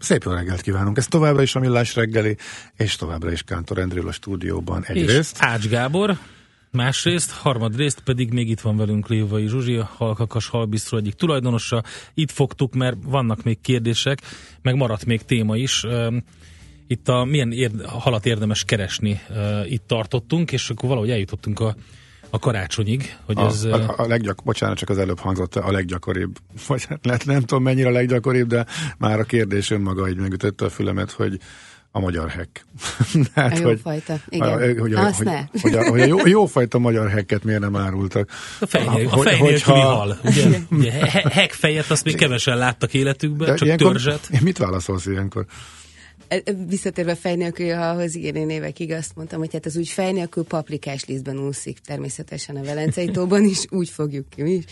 Szép 0.00 0.22
jó 0.22 0.32
reggelt 0.32 0.60
kívánunk! 0.60 0.96
Ez 0.96 1.06
továbbra 1.06 1.42
is 1.42 1.54
a 1.54 1.60
Millás 1.60 1.94
reggeli, 1.94 2.36
és 2.76 2.96
továbbra 2.96 3.32
is 3.32 3.42
Kántor 3.42 3.78
Endről 3.78 4.08
a 4.08 4.12
stúdióban 4.12 4.84
egyrészt. 4.84 5.36
És 5.36 5.46
Ács 5.46 5.68
Gábor, 5.68 6.18
másrészt, 6.70 7.30
harmadrészt 7.30 8.00
pedig 8.00 8.32
még 8.32 8.48
itt 8.48 8.60
van 8.60 8.76
velünk 8.76 9.08
Lévai 9.08 9.48
Zsuzsi, 9.48 9.76
a 9.76 9.90
Halkakas 9.96 10.48
Halbisztról 10.48 11.00
egyik 11.00 11.14
tulajdonosa. 11.14 11.82
Itt 12.14 12.30
fogtuk, 12.30 12.74
mert 12.74 12.96
vannak 13.04 13.42
még 13.42 13.60
kérdések, 13.60 14.18
meg 14.62 14.74
maradt 14.74 15.04
még 15.04 15.22
téma 15.22 15.56
is. 15.56 15.84
Itt 16.86 17.08
a 17.08 17.24
milyen 17.24 17.52
érde, 17.52 17.88
halat 17.88 18.26
érdemes 18.26 18.64
keresni, 18.64 19.20
itt 19.64 19.86
tartottunk, 19.86 20.52
és 20.52 20.70
akkor 20.70 20.88
valahogy 20.88 21.10
eljutottunk 21.10 21.60
a 21.60 21.74
a 22.30 22.38
karácsonyig, 22.38 23.16
hogy 23.26 23.38
a, 23.38 23.46
ez... 23.46 23.64
A, 23.64 23.94
a 23.96 24.06
leggyak, 24.06 24.42
bocsánat, 24.44 24.78
csak 24.78 24.88
az 24.88 24.98
előbb 24.98 25.18
hangzott 25.18 25.56
a 25.56 25.72
leggyakoribb, 25.72 26.38
vagy 26.66 26.88
lehet, 27.02 27.26
nem 27.26 27.40
tudom 27.40 27.62
mennyire 27.62 27.88
a 27.88 27.92
leggyakoribb, 27.92 28.48
de 28.48 28.66
már 28.98 29.18
a 29.18 29.24
kérdés 29.24 29.70
önmaga 29.70 30.08
így 30.08 30.16
megütötte 30.16 30.64
a 30.64 30.70
fülemet, 30.70 31.10
hogy 31.10 31.38
a 31.92 32.00
magyar 32.00 32.30
hack. 32.30 32.66
hát, 33.34 33.52
a 33.52 33.60
jó 33.60 33.64
hogy, 33.64 33.80
fajta, 33.80 34.18
igen. 34.28 34.48
A, 34.48 34.80
hogy, 34.80 34.92
Azt 34.92 35.16
hogy, 35.16 35.26
ne. 35.26 35.44
hogy, 35.60 35.74
a, 35.74 35.88
hogy 35.88 36.00
a 36.00 36.04
jó, 36.04 36.26
jó 36.26 36.46
fajta 36.46 36.78
magyar 36.78 37.12
hacket 37.12 37.44
miért 37.44 37.60
nem 37.60 37.76
árultak. 37.76 38.30
A 38.60 38.66
fej, 38.66 38.86
a, 38.86 39.12
a 39.12 39.16
fej 39.16 39.40
nélküli 39.40 39.80
hal. 39.80 40.18
Ugye, 40.24 40.58
ugye, 40.70 40.92
hack 41.22 41.52
fejet 41.52 41.90
azt 41.90 42.04
még 42.04 42.16
kevesen 42.16 42.58
láttak 42.58 42.94
életükben, 42.94 43.56
csak 43.56 43.66
ilyenkor, 43.66 43.90
törzset. 43.90 44.40
Mit 44.40 44.58
válaszolsz 44.58 45.06
ilyenkor? 45.06 45.44
Visszatérve 46.66 47.14
fej 47.14 47.36
nélkül, 47.36 47.72
ahhoz 47.72 48.14
igen, 48.14 48.36
én 48.36 48.50
évekig 48.50 48.92
azt 48.92 49.16
mondtam, 49.16 49.38
hogy 49.38 49.52
hát 49.52 49.66
az 49.66 49.76
úgy 49.76 49.88
fej 49.88 50.12
nélkül 50.12 50.44
paprikás 50.44 51.04
lízben 51.04 51.38
úszik, 51.38 51.78
természetesen 51.78 52.56
a 52.56 52.62
Velencei 52.62 53.10
tóban 53.10 53.44
is, 53.44 53.64
úgy 53.70 53.88
fogjuk 53.88 54.28
ki 54.28 54.42
mi 54.42 54.50
is. 54.50 54.64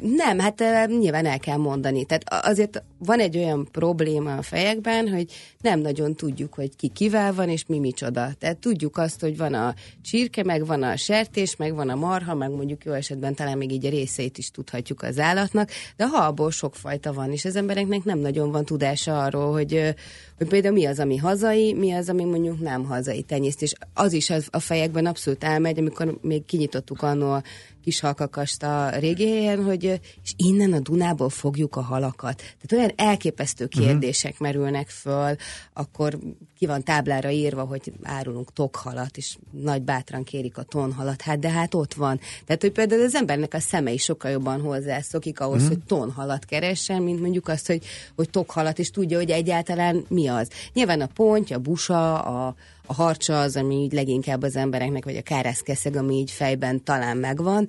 Nem, 0.00 0.38
hát 0.38 0.62
nyilván 0.86 1.26
el 1.26 1.38
kell 1.38 1.56
mondani. 1.56 2.04
Tehát 2.04 2.46
azért 2.46 2.82
van 2.98 3.20
egy 3.20 3.36
olyan 3.36 3.68
probléma 3.72 4.36
a 4.36 4.42
fejekben, 4.42 5.08
hogy 5.08 5.32
nem 5.60 5.80
nagyon 5.80 6.14
tudjuk, 6.14 6.54
hogy 6.54 6.76
ki 6.76 6.88
kivel 6.88 7.34
van, 7.34 7.48
és 7.48 7.64
mi 7.66 7.78
micsoda. 7.78 8.30
Tehát 8.38 8.56
tudjuk 8.56 8.96
azt, 8.96 9.20
hogy 9.20 9.36
van 9.36 9.54
a 9.54 9.74
csirke, 10.02 10.44
meg 10.44 10.66
van 10.66 10.82
a 10.82 10.96
sertés, 10.96 11.56
meg 11.56 11.74
van 11.74 11.88
a 11.88 11.94
marha, 11.94 12.34
meg 12.34 12.50
mondjuk 12.50 12.84
jó 12.84 12.92
esetben 12.92 13.34
talán 13.34 13.58
még 13.58 13.72
így 13.72 13.86
a 13.86 13.90
részeit 13.90 14.38
is 14.38 14.50
tudhatjuk 14.50 15.02
az 15.02 15.18
állatnak, 15.18 15.70
de 15.96 16.04
a 16.04 16.08
halból 16.08 16.50
sokfajta 16.50 17.12
van, 17.12 17.32
és 17.32 17.44
az 17.44 17.56
embereknek 17.56 18.04
nem 18.04 18.18
nagyon 18.18 18.50
van 18.50 18.64
tudása 18.64 19.22
arról, 19.22 19.52
hogy, 19.52 19.94
hogy 20.36 20.48
például 20.48 20.74
mi 20.74 20.84
az, 20.84 20.98
ami 20.98 21.16
hazai, 21.16 21.74
mi 21.74 21.92
az, 21.92 22.08
ami 22.08 22.24
mondjuk 22.24 22.60
nem 22.60 22.84
hazai 22.84 23.22
tenyészt, 23.22 23.62
és 23.62 23.72
az 23.94 24.12
is 24.12 24.30
az 24.30 24.48
a 24.50 24.58
fejekben 24.58 25.06
abszolút 25.06 25.44
elmegy, 25.44 25.78
amikor 25.78 26.18
még 26.22 26.44
kinyitottuk 26.44 27.02
annó 27.02 27.32
a 27.32 27.42
kis 27.88 28.00
halkakast 28.00 28.62
a 28.62 28.90
régi 28.98 29.30
helyen, 29.30 29.64
hogy 29.64 29.84
és 30.24 30.32
innen 30.36 30.72
a 30.72 30.80
Dunából 30.80 31.28
fogjuk 31.28 31.76
a 31.76 31.80
halakat. 31.80 32.36
Tehát 32.36 32.72
olyan 32.72 33.08
elképesztő 33.10 33.68
mhm. 33.70 33.82
kérdések 33.82 34.32
uh-huh. 34.32 34.46
merülnek 34.46 34.88
föl, 34.88 35.36
akkor 35.72 36.18
ki 36.58 36.66
van 36.66 36.82
táblára 36.82 37.30
írva, 37.30 37.64
hogy 37.64 37.92
árulunk 38.02 38.52
tokhalat, 38.52 39.16
és 39.16 39.36
nagy 39.50 39.82
bátran 39.82 40.24
kérik 40.24 40.58
a 40.58 40.62
tonhalat, 40.62 41.22
hát 41.22 41.38
de 41.38 41.50
hát 41.50 41.74
ott 41.74 41.94
van. 41.94 42.20
Tehát, 42.44 42.62
hogy 42.62 42.72
például 42.72 43.02
az 43.02 43.14
embernek 43.14 43.54
a 43.54 43.60
szeme 43.60 43.90
is 43.90 44.02
sokkal 44.02 44.30
jobban 44.30 44.60
hozzászokik 44.60 45.40
ahhoz, 45.40 45.62
uh-huh. 45.62 45.68
hogy 45.68 45.84
tonhalat 45.86 46.44
keressen, 46.44 47.02
mint 47.02 47.20
mondjuk 47.20 47.48
azt, 47.48 47.66
hogy, 47.66 47.84
hogy 48.16 48.30
tokhalat, 48.30 48.78
és 48.78 48.90
tudja, 48.90 49.16
hogy 49.16 49.30
egyáltalán 49.30 50.04
mi 50.08 50.26
az. 50.26 50.48
Nyilván 50.72 51.00
a 51.00 51.08
ponty, 51.14 51.52
a 51.52 51.58
busa, 51.58 52.22
a, 52.22 52.54
a 52.88 52.94
harcsa 52.94 53.40
az, 53.40 53.56
ami 53.56 53.74
így 53.74 53.92
leginkább 53.92 54.42
az 54.42 54.56
embereknek, 54.56 55.04
vagy 55.04 55.16
a 55.16 55.22
kárászkeszeg, 55.22 55.96
ami 55.96 56.14
így 56.14 56.30
fejben 56.30 56.84
talán 56.84 57.16
megvan, 57.16 57.68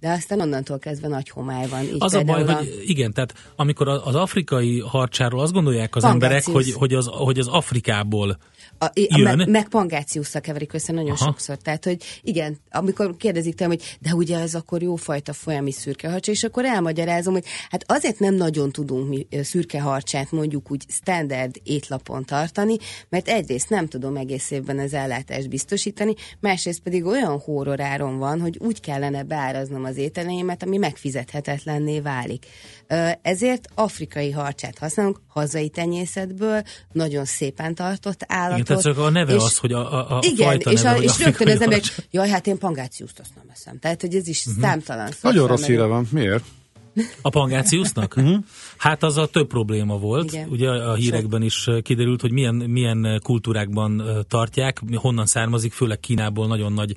de 0.00 0.10
aztán 0.10 0.40
onnantól 0.40 0.78
kezdve 0.78 1.08
nagy 1.08 1.28
homály 1.28 1.68
van. 1.68 1.82
Így 1.82 1.96
az 1.98 2.14
a 2.14 2.22
baj, 2.22 2.42
a... 2.42 2.52
hogy 2.52 2.82
igen, 2.84 3.12
tehát 3.12 3.34
amikor 3.56 3.88
az 3.88 4.14
afrikai 4.14 4.80
harcsáról 4.80 5.40
azt 5.40 5.52
gondolják 5.52 5.96
az 5.96 6.02
Pangácius. 6.02 6.32
emberek, 6.32 6.54
hogy, 6.54 6.72
hogy, 6.72 6.94
az, 6.94 7.06
hogy 7.06 7.38
az 7.38 7.46
Afrikából 7.46 8.38
a. 8.78 8.84
A, 8.84 9.44
meg 9.46 9.68
pangáciusszal 9.68 10.40
keverik 10.40 10.72
össze 10.72 10.92
nagyon 10.92 11.10
Aha. 11.10 11.24
sokszor. 11.24 11.56
Tehát, 11.56 11.84
hogy 11.84 12.02
igen, 12.22 12.56
amikor 12.70 13.16
kérdezik 13.16 13.54
tőlem, 13.54 13.72
hogy 13.72 13.96
de 14.00 14.14
ugye 14.14 14.38
ez 14.38 14.54
akkor 14.54 14.82
jófajta 14.82 15.32
folyami 15.32 15.72
szürkeharcsa, 15.72 16.30
és 16.30 16.44
akkor 16.44 16.64
elmagyarázom, 16.64 17.32
hogy 17.32 17.44
hát 17.70 17.84
azért 17.86 18.18
nem 18.18 18.34
nagyon 18.34 18.72
tudunk 18.72 19.08
mi 19.08 19.26
szürkeharcsát 19.42 20.30
mondjuk 20.30 20.70
úgy 20.70 20.84
standard 20.88 21.60
étlapon 21.62 22.24
tartani, 22.24 22.76
mert 23.08 23.28
egyrészt 23.28 23.68
nem 23.68 23.86
tudom 23.88 24.16
egész 24.16 24.50
évben 24.50 24.78
az 24.78 24.94
ellátást 24.94 25.48
biztosítani, 25.48 26.14
másrészt 26.40 26.80
pedig 26.80 27.04
olyan 27.04 27.38
horroráron 27.38 28.18
van, 28.18 28.40
hogy 28.40 28.58
úgy 28.58 28.80
kellene 28.80 29.22
beáraznom 29.22 29.84
az 29.84 29.96
ételeimet, 29.96 30.62
ami 30.62 30.76
megfizethetetlenné 30.76 32.00
válik. 32.00 32.46
Ezért 33.22 33.68
afrikai 33.74 34.30
harcsát 34.30 34.78
használunk, 34.78 35.20
hazai 35.26 35.68
tenyészetből, 35.68 36.62
nagyon 36.92 37.24
szépen 37.24 37.74
tartott 37.74 38.24
állatot. 38.26 38.65
Tehát 38.66 38.84
a 38.84 39.10
neve 39.10 39.34
és, 39.34 39.42
az, 39.42 39.56
hogy 39.56 39.72
a, 39.72 39.92
a, 39.92 40.16
a 40.16 40.20
igen, 40.22 40.46
fajta 40.46 40.70
és, 40.72 40.82
neve, 40.82 40.98
a, 40.98 41.02
és 41.02 41.18
rögtön 41.18 41.48
az 41.48 41.60
ember, 41.60 41.80
jaj, 42.10 42.28
hát 42.28 42.46
én 42.46 42.58
pangáciuszt 42.58 43.18
azt 43.20 43.30
nem 43.36 43.44
eszem. 43.52 43.78
Tehát, 43.78 44.00
hogy 44.00 44.14
ez 44.14 44.28
is 44.28 44.46
uh-huh. 44.46 44.62
számtalan 44.62 45.10
szó. 45.10 45.18
Nagyon 45.22 45.46
rossz 45.46 45.64
híre 45.64 45.84
van. 45.84 46.08
Miért? 46.10 46.44
A 47.22 47.28
pangáciusznak? 47.28 48.14
Mhm. 48.14 48.34
hát 48.76 49.02
az 49.02 49.16
a 49.16 49.26
több 49.26 49.46
probléma 49.46 49.98
volt. 49.98 50.32
Igen. 50.32 50.48
Ugye 50.48 50.70
a 50.70 50.94
hírekben 50.94 51.42
is 51.42 51.68
kiderült, 51.82 52.20
hogy 52.20 52.32
milyen, 52.32 52.54
milyen 52.54 53.20
kultúrákban 53.22 54.02
tartják, 54.28 54.80
honnan 54.94 55.26
származik, 55.26 55.72
főleg 55.72 56.00
Kínából 56.00 56.46
nagyon 56.46 56.72
nagy 56.72 56.96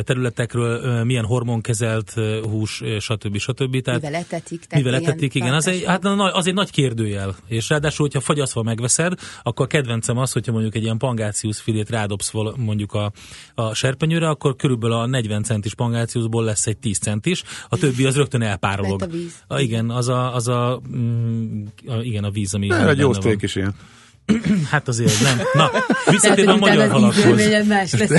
területekről, 0.00 1.04
milyen 1.04 1.24
hormonkezelt 1.24 2.14
hús, 2.42 2.82
stb. 2.98 3.38
stb. 3.38 3.80
Tehát, 3.80 4.00
mivel 4.00 4.20
etetik. 4.20 4.64
Tehát 4.64 4.84
mivel 4.84 5.00
etetik, 5.00 5.34
igen. 5.34 5.54
Az 5.54 5.66
egy, 5.66 5.84
hát 5.84 6.04
az 6.04 6.46
egy 6.46 6.54
nagy 6.54 6.70
kérdőjel. 6.70 7.36
És 7.46 7.68
ráadásul, 7.68 8.06
hogyha 8.06 8.20
fagyaszva 8.20 8.62
megveszed, 8.62 9.12
akkor 9.42 9.64
a 9.64 9.68
kedvencem 9.68 10.18
az, 10.18 10.32
hogyha 10.32 10.52
mondjuk 10.52 10.74
egy 10.74 10.82
ilyen 10.82 10.98
pangáciusz 10.98 11.60
filét 11.60 11.90
rádobsz 11.90 12.32
mondjuk 12.56 12.92
a, 12.92 13.12
a 13.54 13.74
serpenyőre, 13.74 14.28
akkor 14.28 14.56
körülbelül 14.56 14.96
a 14.96 15.06
40 15.06 15.42
centis 15.42 15.74
pangáciuszból 15.74 16.44
lesz 16.44 16.66
egy 16.66 16.78
10 16.78 16.98
centis, 16.98 17.42
a 17.68 17.76
többi 17.76 18.04
az 18.04 18.16
rögtön 18.16 18.42
elpárolog. 18.42 19.08
A 19.46 19.60
igen, 19.60 19.90
az 19.90 20.08
a, 20.08 20.34
az 20.34 20.48
a, 20.48 20.80
mm, 20.96 21.64
a, 21.86 21.94
igen, 21.94 22.24
a 22.24 22.30
víz, 22.30 22.54
ami... 22.54 22.66
Ne, 22.66 22.88
egy 22.88 22.98
jó 22.98 23.12
szték 23.12 23.42
is 23.42 23.56
ilyen. 23.56 23.74
Hát 24.70 24.88
azért 24.88 25.20
nem. 25.22 25.40
Na, 25.52 25.70
visszatérve 26.10 26.52
a 26.52 26.56
magyar 26.56 26.90
halakhoz. 26.90 27.66
más 27.66 27.92
lesz, 27.92 28.10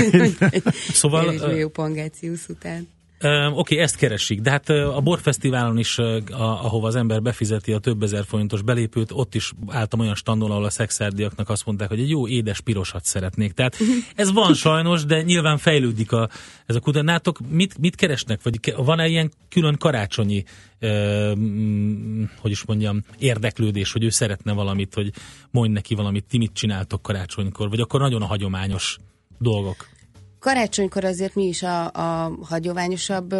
szóval... 1.01 1.33
jó 1.57 1.69
pangáciusz 1.69 2.45
után. 2.49 2.87
Oké, 3.23 3.51
okay, 3.55 3.77
ezt 3.77 3.95
keresik, 3.95 4.41
de 4.41 4.49
hát 4.49 4.69
a 4.69 5.01
borfesztiválon 5.03 5.77
is, 5.77 5.97
ahova 6.37 6.87
az 6.87 6.95
ember 6.95 7.21
befizeti 7.21 7.73
a 7.73 7.79
több 7.79 8.03
ezer 8.03 8.23
forintos 8.25 8.61
belépőt, 8.61 9.11
ott 9.11 9.35
is 9.35 9.51
álltam 9.67 9.99
olyan 9.99 10.15
standon, 10.15 10.51
ahol 10.51 10.65
a 10.65 10.69
szexárdiaknak 10.69 11.49
azt 11.49 11.65
mondták, 11.65 11.89
hogy 11.89 11.99
egy 11.99 12.09
jó 12.09 12.27
édes 12.27 12.61
pirosat 12.61 13.05
szeretnék. 13.05 13.51
Tehát 13.51 13.77
ez 14.15 14.31
van 14.31 14.53
sajnos, 14.65 15.05
de 15.05 15.21
nyilván 15.21 15.57
fejlődik 15.57 16.11
a, 16.11 16.29
ez 16.65 16.75
a 16.75 16.79
kutatátok. 16.79 17.39
Mit, 17.49 17.77
mit 17.77 17.95
keresnek? 17.95 18.41
Vagy 18.43 18.73
van-e 18.75 19.07
ilyen 19.07 19.31
külön 19.49 19.77
karácsonyi, 19.77 20.43
eh, 20.79 21.31
hogy 22.37 22.51
is 22.51 22.65
mondjam, 22.65 23.03
érdeklődés, 23.19 23.91
hogy 23.91 24.03
ő 24.03 24.09
szeretne 24.09 24.53
valamit, 24.53 24.93
hogy 24.93 25.11
mondj 25.51 25.73
neki 25.73 25.95
valamit, 25.95 26.25
ti 26.29 26.37
mit 26.37 26.53
csináltok 26.53 27.01
karácsonykor, 27.01 27.69
vagy 27.69 27.79
akkor 27.79 27.99
nagyon 27.99 28.21
a 28.21 28.25
hagyományos 28.25 28.97
dolgok? 29.37 29.92
Karácsonykor 30.43 31.03
azért 31.03 31.35
mi 31.35 31.43
is 31.43 31.63
a, 31.63 31.91
a 31.91 32.37
hagyományosabb 32.41 33.35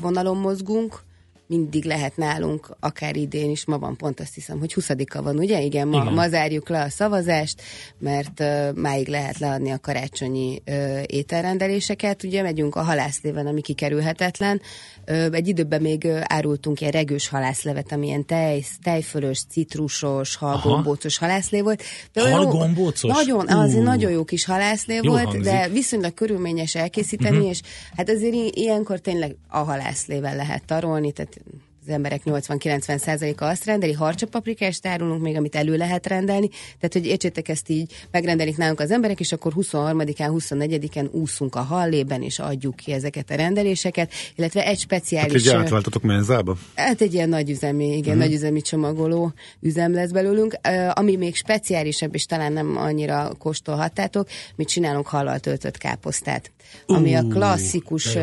vonalon 0.00 0.36
mozgunk, 0.36 1.02
mindig 1.46 1.84
lehet 1.84 2.16
nálunk, 2.16 2.76
akár 2.80 3.16
idén 3.16 3.50
is, 3.50 3.64
ma 3.64 3.78
van 3.78 3.96
pont 3.96 4.20
azt 4.20 4.34
hiszem, 4.34 4.58
hogy 4.58 4.74
20 4.74 4.88
van, 5.12 5.38
ugye? 5.38 5.62
Igen, 5.62 5.88
ma, 5.88 6.02
Igen. 6.02 6.12
ma 6.12 6.28
zárjuk 6.28 6.68
le 6.68 6.82
a 6.82 6.88
szavazást, 6.88 7.62
mert 7.98 8.40
uh, 8.40 8.74
máig 8.74 9.08
lehet 9.08 9.38
leadni 9.38 9.70
a 9.70 9.78
karácsonyi 9.78 10.62
uh, 10.66 11.02
ételrendeléseket. 11.06 12.22
Ugye 12.22 12.42
megyünk 12.42 12.74
a 12.74 12.82
halászléven, 12.82 13.46
ami 13.46 13.60
kikerülhetetlen. 13.60 14.60
Uh, 15.08 15.26
egy 15.32 15.48
időben 15.48 15.80
még 15.80 16.04
uh, 16.04 16.20
árultunk 16.24 16.80
ilyen 16.80 16.92
regős 16.92 17.28
halászlevet, 17.28 17.92
ami 17.92 18.06
ilyen 18.06 18.26
tej, 18.26 18.64
tejfölös, 18.82 19.44
citrusos, 19.50 20.36
halgombócos 20.36 21.18
halászlé 21.18 21.60
volt. 21.60 21.82
halgombócos? 22.14 23.12
Nagyon, 23.14 23.48
az 23.48 23.74
egy 23.74 23.82
nagyon 23.82 24.10
jó 24.10 24.24
kis 24.24 24.44
halászlé 24.44 24.94
jó 24.94 25.10
volt, 25.10 25.24
hangzik. 25.24 25.42
de 25.42 25.68
viszonylag 25.68 26.14
körülményes 26.14 26.74
elkészíteni, 26.74 27.36
uh-huh. 27.36 27.50
és 27.50 27.60
hát 27.96 28.10
azért 28.10 28.56
ilyenkor 28.56 28.98
tényleg 28.98 29.36
a 29.48 29.58
halászlével 29.58 30.36
lehet 30.36 30.64
tarolni, 30.64 31.12
tehát 31.12 31.35
az 31.86 31.92
emberek 31.92 32.20
80-90%-a 32.24 33.44
azt 33.44 33.64
rendeli, 33.64 33.92
harcsapaprikást 33.92 34.86
árulunk 34.86 35.22
még, 35.22 35.36
amit 35.36 35.54
elő 35.54 35.76
lehet 35.76 36.06
rendelni, 36.06 36.48
tehát 36.48 36.92
hogy 36.92 37.06
értsétek 37.06 37.48
ezt 37.48 37.68
így, 37.68 37.92
megrendelik 38.10 38.56
nálunk 38.56 38.80
az 38.80 38.90
emberek, 38.90 39.20
és 39.20 39.32
akkor 39.32 39.52
23-án, 39.56 40.30
24-en 40.38 41.10
úszunk 41.10 41.54
a 41.54 41.60
hallében, 41.60 42.22
és 42.22 42.38
adjuk 42.38 42.76
ki 42.76 42.92
ezeket 42.92 43.30
a 43.30 43.34
rendeléseket, 43.34 44.12
illetve 44.34 44.66
egy 44.66 44.78
speciális... 44.78 45.32
Hát 45.32 45.54
így 45.54 45.62
átváltatok 45.62 46.02
menzába? 46.02 46.56
Hát 46.74 47.00
egy 47.00 47.14
ilyen 47.14 47.28
nagyüzemi, 47.28 47.86
igen, 47.86 47.98
uh-huh. 47.98 48.16
nagyüzemi 48.16 48.60
csomagoló 48.60 49.32
üzem 49.60 49.92
lesz 49.92 50.10
belőlünk, 50.10 50.58
ami 50.92 51.16
még 51.16 51.34
speciálisabb, 51.34 52.14
és 52.14 52.24
talán 52.24 52.52
nem 52.52 52.76
annyira 52.76 53.30
kóstolhattátok, 53.38 54.28
mi 54.56 54.64
csinálunk 54.64 55.06
hallal 55.06 55.38
töltött 55.38 55.78
káposztát, 55.78 56.50
ami 56.86 57.14
uh, 57.14 57.18
a 57.18 57.28
klasszikus 57.28 58.16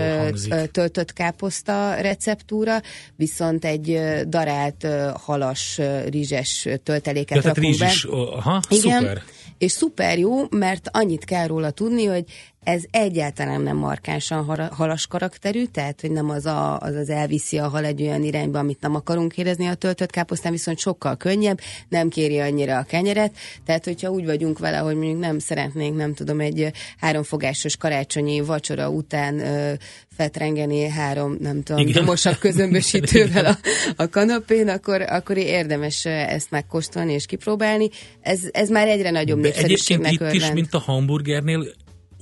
töltött 0.71 1.13
káposzta 1.13 1.93
receptúra, 1.93 2.81
viszont 3.15 3.65
egy 3.65 3.99
darált 4.27 4.87
halas 5.13 5.79
rizses 6.09 6.67
tölteléket 6.83 7.43
ja, 7.43 7.53
rakunk 7.53 7.77
be. 7.77 7.85
Is, 7.85 8.05
aha, 8.05 8.61
Igen, 8.69 8.99
szuper. 8.99 9.21
És 9.57 9.71
szuper 9.71 10.19
jó, 10.19 10.45
mert 10.49 10.89
annyit 10.91 11.25
kell 11.25 11.47
róla 11.47 11.71
tudni, 11.71 12.05
hogy 12.05 12.25
ez 12.63 12.83
egyáltalán 12.91 13.61
nem 13.61 13.77
markánsan 13.77 14.69
halas 14.71 15.07
karakterű, 15.07 15.65
tehát 15.65 16.01
hogy 16.01 16.11
nem 16.11 16.29
az, 16.29 16.45
a, 16.45 16.79
az 16.79 16.95
az 16.95 17.09
elviszi 17.09 17.57
a 17.57 17.67
hal 17.67 17.85
egy 17.85 18.01
olyan 18.01 18.23
irányba, 18.23 18.59
amit 18.59 18.81
nem 18.81 18.95
akarunk 18.95 19.37
érezni 19.37 19.67
a 19.67 19.73
töltött 19.73 20.09
káposztán, 20.09 20.51
viszont 20.51 20.77
sokkal 20.77 21.17
könnyebb, 21.17 21.59
nem 21.89 22.09
kéri 22.09 22.39
annyira 22.39 22.77
a 22.77 22.83
kenyeret, 22.83 23.35
tehát 23.65 23.85
hogyha 23.85 24.09
úgy 24.09 24.25
vagyunk 24.25 24.59
vele, 24.59 24.77
hogy 24.77 24.95
mondjuk 24.95 25.19
nem 25.19 25.39
szeretnénk, 25.39 25.97
nem 25.97 26.13
tudom, 26.13 26.39
egy 26.39 26.71
háromfogásos 26.97 27.77
karácsonyi 27.77 28.41
vacsora 28.41 28.89
után 28.89 29.39
ö, 29.39 29.73
fetrengeni 30.15 30.87
három, 30.87 31.37
nem 31.39 31.63
tudom, 31.63 31.91
domosabb 31.91 32.37
közömbösítővel 32.37 33.45
a, 33.45 33.57
a 33.95 34.09
kanapén, 34.09 34.67
akkor, 34.67 35.01
akkor 35.01 35.37
érdemes 35.37 36.05
ezt 36.05 36.51
megkóstolni 36.51 37.13
és 37.13 37.25
kipróbálni. 37.25 37.89
Ez, 38.21 38.39
ez 38.51 38.69
már 38.69 38.87
egyre 38.87 39.09
nagyobb 39.09 39.39
népszerűségnek 39.39 40.05
Egyébként 40.05 40.33
itt 40.33 40.41
is, 40.41 40.51
mint 40.51 40.73
a 40.73 40.79
hamburgernél, 40.79 41.65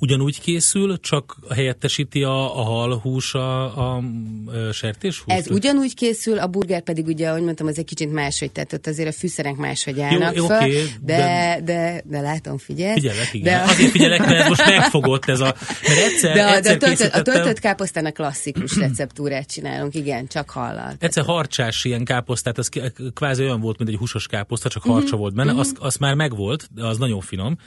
ugyanúgy 0.02 0.42
készül, 0.42 1.00
csak 1.00 1.38
helyettesíti 1.50 2.24
a, 2.24 2.60
a 2.60 2.64
halhús 2.64 3.34
a, 3.34 3.78
a, 3.78 3.98
a 3.98 4.72
sertéshúst? 4.72 5.30
Ez 5.30 5.50
ugyanúgy 5.50 5.94
készül, 5.94 6.40
a 6.40 6.48
burger 6.48 6.82
pedig 6.82 7.06
ugye, 7.06 7.30
ahogy 7.30 7.42
mondtam, 7.44 7.68
az 7.68 7.78
egy 7.78 7.86
kicsit 7.86 8.12
máshogy, 8.12 8.52
tehát 8.52 8.74
ott 8.74 8.88
azért 8.88 9.08
a 9.08 9.12
fűszerek 9.12 9.56
máshogy 9.56 10.00
állnak 10.00 10.36
jó, 10.36 10.46
fel, 10.46 10.58
okay, 10.58 10.72
de, 11.02 11.18
de, 11.18 11.62
de, 11.64 12.04
de, 12.06 12.22
látom, 12.22 12.58
figyelj. 12.58 12.94
Figyelek, 12.94 13.34
igen. 13.34 13.66
De, 13.66 13.72
Azért 13.72 13.92
figyelek, 13.92 14.26
mert 14.26 14.48
most 14.48 14.66
megfogott 14.66 15.26
ez 15.26 15.40
a... 15.40 15.56
Mert 15.88 16.00
egyszer, 16.00 16.34
de, 16.34 16.56
egyszer 16.56 16.78
de 16.78 16.86
a, 16.86 16.90
töltött, 16.90 17.14
a 17.14 17.22
töltött 17.22 17.60
káposztának 17.60 18.14
klasszikus 18.14 18.78
receptúrát 18.78 19.52
csinálunk, 19.52 19.96
igen, 19.96 20.28
csak 20.28 20.50
hallal. 20.50 20.96
Egyszer 21.00 21.24
harcsás 21.24 21.84
ilyen 21.84 22.04
káposztát, 22.04 22.58
az 22.58 22.70
kvázi 23.14 23.44
olyan 23.44 23.62
volt, 23.62 23.78
mint 23.78 23.90
egy 23.90 23.98
húsos 23.98 24.28
káposzta, 24.28 24.70
csak 24.70 24.84
harcsa 24.84 25.04
uh-huh, 25.04 25.20
volt 25.20 25.34
benne, 25.34 25.52
uh-huh. 25.52 25.68
az, 25.68 25.74
az 25.80 25.96
már 25.96 26.14
megvolt, 26.14 26.70
de 26.74 26.86
az 26.86 26.98
nagyon 26.98 27.22
finom. 27.22 27.58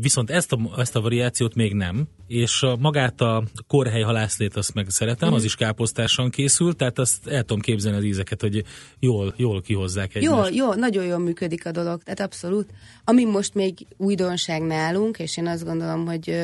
Viszont 0.00 0.30
ezt 0.30 0.52
a, 0.52 0.58
ezt 0.76 0.96
a 0.96 1.00
variációt 1.18 1.54
még 1.54 1.74
nem, 1.74 2.08
és 2.26 2.62
a, 2.62 2.76
magát 2.76 3.20
a 3.20 3.44
korhely 3.66 4.02
halászlét 4.02 4.56
azt 4.56 4.74
meg 4.74 4.86
szeretem, 4.88 5.30
mm. 5.30 5.32
az 5.32 5.44
is 5.44 5.54
káposztáson 5.54 6.30
készül, 6.30 6.76
tehát 6.76 6.98
azt 6.98 7.26
el 7.26 7.40
tudom 7.40 7.60
képzelni 7.60 7.98
az 7.98 8.04
ízeket, 8.04 8.40
hogy 8.40 8.64
jól, 8.98 9.34
jól 9.36 9.60
kihozzák 9.60 10.14
egymást. 10.14 10.54
Jó, 10.54 10.64
jó, 10.64 10.74
nagyon 10.74 11.04
jól 11.04 11.18
működik 11.18 11.66
a 11.66 11.70
dolog, 11.70 12.02
tehát 12.02 12.20
abszolút. 12.20 12.70
Ami 13.04 13.24
most 13.24 13.54
még 13.54 13.86
újdonság 13.96 14.62
nálunk, 14.62 15.18
és 15.18 15.36
én 15.36 15.46
azt 15.46 15.64
gondolom, 15.64 16.06
hogy 16.06 16.36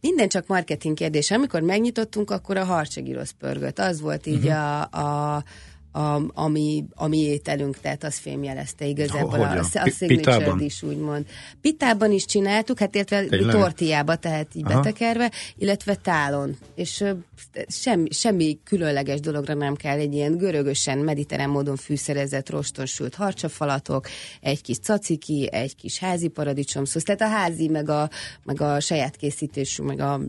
minden 0.00 0.28
csak 0.28 0.46
marketing 0.46 0.96
kérdés. 0.96 1.30
Amikor 1.30 1.60
megnyitottunk, 1.60 2.30
akkor 2.30 2.56
a 2.56 2.64
harcsagirosz 2.64 3.34
pörgött. 3.38 3.78
Az 3.78 4.00
volt 4.00 4.26
így 4.26 4.46
uh-huh. 4.46 4.94
a, 5.00 5.36
a 5.36 5.44
a, 5.96 6.22
ami, 6.34 6.84
ami 6.94 7.18
ételünk, 7.18 7.80
tehát 7.80 8.04
az 8.04 8.16
fémjelezte 8.16 8.86
igazából 8.86 9.40
a, 9.40 9.58
a 9.72 9.90
signature 9.90 10.64
is 10.64 10.82
úgymond. 10.82 11.26
Pitában 11.60 12.12
is 12.12 12.24
csináltuk, 12.24 12.78
hát 12.78 12.94
illetve 12.94 13.26
tortiába, 13.26 14.16
tehát 14.16 14.54
így 14.54 14.64
Aha. 14.64 14.80
betekerve, 14.80 15.30
illetve 15.56 15.94
tálon. 15.94 16.56
És 16.74 17.04
semmi, 17.68 18.10
semmi 18.10 18.58
különleges 18.64 19.20
dologra 19.20 19.54
nem 19.54 19.74
kell 19.74 19.98
egy 19.98 20.14
ilyen 20.14 20.36
görögösen, 20.36 20.98
mediterrán 20.98 21.50
módon 21.50 21.76
fűszerezett, 21.76 22.50
rostonsült 22.50 23.14
harcsafalatok, 23.14 24.06
egy 24.40 24.62
kis 24.62 24.78
caciki, 24.78 25.48
egy 25.52 25.76
kis 25.76 25.98
házi 25.98 26.28
paradicsomszósz, 26.28 27.02
tehát 27.02 27.20
a 27.20 27.28
házi, 27.28 27.68
meg 27.68 27.88
a, 27.88 28.10
meg 28.44 28.60
a 28.60 28.80
saját 28.80 29.16
készítésű, 29.16 29.82
meg 29.82 30.00
a 30.00 30.20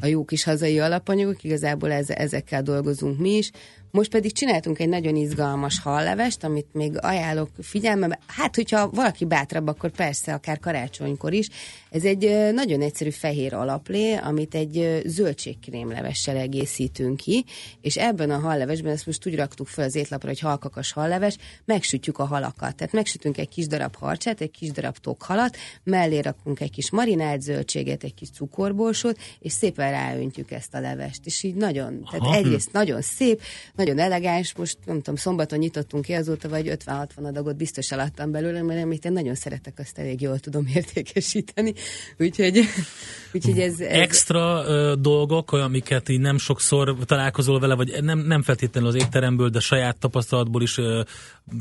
a 0.00 0.06
jó 0.06 0.24
kis 0.24 0.44
hazai 0.44 0.78
alapanyagok, 0.78 1.44
igazából 1.44 1.92
ez, 1.92 2.10
ezekkel 2.10 2.62
dolgozunk 2.62 3.18
mi 3.18 3.30
is. 3.30 3.50
Most 3.92 4.10
pedig 4.10 4.32
csináltunk 4.32 4.78
egy 4.78 4.88
nagyon 4.88 5.16
izgalmas 5.16 5.80
hallevest, 5.80 6.44
amit 6.44 6.74
még 6.74 6.92
ajánlok 7.00 7.50
figyelmembe. 7.62 8.18
Hát, 8.26 8.54
hogyha 8.54 8.90
valaki 8.90 9.24
bátrabb, 9.24 9.66
akkor 9.66 9.90
persze, 9.90 10.34
akár 10.34 10.58
karácsonykor 10.58 11.32
is. 11.32 11.48
Ez 11.92 12.04
egy 12.04 12.52
nagyon 12.52 12.80
egyszerű 12.80 13.10
fehér 13.10 13.54
alaplé, 13.54 14.14
amit 14.14 14.54
egy 14.54 15.02
zöldségkrémlevessel 15.04 16.36
egészítünk 16.36 17.16
ki, 17.16 17.44
és 17.80 17.96
ebben 17.96 18.30
a 18.30 18.38
hallevesben, 18.38 18.92
ezt 18.92 19.06
most 19.06 19.26
úgy 19.26 19.36
raktuk 19.36 19.66
fel 19.66 19.84
az 19.84 19.94
étlapra, 19.94 20.28
hogy 20.28 20.38
halkakas 20.38 20.92
halleves, 20.92 21.36
megsütjük 21.64 22.18
a 22.18 22.24
halakat. 22.24 22.76
Tehát 22.76 22.92
megsütünk 22.92 23.38
egy 23.38 23.48
kis 23.48 23.66
darab 23.66 23.94
harcsát, 23.96 24.40
egy 24.40 24.50
kis 24.50 24.70
darab 24.70 24.96
tokhalat, 24.98 25.56
mellé 25.84 26.18
rakunk 26.18 26.60
egy 26.60 26.70
kis 26.70 26.90
marinált 26.90 27.42
zöldséget, 27.42 28.04
egy 28.04 28.14
kis 28.14 28.30
cukorborsót, 28.30 29.18
és 29.40 29.52
szépen 29.52 29.90
ráöntjük 29.90 30.50
ezt 30.50 30.74
a 30.74 30.80
levest. 30.80 31.26
És 31.26 31.42
így 31.42 31.54
nagyon, 31.54 32.04
tehát 32.04 32.20
Aha. 32.20 32.34
egyrészt 32.34 32.72
nagyon 32.72 33.02
szép, 33.02 33.42
nagyon 33.74 33.98
elegáns, 33.98 34.54
most 34.54 34.78
nem 34.84 34.96
tudom, 34.96 35.16
szombaton 35.16 35.58
nyitottunk 35.58 36.04
ki, 36.04 36.12
azóta 36.12 36.48
vagy 36.48 36.76
50-60 36.86 37.06
adagot 37.16 37.56
biztos 37.56 37.92
alattam 37.92 38.30
belőle, 38.30 38.62
mert 38.62 38.82
amit 38.82 39.04
én 39.04 39.12
nagyon 39.12 39.34
szeretek, 39.34 39.78
azt 39.78 39.98
elég 39.98 40.20
jól 40.20 40.38
tudom 40.38 40.66
értékesíteni. 40.74 41.72
Úgyhogy, 42.18 42.64
úgyhogy 43.34 43.58
ez, 43.58 43.80
ez... 43.80 44.00
Extra 44.00 44.64
ö, 44.66 44.94
dolgok, 44.98 45.52
amiket 45.52 46.08
így 46.08 46.20
nem 46.20 46.38
sokszor 46.38 46.96
találkozol 47.04 47.60
vele, 47.60 47.74
vagy 47.74 48.02
nem, 48.02 48.18
nem 48.18 48.42
feltétlenül 48.42 48.88
az 48.88 48.94
étteremből, 48.94 49.48
de 49.48 49.60
saját 49.60 49.98
tapasztalatból 49.98 50.62
is, 50.62 50.78
ö, 50.78 51.02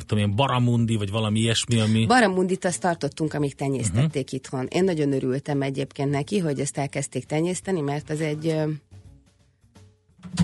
tudom 0.06 0.24
én, 0.24 0.36
baramundi, 0.36 0.96
vagy 0.96 1.12
valami 1.12 1.40
ilyesmi, 1.40 1.80
ami... 1.80 2.06
Baramundit 2.06 2.66
azt 2.66 2.82
tartottunk, 2.82 3.34
amíg 3.34 3.56
tenyésztették 3.56 4.24
uh-huh. 4.24 4.34
itthon. 4.34 4.68
Én 4.70 4.84
nagyon 4.84 5.14
örültem 5.14 5.62
egyébként 5.62 6.10
neki, 6.10 6.40
hogy 6.40 6.60
ezt 6.60 6.78
elkezdték 6.78 7.26
tenyészteni, 7.26 7.82
mert 7.82 8.10
az 8.10 8.22
egy 8.22 8.56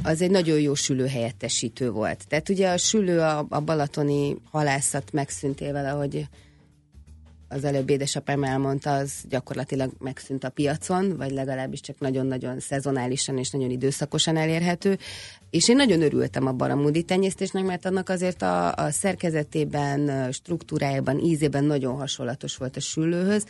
az 0.03 0.21
egy 0.21 0.31
nagyon 0.31 0.59
jó 0.59 0.73
sülő 0.73 1.07
helyettesítő 1.07 1.91
volt. 1.91 2.27
Tehát 2.27 2.49
ugye 2.49 2.69
a 2.69 2.77
sülő 2.77 3.19
a, 3.19 3.45
a 3.49 3.59
balatoni 3.59 4.35
halászat 4.51 5.11
megszüntével, 5.11 5.95
ahogy 5.95 6.27
az 7.49 7.63
előbb 7.63 7.89
édesapám 7.89 8.43
elmondta, 8.43 8.93
az 8.93 9.13
gyakorlatilag 9.29 9.91
megszűnt 9.99 10.43
a 10.43 10.49
piacon, 10.49 11.17
vagy 11.17 11.31
legalábbis 11.31 11.81
csak 11.81 11.99
nagyon-nagyon 11.99 12.59
szezonálisan 12.59 13.37
és 13.37 13.49
nagyon 13.49 13.69
időszakosan 13.69 14.37
elérhető. 14.37 14.97
És 15.49 15.69
én 15.69 15.75
nagyon 15.75 16.01
örültem 16.01 16.47
a 16.47 16.51
baramudi 16.51 17.03
tenyésztésnek, 17.03 17.63
mert 17.63 17.85
annak 17.85 18.09
azért 18.09 18.41
a, 18.41 18.73
a 18.73 18.91
szerkezetében, 18.91 20.31
struktúrájában, 20.31 21.19
ízében 21.19 21.63
nagyon 21.63 21.95
hasonlatos 21.95 22.57
volt 22.57 22.75
a 22.75 22.79
sülőhöz 22.79 23.45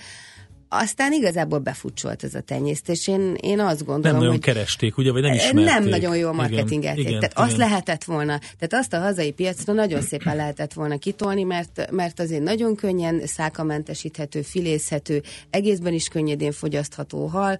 aztán 0.70 1.14
igazából 1.14 1.60
befutcsolt 1.60 2.24
ez 2.24 2.34
a 2.34 2.42
tenyésztés. 2.42 3.08
Én, 3.08 3.36
én 3.42 3.60
azt 3.60 3.86
gondolom, 3.86 4.02
Nem 4.02 4.16
nagyon 4.16 4.32
hogy 4.32 4.40
keresték, 4.40 4.98
ugye, 4.98 5.12
vagy 5.12 5.22
nem 5.22 5.34
ismerték. 5.34 5.66
Nem 5.66 5.84
nagyon 5.84 6.18
jó 6.18 6.32
marketingelték. 6.32 7.08
Igen, 7.08 7.20
tehát 7.20 7.32
igen. 7.32 7.48
azt 7.48 7.58
lehetett 7.58 8.04
volna, 8.04 8.40
tehát 8.40 8.86
azt 8.86 8.94
a 8.94 9.00
hazai 9.00 9.32
piacra 9.32 9.74
nagyon 9.74 10.02
szépen 10.02 10.36
lehetett 10.36 10.74
volna 10.74 10.98
kitolni, 10.98 11.44
mert, 11.44 11.92
mert 11.92 12.20
azért 12.20 12.44
nagyon 12.44 12.76
könnyen 12.76 13.22
szákamentesíthető, 13.26 14.42
filézhető, 14.42 15.24
egészben 15.50 15.94
is 15.94 16.08
könnyedén 16.08 16.52
fogyasztható 16.52 17.26
hal, 17.26 17.58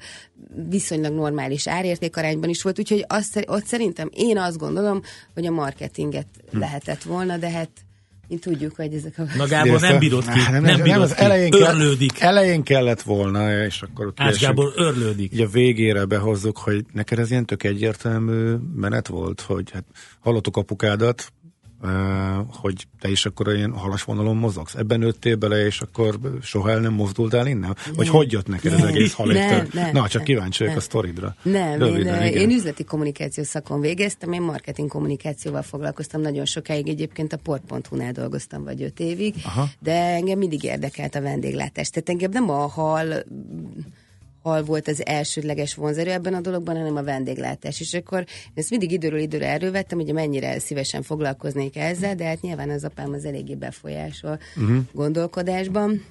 viszonylag 0.70 1.14
normális 1.14 1.68
árértékarányban 1.68 2.50
is 2.50 2.62
volt, 2.62 2.80
úgyhogy 2.80 3.06
azt, 3.08 3.44
ott 3.48 3.66
szerintem 3.66 4.10
én 4.14 4.38
azt 4.38 4.58
gondolom, 4.58 5.02
hogy 5.34 5.46
a 5.46 5.52
marketinget 5.52 6.28
hm. 6.52 6.60
lehetett 6.60 7.04
volna, 7.04 7.38
de 7.38 7.50
hát 7.50 7.70
mint 8.28 8.42
tudjuk, 8.42 8.76
hogy 8.76 8.94
ezek 8.94 9.18
a... 9.18 9.24
Na 9.38 9.48
Gábor 9.48 9.80
nem 9.80 10.00
bírod 10.00 10.30
ki, 10.30 10.40
nem, 10.52 10.64
nem, 10.64 10.76
bírod 10.76 10.88
nem 10.88 11.02
az 11.02 11.14
ki. 11.14 11.24
Elején 11.24 11.54
örlődik. 11.54 12.12
Kell, 12.12 12.30
elején 12.30 12.64
kellett 12.64 13.02
volna, 13.02 13.64
és 13.64 13.82
akkor 13.82 14.06
ott 14.06 14.20
Ács 14.20 14.40
Gábor 14.40 14.72
örlődik. 14.76 15.34
Így 15.34 15.42
a 15.42 15.48
végére 15.48 16.06
behozzuk, 16.06 16.58
hogy 16.58 16.86
neked 16.94 17.20
ez 17.20 17.32
ilyen 17.32 17.46
tök 17.46 17.64
egyértelmű 17.64 18.56
menet 18.76 19.08
volt, 19.08 19.42
hogy 19.42 19.72
hát 19.72 19.86
hallottuk 20.20 20.58
apukádat, 20.58 21.34
hogy 22.52 22.88
te 23.00 23.10
is 23.10 23.26
akkor 23.26 23.56
ilyen 23.56 23.72
halas 23.72 24.04
vonalon 24.04 24.36
mozogsz. 24.36 24.76
Ebben 24.76 25.00
nőttél 25.00 25.36
bele, 25.36 25.66
és 25.66 25.82
akkor 25.82 26.20
soha 26.42 26.70
el 26.70 26.80
nem 26.80 26.94
mozdultál 26.94 27.48
innen? 27.48 27.76
Vagy 27.96 28.08
hogy 28.08 28.32
jött 28.32 28.48
neked 28.48 28.72
nem, 28.72 28.82
ez 28.82 28.88
egész 28.88 29.14
haléktől? 29.14 29.92
Na, 29.92 30.08
csak 30.08 30.24
kíváncsi 30.24 30.64
vagyok 30.64 30.78
a 30.78 30.82
sztoridra. 30.82 31.36
Nem, 31.42 31.80
Röviden, 31.80 32.22
én, 32.22 32.34
én 32.34 32.50
üzleti 32.50 32.84
kommunikáció 32.84 33.44
szakon 33.44 33.80
végeztem, 33.80 34.32
én 34.32 34.42
marketing 34.42 34.90
kommunikációval 34.90 35.62
foglalkoztam 35.62 36.22
nagyon 36.22 36.46
sokáig, 36.46 36.88
egyébként 36.88 37.34
a 37.34 37.38
port.hu-nál 37.38 38.12
dolgoztam 38.12 38.64
vagy 38.64 38.84
öt 38.84 39.00
évig, 39.00 39.36
Aha. 39.44 39.70
de 39.80 39.94
engem 39.94 40.38
mindig 40.38 40.64
érdekelt 40.64 41.16
a 41.16 41.22
vendéglátás. 41.22 41.90
Tehát 41.90 42.10
engem 42.10 42.32
nem 42.32 42.50
a 42.50 42.68
hal 42.68 43.24
hal 44.48 44.64
volt 44.64 44.88
az 44.88 45.06
elsődleges 45.06 45.76
vonzerő 45.76 46.12
ebben 46.12 46.34
a 46.34 46.42
dologban, 46.42 46.76
hanem 46.76 46.96
a 46.96 47.04
vendéglátás. 47.04 47.80
És 47.80 47.94
akkor 47.94 48.26
ezt 48.54 48.70
mindig 48.70 48.92
időről 48.92 49.20
időre 49.20 49.48
erről 49.48 49.72
vettem, 49.72 50.00
hogy 50.00 50.14
mennyire 50.14 50.60
szívesen 50.60 51.02
foglalkoznék 51.02 51.78
ezzel, 51.78 52.16
de 52.16 52.26
hát 52.26 52.42
nyilván 52.42 52.70
az 52.70 52.84
apám 52.84 53.14
az 53.14 53.26
eléggé 53.26 53.56
befolyásol 53.56 54.40
uh-huh. 54.56 54.78
gondolkodásban. 54.92 56.06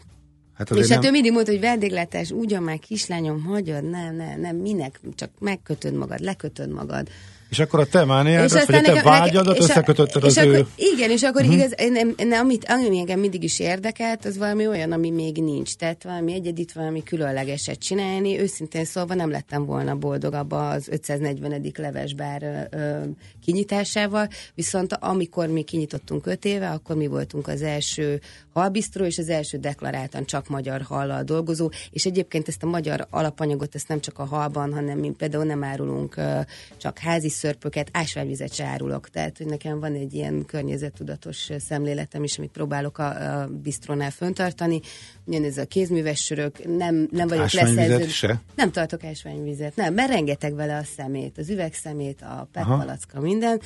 Hát 0.55 0.71
és 0.71 0.89
hát 0.89 0.99
nem... 0.99 1.09
ő 1.09 1.11
mindig 1.11 1.33
mondta, 1.33 1.51
hogy 1.51 1.61
vendéglátás, 1.61 2.31
ugyan 2.31 2.63
már 2.63 2.79
kislányom, 2.79 3.45
hagyod, 3.45 3.91
nem, 3.91 4.17
nem, 4.17 4.41
nem, 4.41 4.57
minek, 4.57 5.01
csak 5.15 5.31
megkötöd 5.39 5.95
magad, 5.95 6.21
lekötöd 6.21 6.73
magad. 6.73 7.09
És 7.49 7.59
akkor 7.59 7.81
a 7.81 7.87
te 7.87 8.05
mániádat, 8.05 8.67
vagy 8.67 8.75
a 8.75 8.93
te 8.93 9.03
vágyadat 9.03 9.59
összekötötted 9.59 10.25
az 10.25 10.37
és 10.37 10.45
ő... 10.45 10.53
Akkor, 10.53 10.67
igen, 10.77 11.11
és 11.11 11.23
akkor 11.23 11.43
uh-huh. 11.43 11.57
igaz, 11.57 11.75
nem, 11.91 12.15
nem, 12.17 12.41
amit, 12.41 12.65
ami 12.69 12.99
engem 12.99 13.21
mindig 13.21 13.43
is 13.43 13.61
érdekelt, 13.61 14.25
az 14.25 14.39
valami 14.39 14.67
olyan, 14.67 14.93
ami 14.93 15.11
még 15.11 15.43
nincs. 15.43 15.75
Tehát 15.75 16.03
valami 16.03 16.33
egyedit, 16.33 16.73
valami 16.73 17.03
különlegeset 17.03 17.79
csinálni. 17.79 18.41
Őszintén 18.41 18.85
szólva 18.85 19.15
nem 19.15 19.31
lettem 19.31 19.65
volna 19.65 19.95
boldogabb 19.95 20.53
az 20.53 20.89
540. 20.89 21.73
levesbár 21.77 22.69
ö, 22.71 22.99
kinyitásával, 23.45 24.29
viszont 24.55 24.93
amikor 24.93 25.49
mi 25.49 25.63
kinyitottunk 25.63 26.27
öt 26.27 26.45
éve, 26.45 26.71
akkor 26.71 26.97
mi 26.97 27.07
voltunk 27.07 27.49
az 27.49 27.63
első 27.63 28.21
halbisztró, 28.53 29.05
és 29.05 29.19
az 29.19 29.29
első 29.29 29.59
deklaráltan 29.59 30.25
csak 30.25 30.49
magyar 30.49 30.83
hallal 30.83 31.23
dolgozó, 31.23 31.71
és 31.91 32.05
egyébként 32.05 32.49
ezt 32.49 32.63
a 32.63 32.67
magyar 32.67 33.07
alapanyagot, 33.11 33.75
ezt 33.75 33.89
nem 33.89 34.01
csak 34.01 34.19
a 34.19 34.25
halban, 34.25 34.73
hanem 34.73 34.99
mi 34.99 35.11
például 35.19 35.45
nem 35.45 35.65
árulunk 35.65 36.17
ö, 36.17 36.41
csak 36.77 36.99
házi 36.99 37.29
szörpöket, 37.37 37.89
ásványvizet 37.93 38.55
se 38.55 38.65
árulok. 38.65 39.09
Tehát, 39.09 39.39
hogy 39.39 39.47
nekem 39.47 39.81
van 39.81 39.95
egy 39.95 40.15
ilyen 40.15 40.45
környezettudatos 40.45 41.51
szemléletem 41.59 42.25
is, 42.25 42.39
amit 42.39 42.51
próbálok 42.51 42.99
a, 42.99 43.41
a 43.41 43.49
bistrónál 43.49 44.11
föntartani. 44.11 44.81
Ugyanez 45.25 45.59
a 45.59 45.65
kézműves 45.65 46.25
sörök, 46.25 46.77
nem, 46.77 47.09
nem 47.11 47.29
vagyok 47.29 47.51
leszerző. 47.51 48.07
se? 48.09 48.41
Nem 48.55 48.71
tartok 48.71 49.05
ásványvizet, 49.05 49.77
nem, 49.77 49.95
mert 49.95 50.11
rengeteg 50.11 50.55
vele 50.55 50.77
a 50.77 50.85
szemét, 50.97 51.39
az 51.39 51.51
üvegszemét, 51.51 52.23
a 52.23 52.49
petpalacka, 52.53 53.21
minden 53.21 53.61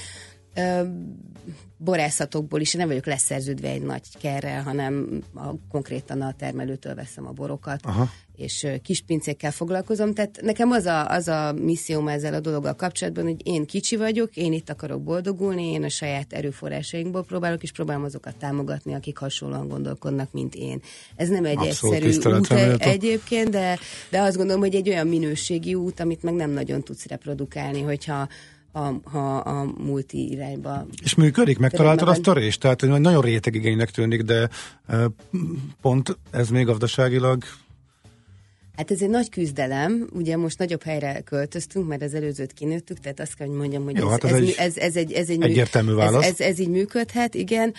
borászatokból 1.76 2.60
is, 2.60 2.72
nem 2.72 2.88
vagyok 2.88 3.06
leszerződve 3.06 3.68
egy 3.68 3.82
nagy 3.82 4.02
kerrel, 4.18 4.62
hanem 4.62 5.22
a, 5.34 5.48
konkrétan 5.70 6.20
a 6.20 6.34
termelőtől 6.38 6.94
veszem 6.94 7.26
a 7.26 7.30
borokat, 7.30 7.80
Aha. 7.82 8.08
és 8.36 8.66
kis 8.82 9.00
pincékkel 9.00 9.50
foglalkozom. 9.50 10.14
Tehát 10.14 10.40
nekem 10.42 10.70
az 10.70 10.84
a, 10.84 11.08
az 11.08 11.28
a 11.28 11.52
misszióm 11.52 12.08
ezzel 12.08 12.34
a 12.34 12.40
dologgal 12.40 12.74
kapcsolatban, 12.74 13.24
hogy 13.24 13.46
én 13.46 13.66
kicsi 13.66 13.96
vagyok, 13.96 14.36
én 14.36 14.52
itt 14.52 14.70
akarok 14.70 15.02
boldogulni, 15.02 15.72
én 15.72 15.84
a 15.84 15.88
saját 15.88 16.32
erőforrásainkból 16.32 17.24
próbálok, 17.24 17.62
és 17.62 17.72
próbálom 17.72 18.04
azokat 18.04 18.36
támogatni, 18.36 18.94
akik 18.94 19.18
hasonlóan 19.18 19.68
gondolkodnak, 19.68 20.32
mint 20.32 20.54
én. 20.54 20.80
Ez 21.16 21.28
nem 21.28 21.44
egy 21.44 21.58
Abszolút 21.58 21.96
egyszerű 21.96 22.36
út 22.36 22.50
egy, 22.50 22.80
egyébként, 22.80 23.48
de, 23.50 23.78
de 24.10 24.20
azt 24.20 24.36
gondolom, 24.36 24.60
hogy 24.60 24.74
egy 24.74 24.88
olyan 24.88 25.06
minőségi 25.06 25.74
út, 25.74 26.00
amit 26.00 26.22
meg 26.22 26.34
nem 26.34 26.50
nagyon 26.50 26.82
tudsz 26.82 27.06
reprodukálni, 27.06 27.80
hogyha 27.80 28.28
a, 28.72 28.92
ha 29.04 29.36
a 29.36 29.64
multi 29.78 30.30
irányba. 30.30 30.86
És 31.02 31.14
működik? 31.14 31.58
Megtaláltad 31.58 32.08
azt 32.08 32.26
a 32.26 32.32
részt? 32.32 32.60
Tehát 32.60 32.82
nagyon 32.82 33.22
rétegigénynek 33.22 33.90
tűnik, 33.90 34.22
de 34.22 34.48
pont 35.80 36.18
ez 36.30 36.48
még 36.48 36.64
gazdaságilag 36.64 37.44
Hát 38.76 38.90
ez 38.90 39.02
egy 39.02 39.08
nagy 39.08 39.28
küzdelem, 39.28 40.08
ugye 40.12 40.36
most 40.36 40.58
nagyobb 40.58 40.82
helyre 40.82 41.20
költöztünk, 41.20 41.88
mert 41.88 42.02
az 42.02 42.14
előzőt 42.14 42.52
kinőttük, 42.52 42.98
tehát 42.98 43.20
azt 43.20 43.34
kell, 43.34 43.46
hogy 43.46 43.56
mondjam, 43.56 43.84
hogy 43.84 43.96
Jó, 43.96 44.04
ez, 44.06 44.10
hát 44.10 44.24
ez, 44.24 44.32
ez, 44.32 44.56
ez, 44.56 44.76
ez, 44.76 44.96
egy, 44.96 45.12
ez 45.12 45.28
egy 45.28 45.42
egyértelmű 45.42 45.92
válasz. 45.92 46.24
Ez, 46.24 46.30
ez, 46.30 46.40
ez 46.40 46.58
így 46.58 46.68
működhet, 46.68 47.34
igen 47.34 47.74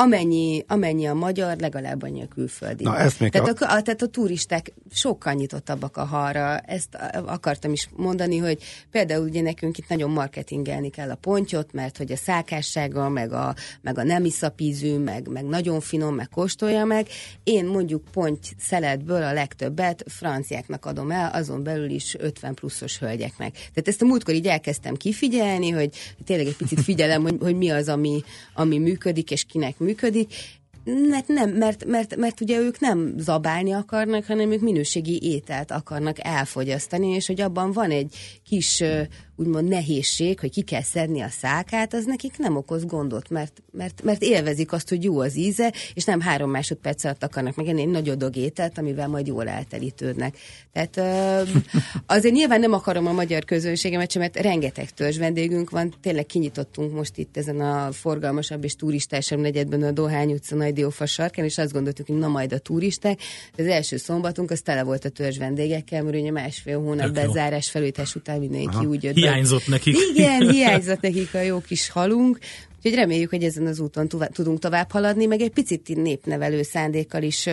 amennyi, 0.00 0.64
amennyi 0.66 1.06
a 1.06 1.14
magyar, 1.14 1.56
legalább 1.56 2.02
annyi 2.02 2.22
a 2.22 2.26
külföldi. 2.26 2.84
Na, 2.84 2.98
ezt 2.98 3.20
még 3.20 3.30
tehát, 3.30 3.48
a, 3.48 3.76
a, 3.76 3.82
tehát 3.82 4.02
a 4.02 4.06
turisták 4.06 4.72
sokkal 4.92 5.32
nyitottabbak 5.32 5.96
a 5.96 6.04
halra. 6.04 6.58
Ezt 6.58 6.98
akartam 7.26 7.72
is 7.72 7.88
mondani, 7.96 8.36
hogy 8.36 8.62
például 8.90 9.28
ugye 9.28 9.42
nekünk 9.42 9.78
itt 9.78 9.88
nagyon 9.88 10.10
marketingelni 10.10 10.90
kell 10.90 11.10
a 11.10 11.14
pontyot, 11.14 11.72
mert 11.72 11.96
hogy 11.96 12.12
a 12.12 12.16
szákássága, 12.16 13.08
meg 13.08 13.32
a, 13.32 13.54
meg 13.82 13.98
a 13.98 14.02
nem 14.02 14.24
iszapízű, 14.24 14.98
meg, 14.98 15.28
meg 15.28 15.44
nagyon 15.44 15.80
finom, 15.80 16.14
meg 16.14 16.28
kóstolja 16.28 16.84
meg. 16.84 17.06
Én 17.44 17.64
mondjuk 17.64 18.04
ponty 18.12 18.46
szeletből 18.58 19.22
a 19.22 19.32
legtöbbet 19.32 20.04
franciáknak 20.06 20.86
adom 20.86 21.10
el, 21.10 21.30
azon 21.32 21.62
belül 21.62 21.90
is 21.90 22.16
50 22.18 22.54
pluszos 22.54 22.98
hölgyeknek. 22.98 23.52
Tehát 23.52 23.88
ezt 23.88 24.02
a 24.02 24.06
múltkor 24.06 24.34
így 24.34 24.46
elkezdtem 24.46 24.94
kifigyelni, 24.94 25.70
hogy 25.70 25.90
tényleg 26.24 26.46
egy 26.46 26.56
picit 26.56 26.80
figyelem, 26.80 27.22
hogy, 27.22 27.36
hogy 27.40 27.56
mi 27.56 27.70
az, 27.70 27.88
ami, 27.88 28.22
ami 28.54 28.78
működik, 28.78 29.30
és 29.30 29.44
kinek 29.44 29.78
működik 29.78 29.88
működik, 29.90 30.34
mert 30.84 31.28
nem, 31.28 31.50
mert, 31.50 31.84
mert, 31.84 32.16
mert 32.16 32.40
ugye 32.40 32.58
ők 32.58 32.80
nem 32.80 33.14
zabálni 33.18 33.72
akarnak, 33.72 34.24
hanem 34.24 34.52
ők 34.52 34.60
minőségi 34.60 35.18
ételt 35.22 35.70
akarnak 35.70 36.16
elfogyasztani, 36.24 37.08
és 37.08 37.26
hogy 37.26 37.40
abban 37.40 37.72
van 37.72 37.90
egy 37.90 38.14
kis 38.44 38.82
úgymond 39.40 39.68
nehézség, 39.68 40.40
hogy 40.40 40.50
ki 40.50 40.62
kell 40.62 40.82
szedni 40.82 41.20
a 41.20 41.28
szákát, 41.28 41.94
az 41.94 42.04
nekik 42.04 42.38
nem 42.38 42.56
okoz 42.56 42.84
gondot, 42.86 43.30
mert, 43.30 43.62
mert, 43.72 44.02
mert 44.02 44.22
élvezik 44.22 44.72
azt, 44.72 44.88
hogy 44.88 45.04
jó 45.04 45.20
az 45.20 45.36
íze, 45.36 45.72
és 45.94 46.04
nem 46.04 46.20
három 46.20 46.50
másodperc 46.50 47.04
alatt 47.04 47.22
akarnak 47.22 47.56
megenni 47.56 47.80
egy 47.80 47.88
nagy 47.88 48.08
adog 48.08 48.36
ételt, 48.36 48.78
amivel 48.78 49.08
majd 49.08 49.26
jól 49.26 49.48
eltelítődnek. 49.48 50.36
Tehát 50.72 51.00
azért 52.06 52.34
nyilván 52.34 52.60
nem 52.60 52.72
akarom 52.72 53.06
a 53.06 53.12
magyar 53.12 53.44
közönségemet 53.44 54.10
sem, 54.10 54.22
mert 54.22 54.36
rengeteg 54.36 54.90
törzs 54.90 55.18
vendégünk 55.18 55.70
van, 55.70 55.94
tényleg 56.00 56.26
kinyitottunk 56.26 56.92
most 56.92 57.16
itt 57.16 57.36
ezen 57.36 57.60
a 57.60 57.92
forgalmasabb 57.92 58.64
és 58.64 58.74
turistásabb 58.74 59.38
negyedben 59.38 59.82
a 59.82 59.90
Dohány 59.90 60.32
utca 60.32 60.54
Nagy 60.54 60.72
Diófa 60.72 61.06
sarkán, 61.06 61.44
és 61.44 61.58
azt 61.58 61.72
gondoltuk, 61.72 62.06
hogy 62.06 62.16
na 62.16 62.28
majd 62.28 62.52
a 62.52 62.58
turisták. 62.58 63.20
De 63.56 63.62
az 63.62 63.68
első 63.68 63.96
szombatunk 63.96 64.50
az 64.50 64.60
tele 64.60 64.82
volt 64.82 65.04
a 65.04 65.08
törzs 65.08 65.38
vendégekkel, 65.38 66.02
mert 66.02 66.16
ugye 66.16 66.30
másfél 66.30 66.80
hónap 66.80 67.10
bezárás 67.10 67.70
felújítás 67.70 68.14
után 68.14 68.38
mindenki 68.38 68.76
Aha. 68.76 68.86
úgy 68.86 69.02
jött 69.02 69.28
hiányzott 69.32 69.66
nekik. 69.66 69.96
Igen, 70.14 70.48
hiányzott 70.52 71.00
nekik 71.00 71.34
a 71.34 71.40
jó 71.40 71.60
kis 71.60 71.88
halunk. 71.88 72.38
Úgyhogy 72.76 72.94
reméljük, 72.94 73.30
hogy 73.30 73.44
ezen 73.44 73.66
az 73.66 73.80
úton 73.80 74.08
tudunk 74.32 74.58
tovább 74.58 74.90
haladni, 74.90 75.26
meg 75.26 75.40
egy 75.40 75.50
picit 75.50 75.96
népnevelő 75.96 76.62
szándékkal 76.62 77.22
is 77.22 77.48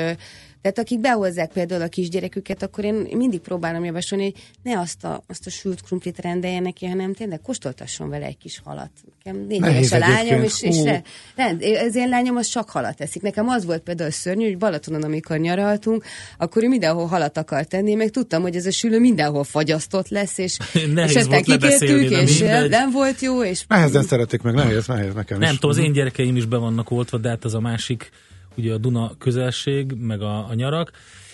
tehát 0.61 0.79
akik 0.79 0.99
behozzák 0.99 1.51
például 1.51 1.81
a 1.81 1.87
kisgyereküket, 1.87 2.63
akkor 2.63 2.83
én 2.83 3.07
mindig 3.11 3.39
próbálom 3.39 3.85
javasolni, 3.85 4.23
hogy 4.23 4.33
ne 4.63 4.79
azt 4.79 5.03
a, 5.03 5.23
azt 5.27 5.47
a 5.47 5.49
sült 5.49 5.81
krumplit 5.81 6.19
rendeljen 6.19 6.61
neki, 6.61 6.85
hanem 6.85 7.13
tényleg 7.13 7.41
kóstoltasson 7.41 8.09
vele 8.09 8.25
egy 8.25 8.37
kis 8.37 8.61
halat. 8.63 8.91
Nekem 9.23 9.45
négy 9.47 9.93
a 9.93 9.97
lányom, 9.97 10.43
és, 10.43 10.61
és 10.61 10.81
re, 10.81 11.01
rend, 11.35 11.63
az 11.87 11.95
én 11.95 12.09
lányom 12.09 12.35
az 12.35 12.47
csak 12.47 12.69
halat 12.69 13.01
eszik. 13.01 13.21
Nekem 13.21 13.47
az 13.47 13.65
volt 13.65 13.81
például 13.81 14.11
szörnyű, 14.11 14.45
hogy 14.45 14.57
Balatonon, 14.57 15.03
amikor 15.03 15.37
nyaraltunk, 15.37 16.03
akkor 16.37 16.63
ő 16.63 16.67
mindenhol 16.67 17.05
halat 17.05 17.37
akar 17.37 17.65
tenni, 17.65 17.93
meg 17.93 18.09
tudtam, 18.09 18.41
hogy 18.41 18.55
ez 18.55 18.65
a 18.65 18.71
sülő 18.71 18.99
mindenhol 18.99 19.43
fagyasztott 19.43 20.09
lesz, 20.09 20.37
és, 20.37 20.57
és 21.07 21.15
aztán 21.15 21.43
kikértük, 21.43 22.09
és 22.09 22.39
mindegy. 22.39 22.69
nem 22.69 22.91
volt 22.91 23.19
jó. 23.19 23.43
És... 23.43 23.65
Nehezen 23.67 24.03
szeretik 24.03 24.41
meg, 24.41 24.53
nehéz, 24.53 24.87
nehéz 24.87 25.13
nekem 25.13 25.39
Nem 25.39 25.53
tudom, 25.53 25.69
az 25.69 25.77
én 25.77 25.91
gyerekeim 25.91 26.35
is 26.35 26.45
be 26.45 26.57
vannak 26.57 26.91
oltva, 26.91 27.17
de 27.17 27.29
hát 27.29 27.45
az 27.45 27.53
a 27.53 27.59
másik 27.59 28.11
ugye 28.57 28.73
a 28.73 28.77
Duna 28.77 29.11
közelség, 29.17 29.91
meg 29.91 30.21
a, 30.21 30.49
a 30.49 30.53
nyarak. 30.53 30.91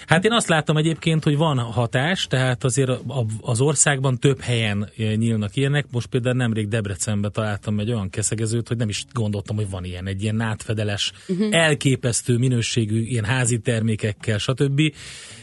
Hát 0.08 0.25
én 0.25 0.32
azt 0.32 0.48
látom 0.48 0.77
egyébként, 0.77 1.24
hogy 1.24 1.38
van 1.38 1.58
hatás, 1.58 2.27
tehát 2.27 2.63
azért 2.63 2.92
az 3.42 3.62
országban 3.62 4.20
több 4.20 4.39
helyen 4.39 4.89
nyílnak 4.96 5.56
ilyenek. 5.56 5.86
Most 5.92 6.08
például 6.08 6.36
nemrég 6.36 6.68
Debrecenbe 6.68 7.30
találtam 7.30 7.80
egy 7.80 7.92
olyan 7.92 8.10
keszegezőt, 8.10 8.68
hogy 8.68 8.77
nem 8.77 8.89
is 8.89 9.06
gondoltam, 9.12 9.56
hogy 9.56 9.70
van 9.70 9.84
ilyen, 9.84 10.08
egy 10.08 10.22
ilyen 10.22 10.36
nátfedeles, 10.36 11.12
uh-huh. 11.27 11.48
elképesztő 11.51 12.38
minőségű 12.38 13.01
ilyen 13.01 13.24
házi 13.24 13.60
termékekkel, 13.60 14.38
stb. 14.38 14.82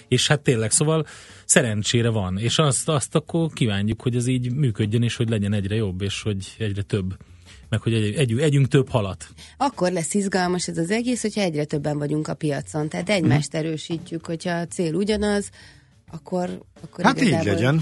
És 0.08 0.26
hát 0.26 0.40
tényleg, 0.40 0.70
szóval 0.70 1.06
szerencsére 1.44 2.08
van, 2.08 2.38
és 2.38 2.58
azt, 2.58 2.88
azt 2.88 3.14
akkor 3.14 3.50
kívánjuk, 3.52 4.02
hogy 4.02 4.16
ez 4.16 4.26
így 4.26 4.54
működjön, 4.54 5.02
és 5.02 5.16
hogy 5.16 5.28
legyen 5.28 5.52
egyre 5.52 5.74
jobb, 5.74 6.02
és 6.02 6.22
hogy 6.22 6.54
egyre 6.58 6.82
több 6.82 7.16
meg 7.70 7.80
hogy 7.80 7.94
egy, 7.94 8.14
egy, 8.14 8.38
együnk 8.38 8.68
több 8.68 8.88
halat. 8.88 9.28
Akkor 9.56 9.92
lesz 9.92 10.14
izgalmas 10.14 10.68
ez 10.68 10.78
az 10.78 10.90
egész, 10.90 11.22
hogyha 11.22 11.40
egyre 11.40 11.64
többen 11.64 11.98
vagyunk 11.98 12.28
a 12.28 12.34
piacon. 12.34 12.88
Tehát 12.88 13.08
egymást 13.10 13.54
erősítjük, 13.54 14.26
hogyha 14.26 14.50
a 14.50 14.66
cél 14.66 14.94
ugyanaz, 14.94 15.50
akkor, 16.10 16.62
akkor 16.82 17.04
Hát 17.04 17.20
igazából... 17.20 17.46
így 17.46 17.54
legyen. 17.54 17.80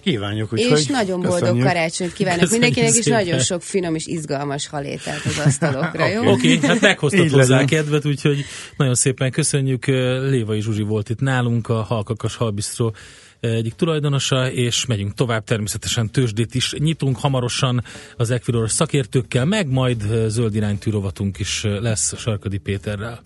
Kívánjuk, 0.00 0.52
úgyhogy 0.52 0.78
És 0.78 0.86
nagyon 0.86 1.20
boldog 1.20 1.38
köszönjük. 1.40 1.66
karácsonyt 1.66 2.12
kívánok 2.12 2.40
köszönjük 2.40 2.62
mindenkinek, 2.62 3.02
szépen. 3.02 3.18
és 3.18 3.26
nagyon 3.26 3.44
sok 3.44 3.62
finom 3.62 3.94
és 3.94 4.06
izgalmas 4.06 4.68
halételt 4.68 5.24
az 5.24 5.38
asztalokra, 5.38 6.06
jó? 6.06 6.20
Oké, 6.20 6.54
okay, 6.54 6.68
hát 6.68 6.80
meghoztad 6.80 7.30
hozzá 7.30 7.58
legyen. 7.58 7.66
kedvet, 7.66 8.04
úgyhogy 8.04 8.44
nagyon 8.76 8.94
szépen 8.94 9.30
köszönjük. 9.30 9.86
Lévai 10.30 10.60
Zsuzsi 10.60 10.82
volt 10.82 11.08
itt 11.08 11.20
nálunk, 11.20 11.68
a 11.68 11.82
Halkakas 11.82 12.36
Halbisztró 12.36 12.94
egyik 13.40 13.74
tulajdonosa, 13.74 14.50
és 14.50 14.86
megyünk 14.86 15.14
tovább, 15.14 15.44
természetesen 15.44 16.10
tőzsdét 16.10 16.54
is 16.54 16.72
nyitunk 16.72 17.18
hamarosan 17.18 17.84
az 18.16 18.30
Equilor 18.30 18.70
szakértőkkel, 18.70 19.44
meg 19.44 19.68
majd 19.68 20.02
zöld 20.26 20.54
iránytű 20.54 20.90
rovatunk 20.90 21.38
is 21.38 21.62
lesz 21.62 22.16
Sarkadi 22.16 22.58
Péterrel. 22.58 23.20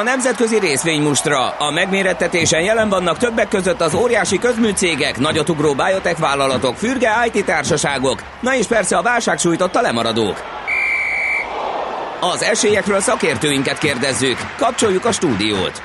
A 0.00 0.02
nemzetközi 0.02 0.58
részvénymustra. 0.58 1.48
A 1.48 1.70
megmérettetésen 1.70 2.62
jelen 2.62 2.88
vannak 2.88 3.18
többek 3.18 3.48
között 3.48 3.80
az 3.80 3.94
óriási 3.94 4.38
közműcégek, 4.38 5.18
nagyotugró 5.18 5.74
biotech 5.74 6.20
vállalatok, 6.20 6.76
fürge 6.76 7.10
IT 7.32 7.44
társaságok, 7.44 8.22
na 8.40 8.56
és 8.56 8.66
persze 8.66 8.96
a 8.96 9.02
válság 9.02 9.38
sújtotta 9.38 9.80
lemaradók. 9.80 10.44
Az 12.20 12.42
esélyekről 12.42 13.00
szakértőinket 13.00 13.78
kérdezzük. 13.78 14.36
Kapcsoljuk 14.56 15.04
a 15.04 15.12
stúdiót. 15.12 15.82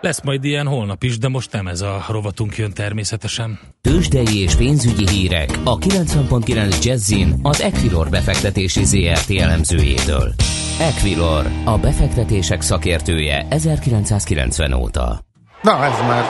Lesz 0.00 0.20
majd 0.22 0.44
ilyen 0.44 0.66
holnap 0.66 1.02
is, 1.02 1.18
de 1.18 1.28
most 1.28 1.52
nem 1.52 1.66
ez 1.66 1.80
a 1.80 2.04
rovatunk 2.08 2.56
jön 2.56 2.72
természetesen. 2.72 3.58
Tőzsdei 3.80 4.42
és 4.42 4.54
pénzügyi 4.54 5.08
hírek 5.08 5.50
a 5.64 5.78
90.9 5.78 6.82
Jazzin 6.82 7.38
az 7.42 7.60
Equilor 7.60 8.08
befektetési 8.08 8.84
ZRT 8.84 9.30
elemzőjétől. 9.30 10.34
Equilor, 10.80 11.46
a 11.64 11.78
befektetések 11.78 12.60
szakértője 12.60 13.46
1990 13.50 14.72
óta. 14.72 15.24
Na, 15.62 15.84
ez 15.84 15.98
már 15.98 16.24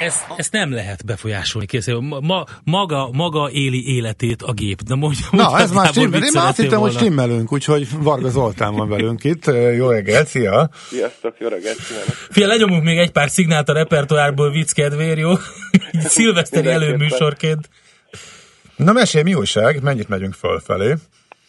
ezt, 0.00 0.26
ezt 0.36 0.52
nem 0.52 0.72
lehet 0.72 1.04
befolyásolni. 1.04 1.66
Készül. 1.66 2.00
Ma, 2.00 2.44
maga, 2.64 3.10
maga 3.12 3.50
éli 3.52 3.94
életét 3.94 4.42
a 4.42 4.52
gép. 4.52 4.82
De 4.82 4.94
mondja, 4.94 5.26
Na, 5.30 5.58
ez 5.58 5.70
már 5.70 5.86
stimmel. 5.88 6.22
Én 6.22 6.30
már 6.34 6.46
azt 6.46 6.56
hittem, 6.56 6.78
volna. 6.78 6.84
hogy 6.94 7.02
stimmelünk, 7.02 7.52
úgyhogy 7.52 7.88
Varga 8.02 8.28
Zoltán 8.28 8.74
van 8.74 8.88
velünk 8.88 9.24
itt. 9.24 9.46
Jó 9.76 9.90
reggelt, 9.90 10.28
szia! 10.28 10.70
Sziasztok, 10.88 11.34
jó 11.38 11.48
reggelt! 11.48 11.76
Fia, 12.30 12.46
lenyomunk 12.46 12.82
még 12.82 12.98
egy 12.98 13.10
pár 13.10 13.30
szignált 13.30 13.68
a 13.68 13.72
repertoárból 13.72 14.50
vicc 14.50 14.72
kedvér, 14.72 15.18
jó? 15.18 15.32
Szilveszteri 16.04 16.68
előműsorként. 16.68 17.68
Na 18.76 18.92
mesélj, 18.92 19.24
mi 19.24 19.34
újság? 19.34 19.82
Mennyit 19.82 20.08
megyünk 20.08 20.34
fölfelé? 20.34 20.94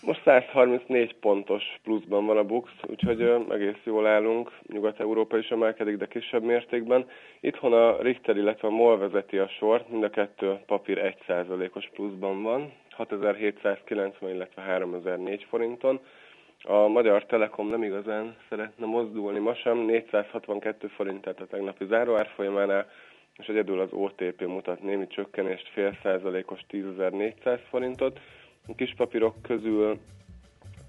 Most 0.01 0.21
134 0.23 1.15
pontos 1.19 1.63
pluszban 1.83 2.25
van 2.25 2.37
a 2.37 2.43
BUX, 2.43 2.71
úgyhogy 2.87 3.21
egész 3.49 3.81
jól 3.83 4.07
állunk. 4.07 4.51
Nyugat-Európa 4.67 5.37
is 5.37 5.49
emelkedik, 5.49 5.97
de 5.97 6.05
kisebb 6.07 6.43
mértékben. 6.43 7.05
Itthon 7.39 7.73
a 7.73 8.01
Richter, 8.01 8.37
illetve 8.37 8.67
a 8.67 8.71
MOL 8.71 8.97
vezeti 8.97 9.37
a 9.37 9.47
sort, 9.47 9.89
mind 9.89 10.03
a 10.03 10.09
kettő 10.09 10.59
papír 10.65 11.15
1%-os 11.27 11.89
pluszban 11.93 12.43
van, 12.43 12.73
6790, 12.89 14.29
illetve 14.33 14.61
3004 14.61 15.45
forinton. 15.49 15.99
A 16.63 16.87
Magyar 16.87 17.25
Telekom 17.25 17.69
nem 17.69 17.83
igazán 17.83 18.35
szeretne 18.49 18.85
mozdulni 18.85 19.39
ma 19.39 19.53
sem, 19.55 19.77
462 19.77 20.87
forint, 20.87 21.21
tehát 21.21 21.41
a 21.41 21.47
tegnapi 21.47 21.85
záróárfolyamánál, 21.85 22.89
és 23.37 23.47
egyedül 23.47 23.79
az 23.79 23.91
OTP 23.91 24.45
mutat 24.45 24.81
némi 24.81 25.07
csökkenést, 25.07 25.67
fél 25.73 25.97
százalékos 26.03 26.59
10.400 26.71 27.59
forintot. 27.69 28.19
A 28.69 28.75
kis 28.75 28.93
papírok 28.97 29.41
közül 29.41 29.99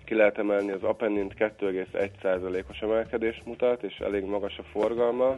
ki 0.05 0.15
lehet 0.15 0.39
emelni 0.39 0.71
az 0.71 0.83
Apennint 0.83 1.35
2,1%-os 1.39 2.79
emelkedést 2.79 3.45
mutat, 3.45 3.83
és 3.83 3.99
elég 3.99 4.25
magas 4.25 4.59
a 4.59 4.63
forgalma, 4.63 5.37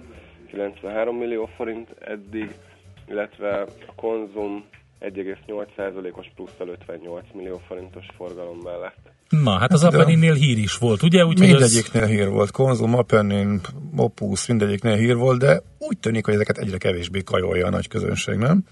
93 0.50 1.16
millió 1.16 1.48
forint 1.56 1.88
eddig, 2.00 2.54
illetve 3.08 3.60
a 3.86 3.94
konzum 3.96 4.64
1,8%-os 5.00 6.26
plusz 6.34 6.54
58 6.58 7.24
millió 7.34 7.60
forintos 7.66 8.06
forgalom 8.16 8.58
mellett. 8.58 9.10
Na, 9.28 9.58
hát 9.58 9.72
az 9.72 9.84
Apenninnél 9.84 10.34
hír 10.34 10.58
is 10.58 10.78
volt, 10.78 11.02
ugye? 11.02 11.24
Úgy, 11.24 11.38
mindegyiknél 11.38 12.02
az... 12.02 12.08
hír 12.08 12.28
volt. 12.28 12.50
Konzum, 12.50 12.94
Apennin, 12.94 13.60
Opus, 13.96 14.46
mindegyiknél 14.46 14.96
hír 14.96 15.16
volt, 15.16 15.38
de 15.38 15.62
úgy 15.78 15.98
tűnik, 15.98 16.24
hogy 16.24 16.34
ezeket 16.34 16.58
egyre 16.58 16.78
kevésbé 16.78 17.20
kajolja 17.22 17.66
a 17.66 17.70
nagy 17.70 17.88
közönség, 17.88 18.36
nem? 18.36 18.64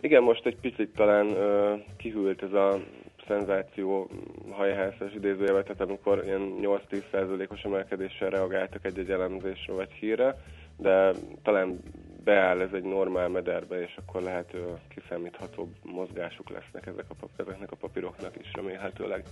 Igen, 0.00 0.22
most 0.22 0.46
egy 0.46 0.56
picit 0.60 0.88
talán 0.96 1.26
uh, 1.26 1.80
kihűlt 1.96 2.42
ez 2.42 2.52
a 2.52 2.80
szenzáció 3.26 4.10
hajhászás 4.50 5.12
idézőjelben, 5.14 5.62
tehát 5.62 5.80
amikor 5.80 6.22
ilyen 6.24 6.54
8-10%-os 6.62 7.62
emelkedéssel 7.62 8.30
reagáltak 8.30 8.84
egy-egy 8.84 9.10
elemzésre 9.10 9.72
vagy 9.72 9.90
hírre, 9.90 10.36
de 10.76 11.12
talán 11.42 11.78
beáll 12.24 12.60
ez 12.60 12.72
egy 12.72 12.82
normál 12.82 13.28
mederbe, 13.28 13.82
és 13.82 13.98
akkor 14.04 14.22
lehet 14.22 14.56
kiszámítható 14.94 15.72
mozgásuk 15.82 16.50
lesznek 16.50 16.86
ezek 16.86 17.04
a, 17.08 17.42
ezeknek 17.42 17.72
a 17.72 17.76
papíroknak 17.76 18.34
is 18.40 18.50
remélhetőleg. 18.52 19.24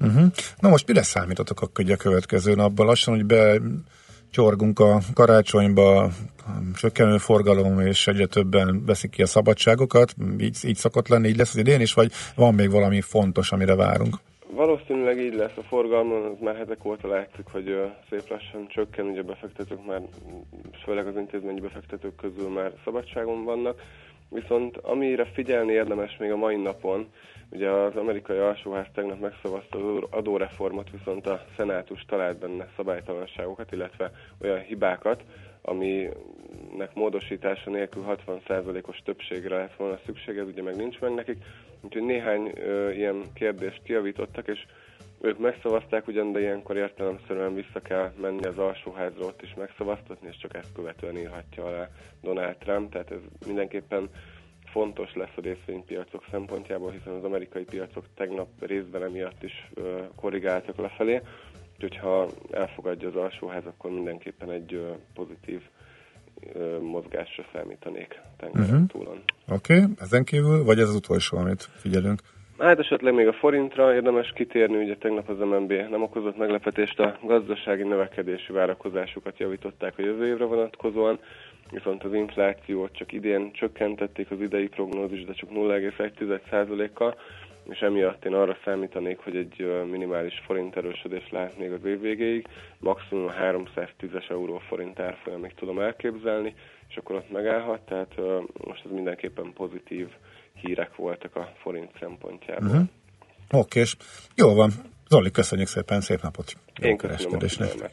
Uh-huh. 0.00 0.26
Na 0.58 0.68
most 0.68 0.86
mire 0.86 1.02
számítotok 1.02 1.60
akkor 1.60 1.90
a 1.90 1.96
következő 1.96 2.54
napban? 2.54 2.86
Lassan, 2.86 3.14
hogy 3.14 3.26
be 3.26 3.58
csorgunk 4.36 4.78
a 4.78 4.98
karácsonyba, 5.14 6.08
csökkenő 6.74 7.16
forgalom, 7.18 7.80
és 7.80 8.06
egyre 8.06 8.26
többen 8.26 8.82
veszik 8.86 9.10
ki 9.10 9.22
a 9.22 9.26
szabadságokat. 9.26 10.14
Így, 10.38 10.56
így 10.64 10.76
szokott 10.76 11.08
lenni, 11.08 11.28
így 11.28 11.36
lesz 11.36 11.54
az 11.54 11.60
idén 11.60 11.80
is, 11.80 11.92
vagy 11.92 12.12
van 12.34 12.54
még 12.54 12.70
valami 12.70 13.00
fontos, 13.00 13.52
amire 13.52 13.74
várunk? 13.74 14.14
Valószínűleg 14.50 15.18
így 15.18 15.34
lesz 15.34 15.56
a 15.56 15.62
forgalom, 15.62 16.12
az 16.12 16.38
már 16.40 16.56
hetek 16.56 16.84
óta 16.84 17.08
látszik, 17.08 17.46
hogy 17.52 17.66
szép 18.10 18.28
lassan 18.28 18.66
csökken, 18.68 19.06
ugye 19.06 19.22
befektetők 19.22 19.86
már, 19.86 20.00
főleg 20.84 21.06
az 21.06 21.16
intézményi 21.16 21.60
befektetők 21.60 22.16
közül 22.16 22.48
már 22.48 22.72
szabadságon 22.84 23.44
vannak, 23.44 23.80
viszont 24.28 24.76
amire 24.76 25.24
figyelni 25.24 25.72
érdemes 25.72 26.16
még 26.16 26.30
a 26.30 26.36
mai 26.36 26.56
napon, 26.56 27.08
Ugye 27.50 27.70
az 27.70 27.96
amerikai 27.96 28.38
alsóház 28.38 28.86
tegnap 28.94 29.20
megszavazta 29.20 29.78
az 29.78 30.02
adóreformot, 30.10 30.90
viszont 30.90 31.26
a 31.26 31.44
szenátus 31.56 32.04
talált 32.04 32.38
benne 32.38 32.68
szabálytalanságokat, 32.76 33.72
illetve 33.72 34.10
olyan 34.40 34.60
hibákat, 34.60 35.22
aminek 35.62 36.94
módosítása 36.94 37.70
nélkül 37.70 38.04
60%-os 38.26 39.02
többségre 39.04 39.56
lesz 39.56 39.74
volna 39.76 39.98
szükség, 40.06 40.36
ez 40.36 40.46
ugye 40.46 40.62
meg 40.62 40.76
nincs 40.76 41.00
meg 41.00 41.14
nekik. 41.14 41.44
Úgyhogy 41.80 42.02
néhány 42.02 42.52
ö, 42.54 42.90
ilyen 42.90 43.22
kérdést 43.34 43.82
kiavítottak, 43.82 44.48
és 44.48 44.66
ők 45.26 45.38
megszavazták 45.38 46.06
ugyan, 46.06 46.32
de 46.32 46.40
ilyenkor 46.40 46.76
értelemszerűen 46.76 47.54
vissza 47.54 47.80
kell 47.82 48.12
menni 48.20 48.44
az 48.44 48.58
alsóházra 48.58 49.24
ott 49.24 49.42
is 49.42 49.54
megszavaztatni, 49.54 50.28
és 50.28 50.36
csak 50.36 50.54
ezt 50.54 50.72
követően 50.74 51.16
írhatja 51.16 51.64
alá 51.64 51.88
Donald 52.22 52.56
Trump, 52.56 52.92
tehát 52.92 53.10
ez 53.10 53.20
mindenképpen 53.46 54.08
fontos 54.66 55.14
lesz 55.14 55.36
a 55.36 55.40
részvénypiacok 55.40 56.24
szempontjából, 56.30 56.90
hiszen 56.90 57.12
az 57.12 57.24
amerikai 57.24 57.64
piacok 57.64 58.04
tegnap 58.14 58.48
részben 58.60 59.02
emiatt 59.02 59.42
is 59.42 59.70
korrigáltak 60.16 60.76
lefelé, 60.76 61.20
úgyhogy 61.74 61.96
ha 61.96 62.28
elfogadja 62.50 63.08
az 63.08 63.16
alsóház, 63.16 63.66
akkor 63.66 63.90
mindenképpen 63.90 64.50
egy 64.50 64.96
pozitív 65.14 65.60
mozgásra 66.80 67.44
számítanék 67.52 68.20
tengeren 68.36 68.70
uh-huh. 68.70 68.86
túlon. 68.86 69.22
Oké, 69.48 69.80
okay. 69.80 69.92
ezen 69.98 70.24
kívül, 70.24 70.64
vagy 70.64 70.78
ez 70.78 70.88
az 70.88 70.94
utolsó, 70.94 71.36
amit 71.36 71.62
figyelünk? 71.62 72.20
Hát 72.58 72.78
esetleg 72.78 73.14
még 73.14 73.26
a 73.26 73.32
forintra 73.32 73.94
érdemes 73.94 74.32
kitérni, 74.34 74.76
ugye 74.76 74.96
tegnap 74.96 75.28
az 75.28 75.38
MNB 75.38 75.72
nem 75.72 76.02
okozott 76.02 76.36
meglepetést, 76.36 77.00
a 77.00 77.18
gazdasági 77.22 77.82
növekedési 77.82 78.52
várakozásukat 78.52 79.38
javították 79.38 79.98
a 79.98 80.02
jövő 80.02 80.26
évre 80.26 80.44
vonatkozóan, 80.44 81.18
viszont 81.70 82.04
az 82.04 82.14
inflációt 82.14 82.92
csak 82.92 83.12
idén 83.12 83.52
csökkentették 83.52 84.30
az 84.30 84.40
idei 84.40 84.68
prognózis, 84.68 85.24
de 85.24 85.32
csak 85.32 85.50
0,1%-kal, 85.50 87.14
és 87.68 87.80
emiatt 87.80 88.24
én 88.24 88.34
arra 88.34 88.56
számítanék, 88.64 89.18
hogy 89.18 89.36
egy 89.36 89.84
minimális 89.90 90.42
forint 90.46 90.76
erősödés 90.76 91.30
lát 91.30 91.58
még 91.58 91.72
az 91.72 91.84
év 91.84 92.00
végéig, 92.00 92.46
maximum 92.78 93.30
310-es 93.40 94.30
euró 94.30 94.58
forint 94.58 95.00
árfolyamig 95.00 95.54
tudom 95.54 95.78
elképzelni, 95.78 96.54
és 96.88 96.96
akkor 96.96 97.16
ott 97.16 97.30
megállhat, 97.30 97.80
tehát 97.80 98.14
most 98.66 98.84
ez 98.84 98.90
mindenképpen 98.90 99.52
pozitív 99.52 100.08
hírek 100.66 100.96
voltak 100.96 101.36
a 101.36 101.52
forint 101.62 101.90
szempontjából. 102.00 102.68
Uh-huh. 102.68 102.88
Oké, 103.50 103.80
és 103.80 103.96
jó 104.34 104.54
van. 104.54 104.72
Zoli, 105.08 105.30
köszönjük 105.30 105.68
szépen, 105.68 106.00
szép 106.00 106.22
napot! 106.22 106.52
Én 106.80 106.96
köszönöm 106.96 107.38
a 107.58 107.88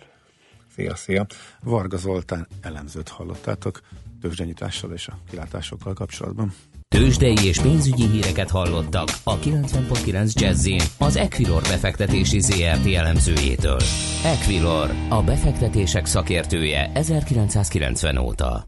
Szia, 0.76 0.96
szia! 0.96 1.26
Varga 1.64 1.98
Zoltán 1.98 2.48
elemzőt 2.62 3.10
hallottátok 3.10 3.82
tőzsdenyítással 4.22 4.92
és 4.92 5.08
a 5.08 5.18
kilátásokkal 5.30 5.94
kapcsolatban. 5.94 6.52
Tőzsdei 6.88 7.46
és 7.46 7.60
pénzügyi 7.60 8.08
híreket 8.08 8.50
hallottak 8.50 9.10
a 9.24 9.40
90.9 9.40 10.34
jazz 10.34 10.70
az 11.00 11.16
Equilor 11.16 11.62
befektetési 11.62 12.40
ZRT 12.40 12.94
elemzőjétől. 12.94 13.80
Equilor, 14.24 14.90
a 15.10 15.24
befektetések 15.24 16.06
szakértője 16.06 16.92
1990 16.94 18.18
óta. 18.18 18.68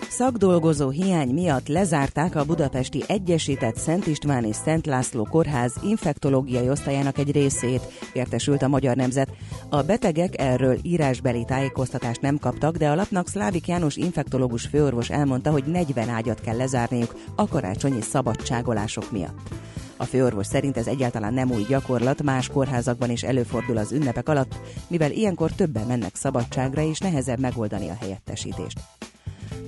Szakdolgozó 0.11 0.89
hiány 0.89 1.29
miatt 1.29 1.67
lezárták 1.67 2.35
a 2.35 2.45
budapesti 2.45 3.03
Egyesített 3.07 3.75
Szent 3.75 4.07
István 4.07 4.43
és 4.43 4.55
Szent 4.55 4.85
László 4.85 5.23
Kórház 5.23 5.73
infektológiai 5.83 6.69
osztályának 6.69 7.17
egy 7.17 7.31
részét, 7.31 7.81
értesült 8.13 8.61
a 8.61 8.67
Magyar 8.67 8.95
Nemzet. 8.95 9.29
A 9.69 9.81
betegek 9.81 10.41
erről 10.41 10.77
írásbeli 10.81 11.45
tájékoztatást 11.45 12.21
nem 12.21 12.37
kaptak, 12.37 12.77
de 12.77 12.89
a 12.89 12.95
lapnak 12.95 13.27
Szlávik 13.27 13.67
János 13.67 13.95
infektológus 13.95 14.65
főorvos 14.65 15.09
elmondta, 15.09 15.51
hogy 15.51 15.63
40 15.63 16.09
ágyat 16.09 16.41
kell 16.41 16.57
lezárniuk 16.57 17.15
a 17.35 17.47
karácsonyi 17.47 18.01
szabadságolások 18.01 19.11
miatt. 19.11 19.49
A 19.97 20.05
főorvos 20.05 20.47
szerint 20.47 20.77
ez 20.77 20.87
egyáltalán 20.87 21.33
nem 21.33 21.51
új 21.51 21.65
gyakorlat, 21.67 22.23
más 22.23 22.47
kórházakban 22.47 23.09
is 23.09 23.23
előfordul 23.23 23.77
az 23.77 23.91
ünnepek 23.91 24.29
alatt, 24.29 24.55
mivel 24.87 25.11
ilyenkor 25.11 25.51
többen 25.51 25.87
mennek 25.87 26.15
szabadságra 26.15 26.81
és 26.81 26.99
nehezebb 26.99 27.39
megoldani 27.39 27.89
a 27.89 27.97
helyettesítést. 27.99 28.79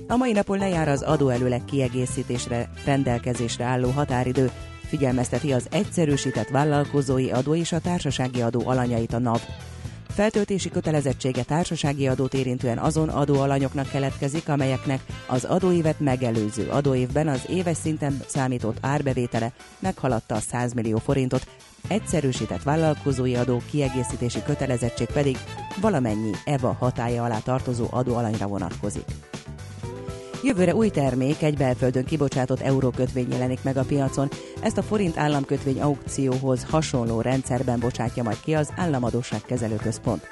A 0.08 0.16
mai 0.16 0.32
napon 0.32 0.58
lejár 0.58 0.88
az 0.88 1.02
adóelőleg 1.02 1.64
kiegészítésre 1.64 2.70
rendelkezésre 2.84 3.64
álló 3.64 3.90
határidő, 3.90 4.50
figyelmezteti 4.86 5.52
az 5.52 5.66
egyszerűsített 5.70 6.48
vállalkozói 6.48 7.30
adó 7.30 7.54
és 7.54 7.72
a 7.72 7.80
társasági 7.80 8.42
adó 8.42 8.62
alanyait 8.66 9.12
a 9.12 9.18
NAV. 9.18 9.40
Feltöltési 10.14 10.70
kötelezettsége 10.70 11.42
társasági 11.42 12.08
adót 12.08 12.34
érintően 12.34 12.78
azon 12.78 13.08
adóalanyoknak 13.08 13.90
keletkezik, 13.90 14.48
amelyeknek 14.48 15.00
az 15.26 15.44
adóévet 15.44 16.00
megelőző 16.00 16.68
adóévben 16.68 17.28
az 17.28 17.44
éves 17.48 17.76
szinten 17.76 18.20
számított 18.26 18.76
árbevétele 18.80 19.52
meghaladta 19.78 20.34
a 20.34 20.40
100 20.40 20.72
millió 20.72 20.98
forintot, 20.98 21.46
egyszerűsített 21.88 22.62
vállalkozói 22.62 23.34
adó 23.34 23.62
kiegészítési 23.70 24.42
kötelezettség 24.42 25.06
pedig 25.06 25.38
valamennyi 25.80 26.30
EVA 26.44 26.76
hatája 26.78 27.24
alá 27.24 27.38
tartozó 27.38 27.86
adóalanyra 27.90 28.46
vonatkozik. 28.46 29.04
Jövőre 30.44 30.74
új 30.74 30.88
termék, 30.88 31.42
egy 31.42 31.56
belföldön 31.56 32.04
kibocsátott 32.04 32.60
eurókötvény 32.60 33.30
jelenik 33.30 33.62
meg 33.62 33.76
a 33.76 33.84
piacon. 33.84 34.28
Ezt 34.60 34.78
a 34.78 34.82
forint 34.82 35.18
államkötvény 35.18 35.80
aukcióhoz 35.80 36.64
hasonló 36.64 37.20
rendszerben 37.20 37.80
bocsátja 37.80 38.22
majd 38.22 38.40
ki 38.40 38.54
az 38.54 38.72
Államadóságkezelő 38.76 39.76
Központ. 39.76 40.28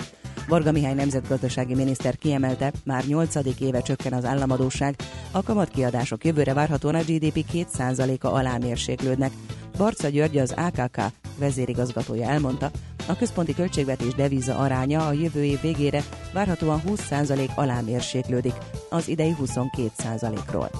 Varga 0.48 0.72
Mihály 0.72 0.94
nemzetgazdasági 0.94 1.74
miniszter 1.74 2.16
kiemelte, 2.16 2.72
már 2.84 3.04
8. 3.04 3.34
éve 3.60 3.80
csökken 3.80 4.12
az 4.12 4.24
államadóság, 4.24 4.96
a 5.30 5.42
kamatkiadások 5.42 6.24
jövőre 6.24 6.54
várhatóan 6.54 6.94
a 6.94 7.02
GDP 7.02 7.44
2%-a 7.52 8.26
alá 8.26 8.56
mérséklődnek. 8.58 9.32
Barca 9.76 10.08
György 10.08 10.38
az 10.38 10.54
AKK 10.56 11.00
vezérigazgatója 11.38 12.28
elmondta, 12.28 12.70
a 13.08 13.16
központi 13.16 13.54
költségvetés 13.54 14.14
devíza 14.14 14.56
aránya 14.56 15.06
a 15.06 15.12
jövő 15.12 15.44
év 15.44 15.60
végére 15.60 16.02
várhatóan 16.32 16.82
20% 16.86 17.54
alá 17.54 17.80
mérséklődik, 17.80 18.54
az 18.90 19.08
idei 19.08 19.36
22%-ról. 19.44 20.70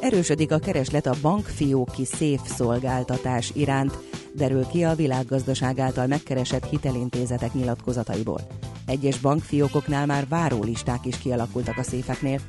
Erősödik 0.00 0.52
a 0.52 0.58
kereslet 0.58 1.06
a 1.06 1.14
bankfióki 1.22 2.04
széf 2.04 2.40
szolgáltatás 2.44 3.50
iránt, 3.54 3.98
derül 4.34 4.66
ki 4.66 4.84
a 4.84 4.94
világgazdaság 4.94 5.78
által 5.78 6.06
megkeresett 6.06 6.64
hitelintézetek 6.64 7.52
nyilatkozataiból. 7.52 8.40
Egyes 8.86 9.18
bankfiókoknál 9.18 10.06
már 10.06 10.28
várólisták 10.28 11.06
is 11.06 11.18
kialakultak 11.18 11.78
a 11.78 11.82
széfeknél. 11.82 12.40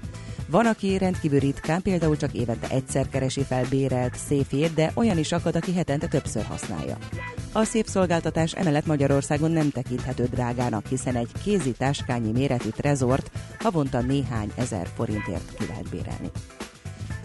Van, 0.49 0.65
aki 0.65 0.97
rendkívül 0.97 1.39
ritkán, 1.39 1.81
például 1.81 2.17
csak 2.17 2.33
évente 2.33 2.67
egyszer 2.69 3.09
keresi 3.09 3.43
fel 3.43 3.65
bérelt 3.69 4.15
széfét, 4.15 4.73
de 4.73 4.91
olyan 4.95 5.17
is 5.17 5.31
akad, 5.31 5.55
aki 5.55 5.73
hetente 5.73 6.07
többször 6.07 6.43
használja. 6.45 6.97
A 7.51 7.63
szép 7.63 7.85
szolgáltatás 7.85 8.53
emellett 8.53 8.85
Magyarországon 8.85 9.51
nem 9.51 9.69
tekinthető 9.69 10.23
drágának, 10.23 10.85
hiszen 10.85 11.15
egy 11.15 11.31
kézi 11.43 11.71
táskányi 11.71 12.31
méretű 12.31 12.69
trezort 12.69 13.31
havonta 13.59 14.01
néhány 14.01 14.51
ezer 14.55 14.87
forintért 14.95 15.53
ki 15.57 15.65
lehet 15.67 15.89
bérelni. 15.89 16.31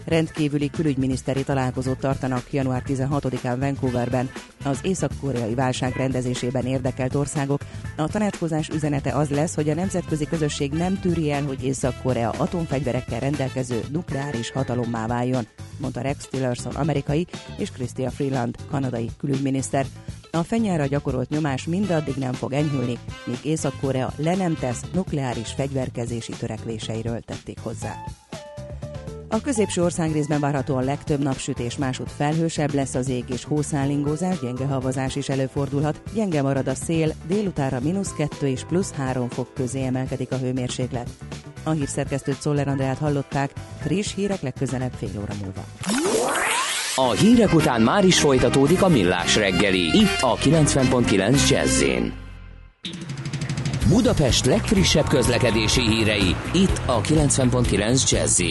Rendkívüli 0.05 0.69
külügyminiszteri 0.69 1.43
találkozót 1.43 1.99
tartanak 1.99 2.53
január 2.53 2.83
16-án 2.87 3.55
Vancouverben. 3.59 4.29
Az 4.63 4.79
észak-koreai 4.83 5.53
válság 5.53 5.95
rendezésében 5.95 6.65
érdekelt 6.65 7.15
országok. 7.15 7.61
A 7.97 8.07
tanácskozás 8.07 8.69
üzenete 8.69 9.11
az 9.11 9.29
lesz, 9.29 9.55
hogy 9.55 9.69
a 9.69 9.73
nemzetközi 9.73 10.25
közösség 10.25 10.71
nem 10.71 10.99
tűri 10.99 11.31
el, 11.31 11.43
hogy 11.43 11.63
Észak-Korea 11.63 12.29
atomfegyverekkel 12.29 13.19
rendelkező 13.19 13.81
nukleáris 13.91 14.51
hatalommá 14.51 15.07
váljon, 15.07 15.47
mondta 15.79 16.01
Rex 16.01 16.27
Tillerson 16.27 16.75
amerikai 16.75 17.27
és 17.57 17.71
Chrystia 17.71 18.11
Freeland 18.11 18.55
kanadai 18.69 19.09
külügyminiszter. 19.17 19.85
A 20.31 20.43
fenyára 20.43 20.85
gyakorolt 20.85 21.29
nyomás 21.29 21.65
mindaddig 21.65 22.15
nem 22.15 22.33
fog 22.33 22.53
enyhülni, 22.53 22.97
míg 23.25 23.39
Észak-Korea 23.43 24.13
le 24.15 24.35
nem 24.35 24.55
tesz 24.55 24.81
nukleáris 24.93 25.51
fegyverkezési 25.51 26.31
törekvéseiről 26.31 27.19
tették 27.19 27.59
hozzá. 27.59 27.93
A 29.33 29.41
középső 29.41 29.83
országrészben 29.83 30.39
várhatóan 30.39 30.83
legtöbb 30.83 31.23
napsütés, 31.23 31.77
másút 31.77 32.11
felhősebb 32.11 32.73
lesz 32.73 32.95
az 32.95 33.09
ég 33.09 33.23
és 33.27 33.43
hószálingózás, 33.43 34.39
gyenge 34.39 34.65
havazás 34.65 35.15
is 35.15 35.29
előfordulhat, 35.29 36.01
gyenge 36.13 36.41
marad 36.41 36.67
a 36.67 36.75
szél, 36.75 37.13
délutára 37.27 37.79
mínusz 37.79 38.13
2 38.13 38.47
és 38.47 38.63
plusz 38.63 38.91
3 38.91 39.29
fok 39.29 39.53
közé 39.53 39.85
emelkedik 39.85 40.31
a 40.31 40.37
hőmérséklet. 40.37 41.09
A 41.63 41.69
hírszerkesztőt 41.69 42.41
Szoller 42.41 42.67
Andrát 42.67 42.97
hallották, 42.97 43.51
friss 43.81 44.13
hírek 44.15 44.41
legközelebb 44.41 44.93
fél 44.97 45.19
óra 45.21 45.33
múlva. 45.43 45.63
A 46.95 47.11
hírek 47.11 47.53
után 47.53 47.81
már 47.81 48.05
is 48.05 48.19
folytatódik 48.19 48.81
a 48.81 48.87
millás 48.87 49.35
reggeli, 49.35 49.81
itt 49.81 50.21
a 50.21 50.35
90.9 50.35 51.49
jazz 51.49 51.83
Budapest 53.87 54.45
legfrissebb 54.45 55.07
közlekedési 55.07 55.81
hírei, 55.81 56.35
itt 56.53 56.81
a 56.85 57.01
90.9 57.01 58.09
jazz 58.09 58.41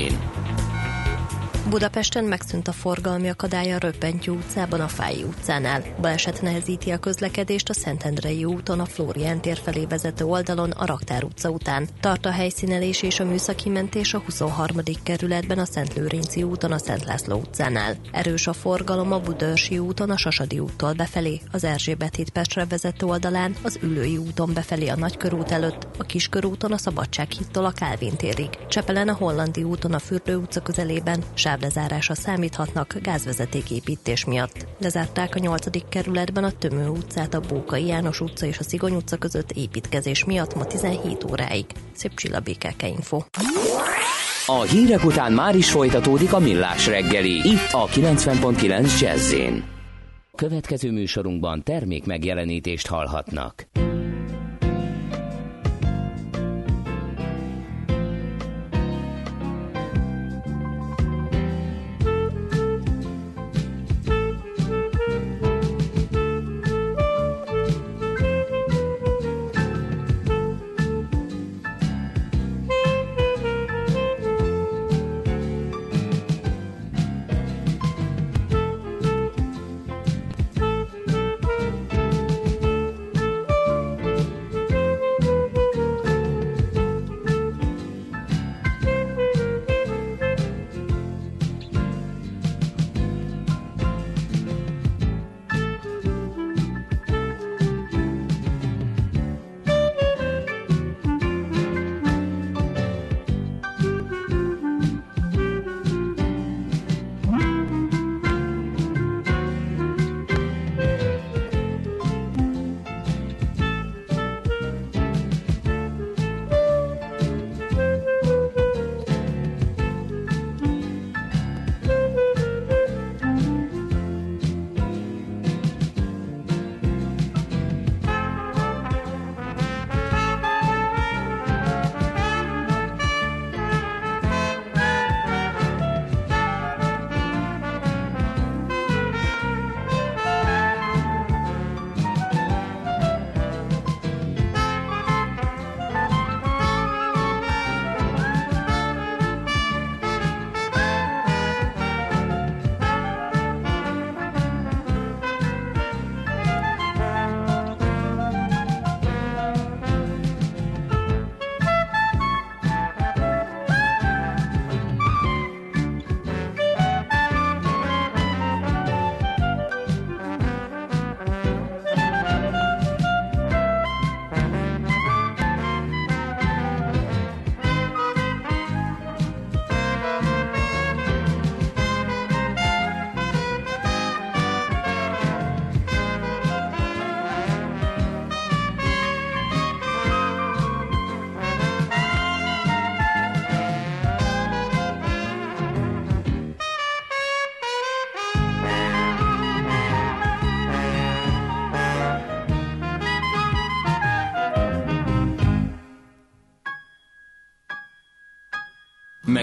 Budapesten 1.69 2.25
megszűnt 2.25 2.69
a 2.69 2.73
forgalmi 2.73 3.29
akadály 3.29 3.73
a 3.73 3.79
Röppentyű 3.79 4.31
utcában 4.31 4.81
a 4.81 4.89
Fáji 4.89 5.23
utcánál. 5.23 5.83
Baleset 6.01 6.43
nehezíti 6.43 6.91
a 6.91 6.99
közlekedést 6.99 7.69
a 7.69 7.73
Szentendrei 7.73 8.45
úton 8.45 8.81
a 8.81 8.85
Flórián 8.85 9.41
tér 9.41 9.59
felé 9.63 9.87
vezető 9.89 10.25
oldalon 10.25 10.71
a 10.71 10.87
Raktár 10.87 11.25
utca 11.25 11.51
után. 11.51 11.89
Tart 12.01 12.27
a 12.27 12.31
helyszínelés 12.31 13.03
és 13.03 13.21
a 13.21 13.25
műszaki 13.25 13.69
mentés 13.69 14.15
a 14.15 14.23
23. 14.25 14.77
kerületben 15.03 15.59
a 15.59 15.65
Szent 15.65 15.95
Lőrinci 15.95 16.43
úton 16.43 16.73
a 16.73 16.79
Szent 16.79 17.05
László 17.05 17.37
utcánál. 17.37 17.97
Erős 18.13 18.47
a 18.47 18.53
forgalom 18.53 19.13
a 19.13 19.21
Budörsi 19.21 19.79
úton 19.79 20.11
a 20.11 20.17
Sasadi 20.17 20.59
úttól 20.59 20.93
befelé, 20.93 21.41
az 21.53 21.65
Erzsébet 21.65 22.17
híd 22.17 22.31
Pestre 22.31 22.67
vezető 22.67 23.07
oldalán, 23.07 23.55
az 23.63 23.79
Ülői 23.83 24.17
úton 24.17 24.51
befelé 24.55 24.89
a 24.89 24.97
Nagykörút 24.97 25.51
előtt, 25.51 25.87
a 25.99 26.03
Kiskörúton 26.03 26.73
a 26.73 26.79
Szabadság 26.79 27.29
a 27.53 27.71
Kálvin 27.71 28.17
térig. 28.17 28.49
Csepelen 28.69 29.09
a 29.09 29.15
Hollandi 29.15 29.63
úton 29.63 29.93
a 29.93 29.99
Fürdő 29.99 30.37
utca 30.37 30.61
közelében, 30.61 31.23
sávlezárásra 31.53 32.15
számíthatnak 32.15 32.97
gázvezetéképítés 33.03 34.25
miatt. 34.25 34.67
Lezárták 34.79 35.35
a 35.35 35.39
8. 35.39 35.89
kerületben 35.89 36.45
a 36.45 36.51
Tömő 36.51 36.89
utcát, 36.89 37.35
a 37.35 37.41
Bókai 37.41 37.87
János 37.87 38.21
utca 38.21 38.47
és 38.47 38.59
a 38.59 38.63
Szigony 38.63 38.95
utca 38.95 39.17
között 39.17 39.51
építkezés 39.51 40.25
miatt 40.25 40.55
ma 40.55 40.65
17 40.65 41.25
óráig. 41.31 41.65
Szép 41.95 42.15
csillabékeke 42.15 42.87
info. 42.87 43.21
A 44.47 44.63
hírek 44.63 45.05
után 45.05 45.33
már 45.33 45.57
is 45.57 45.71
folytatódik 45.71 46.33
a 46.33 46.39
millás 46.39 46.87
reggeli, 46.87 47.49
itt 47.49 47.69
a 47.73 47.87
90.9 47.87 49.01
jazz 49.01 49.35
Következő 50.35 50.91
műsorunkban 50.91 51.63
termék 51.63 52.05
megjelenítést 52.05 52.87
hallhatnak. 52.87 53.67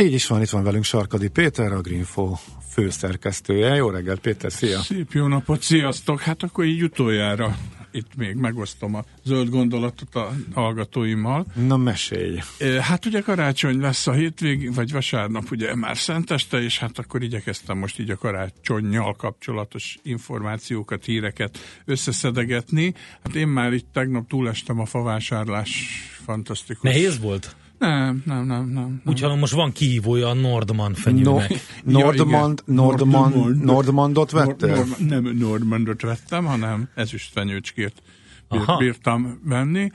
Így 0.00 0.12
is 0.12 0.26
van, 0.26 0.42
itt 0.42 0.48
van 0.48 0.62
velünk 0.62 0.84
Sarkadi 0.84 1.28
Péter, 1.28 1.72
a 1.72 1.80
Greenfo 1.80 2.36
főszerkesztője. 2.72 3.74
Jó 3.74 3.90
reggelt, 3.90 4.20
Péter, 4.20 4.52
szia! 4.52 4.80
Szép 4.80 5.12
jó 5.12 5.26
napot, 5.26 5.62
sziasztok! 5.62 6.20
Hát 6.20 6.42
akkor 6.42 6.64
így 6.64 6.82
utoljára 6.82 7.56
itt 7.90 8.16
még 8.16 8.34
megosztom 8.34 8.94
a 8.94 9.04
zöld 9.24 9.48
gondolatot 9.48 10.14
a 10.14 10.32
hallgatóimmal. 10.54 11.46
Na 11.54 11.76
mesélj! 11.76 12.40
Hát 12.80 13.06
ugye 13.06 13.20
karácsony 13.20 13.80
lesz 13.80 14.06
a 14.06 14.12
hétvég, 14.12 14.74
vagy 14.74 14.92
vasárnap 14.92 15.50
ugye 15.50 15.74
már 15.74 15.96
szenteste, 15.96 16.62
és 16.62 16.78
hát 16.78 16.98
akkor 16.98 17.22
igyekeztem 17.22 17.78
most 17.78 17.98
így 17.98 18.10
a 18.10 18.16
karácsonyjal 18.16 19.14
kapcsolatos 19.14 19.98
információkat, 20.02 21.04
híreket 21.04 21.58
összeszedegetni. 21.84 22.94
Hát 23.24 23.34
én 23.34 23.48
már 23.48 23.72
itt 23.72 23.88
tegnap 23.92 24.28
túlestem 24.28 24.80
a 24.80 24.86
favásárlás 24.86 25.86
fantasztikus. 26.24 26.82
Nehéz 26.82 27.18
volt? 27.18 27.56
Nem, 27.84 28.22
nem, 28.24 28.46
nem, 28.46 28.68
nem. 28.68 29.02
Úgy 29.04 29.20
hallom, 29.20 29.38
most 29.38 29.52
van 29.52 29.72
kihívója 29.72 30.28
a 30.28 30.34
Nordman 30.34 30.94
fenyőnek. 30.94 31.50
No, 31.84 32.00
Nordmand, 32.00 32.62
Nordmand, 32.64 33.64
Nordmandot 33.64 34.30
vettél? 34.30 34.74
Nord, 34.74 35.06
nem 35.08 35.36
Nordmandot 35.38 36.02
vettem, 36.02 36.44
hanem 36.44 36.88
ezüst 36.94 37.32
fenyőcskét 37.32 38.02
Aha. 38.48 38.76
bírtam 38.76 39.40
venni. 39.44 39.90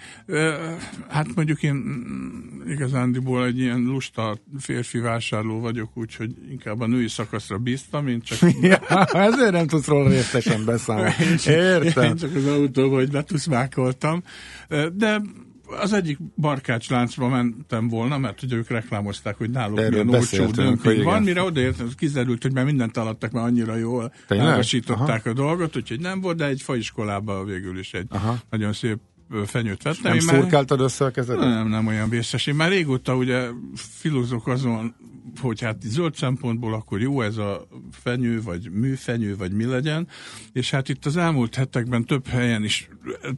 Hát 1.08 1.36
mondjuk 1.36 1.64
én 1.64 1.84
igazándiból 2.68 3.46
egy 3.46 3.60
ilyen 3.60 3.82
lusta 3.82 4.38
férfi 4.60 5.00
vásárló 5.00 5.60
vagyok, 5.60 5.98
úgyhogy 5.98 6.32
inkább 6.50 6.80
a 6.80 6.88
női 6.88 7.08
szakaszra 7.08 7.58
bíztam, 7.58 8.08
én 8.08 8.22
csak... 8.22 8.38
ja, 8.62 9.06
ezért 9.06 9.52
nem 9.52 9.68
tudsz 9.68 9.88
róla 9.88 10.10
részesen 10.10 10.66
beszámolni. 10.66 11.14
Értem. 11.46 12.04
Én 12.04 12.16
csak 12.16 12.36
az 12.36 12.46
autóba, 12.46 12.96
hogy 12.96 13.12
letuszmákoltam. 13.12 14.24
De 14.94 15.22
az 15.82 15.94
egyik 15.94 16.18
barkács 16.36 16.90
láncba 16.90 17.28
mentem 17.28 17.88
volna, 17.88 18.18
mert 18.18 18.44
ugye 18.44 18.56
ők 18.56 18.70
reklámozták, 18.70 19.38
hogy 19.38 19.50
náluk 19.50 19.80
Erről 19.80 20.04
milyen 20.04 20.20
olcsó 20.20 20.46
dömping 20.46 21.04
van, 21.04 21.24
mire 21.24 21.42
odaért, 21.42 21.96
kiderült, 21.96 22.42
hogy 22.42 22.54
már 22.54 22.66
mindent 22.66 22.98
alattak, 22.98 23.32
mert 23.32 23.46
annyira 23.46 23.76
jól 23.76 24.14
ágasították 24.28 25.26
a 25.26 25.34
dolgot, 25.34 25.76
úgyhogy 25.76 26.00
nem 26.00 26.22
volt, 26.22 26.38
de 26.38 26.46
egy 26.46 26.62
faiskolában 26.62 27.46
végül 27.46 27.80
is 27.80 27.94
egy 27.94 28.08
Aha. 28.10 28.38
nagyon 28.50 28.74
szép 28.74 28.98
fenyőt 29.46 29.84
vettem. 29.84 30.12
Nem 30.12 30.20
szurkáltad 30.20 30.80
össze 30.80 31.06
a 31.06 31.12
kezedet? 31.12 31.44
Nem, 31.44 31.68
nem 31.68 31.88
olyan 31.88 32.10
vészes. 32.10 32.48
Én 32.48 32.56
már 32.56 32.70
régóta 32.70 33.16
ugye 33.16 33.48
filozok 33.76 34.48
azon, 34.48 34.96
hogy 35.42 35.62
hát 35.62 35.82
zöld 35.82 36.16
szempontból 36.16 36.74
akkor 36.74 37.02
jó 37.02 37.22
ez 37.22 37.38
a 37.38 37.68
fenyő, 37.92 38.42
vagy 38.42 38.72
műfenyő, 38.72 39.36
vagy 39.36 39.52
mi 39.52 39.66
legyen, 39.66 40.08
és 40.54 40.70
hát 40.70 40.90
itt 40.90 41.06
az 41.06 41.18
elmúlt 41.18 41.56
hetekben 41.56 42.06
több 42.06 42.28
helyen 42.28 42.64
is 42.64 42.90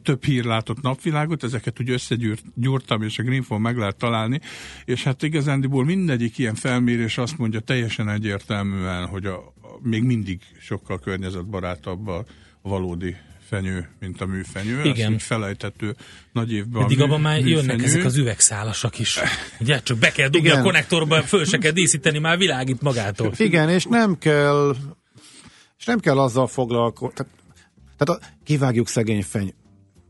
több 0.02 0.24
hír 0.24 0.44
látott 0.44 0.80
napvilágot, 0.80 1.42
ezeket 1.42 1.80
úgy 1.80 1.90
összegyúrtam, 1.90 3.02
és 3.02 3.18
a 3.18 3.22
Greenfon 3.22 3.60
meg 3.60 3.76
lehet 3.76 3.96
találni, 3.96 4.40
és 4.84 5.02
hát 5.02 5.22
igazándiból 5.22 5.84
mindegyik 5.84 6.38
ilyen 6.38 6.54
felmérés 6.54 7.18
azt 7.18 7.38
mondja 7.38 7.60
teljesen 7.60 8.08
egyértelműen, 8.08 9.06
hogy 9.06 9.26
a, 9.26 9.36
a 9.36 9.78
még 9.82 10.02
mindig 10.02 10.40
sokkal 10.60 10.98
környezetbarátabb 10.98 12.06
a 12.06 12.24
valódi 12.62 13.16
fenyő, 13.52 13.88
mint 14.00 14.20
a 14.20 14.26
műfenyő. 14.26 14.82
Igen. 14.84 15.14
Az 15.14 15.22
felejtető 15.22 15.96
nagy 16.32 16.52
évben. 16.52 16.82
Eddig 16.82 17.00
abban 17.00 17.20
már 17.20 17.34
műfenyő. 17.34 17.56
jönnek 17.56 17.82
ezek 17.82 18.04
az 18.04 18.16
üvegszálasak 18.16 18.98
is. 18.98 19.18
Ugye, 19.60 19.80
csak 19.82 19.98
be 19.98 20.12
kell 20.12 20.28
dugni 20.28 20.48
Igen. 20.48 20.60
a 20.60 20.62
konnektorba, 20.62 21.22
föl 21.22 21.44
se 21.44 21.58
kell 21.58 21.70
díszíteni, 21.70 22.18
már 22.18 22.38
világít 22.38 22.82
magától. 22.82 23.32
Igen, 23.36 23.68
és 23.68 23.84
nem 23.84 24.18
kell 24.18 24.74
és 25.78 25.88
nem 25.88 25.98
kell 25.98 26.18
azzal 26.18 26.46
foglalkozni. 26.46 27.14
Tehát, 27.14 27.32
tehát 27.96 28.22
a, 28.22 28.26
kivágjuk 28.44 28.88
szegény 28.88 29.22
feny, 29.22 29.54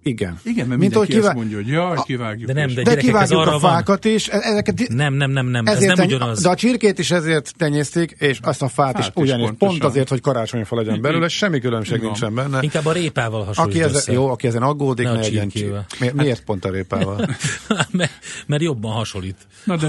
igen. 0.03 0.39
Igen, 0.43 0.67
mert 0.67 0.81
Mint 0.81 0.93
mindenki 0.95 1.13
kivá... 1.13 1.33
mondja, 1.33 1.57
hogy 1.57 1.67
jaj, 1.67 1.97
kivágjuk. 2.05 2.47
De 2.47 2.53
nem, 2.53 2.75
de, 2.75 2.83
de 2.83 2.97
kivágjuk 2.97 3.47
a 3.47 3.59
fákat 3.59 4.05
van. 4.05 4.13
is. 4.13 4.29
E- 4.29 4.41
ezeket... 4.43 4.89
Nem, 4.89 5.15
nem, 5.15 5.31
nem, 5.31 5.47
nem, 5.47 5.67
ez 5.67 5.81
nem 5.81 5.99
ugyanaz. 5.99 6.43
De 6.43 6.49
a 6.49 6.55
csirkét 6.55 6.99
is 6.99 7.11
ezért 7.11 7.55
tenyészték, 7.57 8.15
és 8.19 8.39
azt 8.43 8.63
a 8.63 8.69
fát 8.69 8.97
hát 8.97 9.07
is 9.07 9.23
ugyanis. 9.23 9.51
Is 9.51 9.57
pont 9.59 9.85
azért, 9.85 10.09
hogy 10.09 10.21
karácsonyfa 10.21 10.77
legyen 10.77 11.01
belőle, 11.01 11.29
semmi 11.29 11.61
különbség 11.61 11.95
Igen. 11.95 12.07
nincsen 12.07 12.35
benne. 12.35 12.59
Inkább 12.63 12.87
a 12.87 12.93
répával 12.93 13.45
hasonlít 13.45 13.85
aki 13.85 13.97
ezen, 13.97 14.15
Jó, 14.15 14.29
aki 14.29 14.47
ezen 14.47 14.63
aggódik, 14.63 15.07
ne, 15.07 15.13
ne 15.13 15.21
egyen 15.21 15.51
Miért, 15.99 16.15
miért 16.15 16.45
pont 16.45 16.65
a 16.65 16.71
répával? 16.71 17.29
mert, 17.91 18.13
mert 18.47 18.63
jobban 18.63 18.93
hasonlít. 18.93 19.37
Na 19.65 19.77
de 19.77 19.89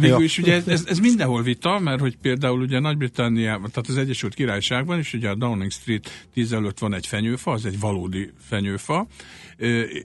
végül 0.00 0.22
is 0.22 0.38
ugye 0.38 0.62
ez, 0.66 0.84
ez 0.86 0.98
mindenhol 0.98 1.42
vita, 1.42 1.78
mert 1.78 2.00
hogy 2.00 2.16
például 2.22 2.60
ugye 2.60 2.78
Nagy-Britanniában, 2.78 3.70
tehát 3.70 3.88
az 3.88 3.96
Egyesült 3.96 4.34
Királyságban 4.34 4.98
is 4.98 5.14
ugye 5.14 5.28
a 5.28 5.34
Downing 5.34 5.70
Street 5.70 6.26
10 6.34 6.52
előtt 6.52 6.78
van 6.78 6.94
egy 6.94 7.06
fenyőfa, 7.06 7.50
az 7.50 7.66
egy 7.66 7.80
valódi 7.80 8.32
fenyőfa, 8.48 9.06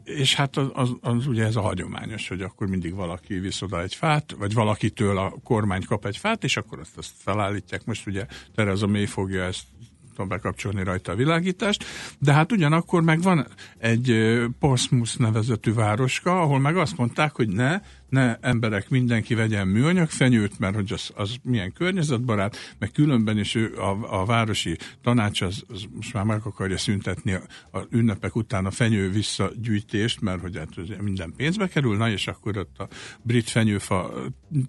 és 0.04 0.36
hát 0.36 0.58
az, 0.58 0.68
az, 0.74 0.96
az 1.02 1.28
ugye 1.28 1.46
ez 1.46 1.56
a 1.56 1.62
hagyományos, 1.62 2.28
hogy 2.28 2.42
akkor 2.42 2.68
mindig 2.68 2.94
valaki 2.94 3.40
visz 3.40 3.62
oda 3.62 3.82
egy 3.82 3.96
fát, 3.96 4.36
vagy 4.38 4.54
valakitől 4.54 5.18
a 5.18 5.34
kormány 5.44 5.86
kap 5.86 6.06
egy 6.06 6.18
fát, 6.18 6.44
és 6.44 6.58
akkor 6.58 6.80
azt, 6.80 6.98
azt 6.98 7.12
felállítják. 7.18 7.86
Most 7.86 8.08
ugye 8.08 8.26
Tereza 8.56 8.88
mély 8.88 9.06
fogja 9.06 9.44
ezt 9.44 9.64
tudom 10.10 10.28
bekapcsolni 10.28 10.84
rajta 10.84 11.12
a 11.12 11.16
világítást, 11.16 11.84
de 12.20 12.34
hát 12.34 12.52
ugyanakkor 12.52 13.02
meg 13.02 13.22
van 13.22 13.48
egy 13.78 14.38
Portsmouth 14.60 15.18
nevezetű 15.18 15.74
városka, 15.74 16.42
ahol 16.42 16.60
meg 16.60 16.78
azt 16.78 16.98
mondták, 16.98 17.36
hogy 17.36 17.50
ne, 17.50 17.82
ne 18.14 18.36
emberek, 18.42 18.90
mindenki 18.90 19.34
vegyen 19.34 19.68
műanyag 19.68 20.10
fenyőt, 20.10 20.60
mert 20.60 20.76
hogy 20.76 20.94
az, 20.94 21.12
az 21.16 21.36
milyen 21.44 21.74
környezetbarát, 21.74 22.76
meg 22.80 22.92
különben 22.92 23.38
is 23.38 23.56
ő, 23.56 23.76
a, 23.78 24.22
a 24.22 24.26
városi 24.26 24.78
tanács 25.02 25.42
az, 25.42 25.64
az 25.68 25.84
most 25.96 26.14
már 26.14 26.24
meg 26.24 26.42
akarja 26.44 26.78
szüntetni 26.78 27.34
a, 27.34 27.42
a 27.72 27.80
ünnepek 27.90 28.36
után 28.36 28.66
a 28.66 28.72
fenyő 28.72 29.10
visszagyűjtést, 29.10 30.22
mert 30.22 30.42
hogy 30.42 30.58
hát 30.58 31.02
minden 31.02 31.34
pénzbe 31.38 31.68
kerül, 31.68 31.98
na 31.98 32.10
és 32.10 32.28
akkor 32.28 32.58
ott 32.58 32.80
a 32.80 32.88
brit 33.22 33.50
fenyőfa 33.50 34.14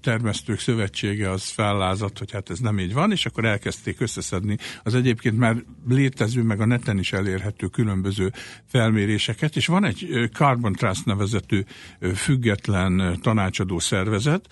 termesztők 0.01 0.59
szövetsége 0.59 1.31
az 1.31 1.49
fellázadt, 1.49 2.19
hogy 2.19 2.33
hát 2.33 2.51
ez 2.51 2.59
nem 2.59 2.79
így 2.79 2.93
van, 2.93 3.13
és 3.13 3.27
akkor 3.27 3.45
elkezdték 3.45 4.01
összeszedni 4.01 4.57
az 4.83 4.95
egyébként 4.95 5.39
már 5.39 5.65
létező, 5.89 6.43
meg 6.43 6.61
a 6.61 6.67
neten 6.67 6.99
is 6.99 7.13
elérhető 7.13 7.67
különböző 7.67 8.33
felméréseket, 8.67 9.57
és 9.57 9.67
van 9.67 9.85
egy 9.85 10.29
Carbon 10.33 10.73
Trust 10.73 11.05
nevezetű 11.05 11.63
független 12.15 13.19
tanács, 13.21 13.34
tanácsadó 13.35 13.79
szervezet, 13.79 14.49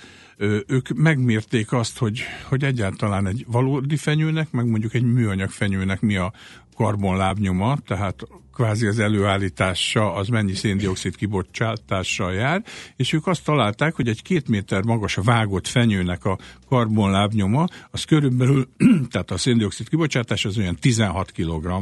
ők 0.66 0.88
megmérték 0.88 1.72
azt, 1.72 1.98
hogy, 1.98 2.20
hogy 2.48 2.64
egyáltalán 2.64 3.26
egy 3.26 3.44
valódi 3.48 3.96
fenyőnek, 3.96 4.50
meg 4.50 4.66
mondjuk 4.66 4.94
egy 4.94 5.02
műanyag 5.02 5.50
fenyőnek 5.50 6.00
mi 6.00 6.16
a 6.16 6.32
karbonlábnyoma, 6.76 7.76
tehát 7.86 8.22
kvázi 8.54 8.86
az 8.86 8.98
előállítása 8.98 10.14
az 10.14 10.28
mennyi 10.28 10.54
széndiokszid 10.54 11.16
kibocsátással 11.16 12.32
jár, 12.32 12.64
és 12.96 13.12
ők 13.12 13.26
azt 13.26 13.44
találták, 13.44 13.94
hogy 13.94 14.08
egy 14.08 14.22
két 14.22 14.48
méter 14.48 14.82
magas 14.82 15.16
a 15.16 15.22
vágott 15.22 15.66
fenyőnek 15.66 16.24
a 16.24 16.38
karbonlábnyoma, 16.68 17.64
az 17.90 18.04
körülbelül, 18.04 18.68
tehát 19.10 19.30
a 19.30 19.36
széndiokszid 19.36 19.88
kibocsátás 19.88 20.44
az 20.44 20.58
olyan 20.58 20.76
16 20.76 21.32
kg, 21.32 21.72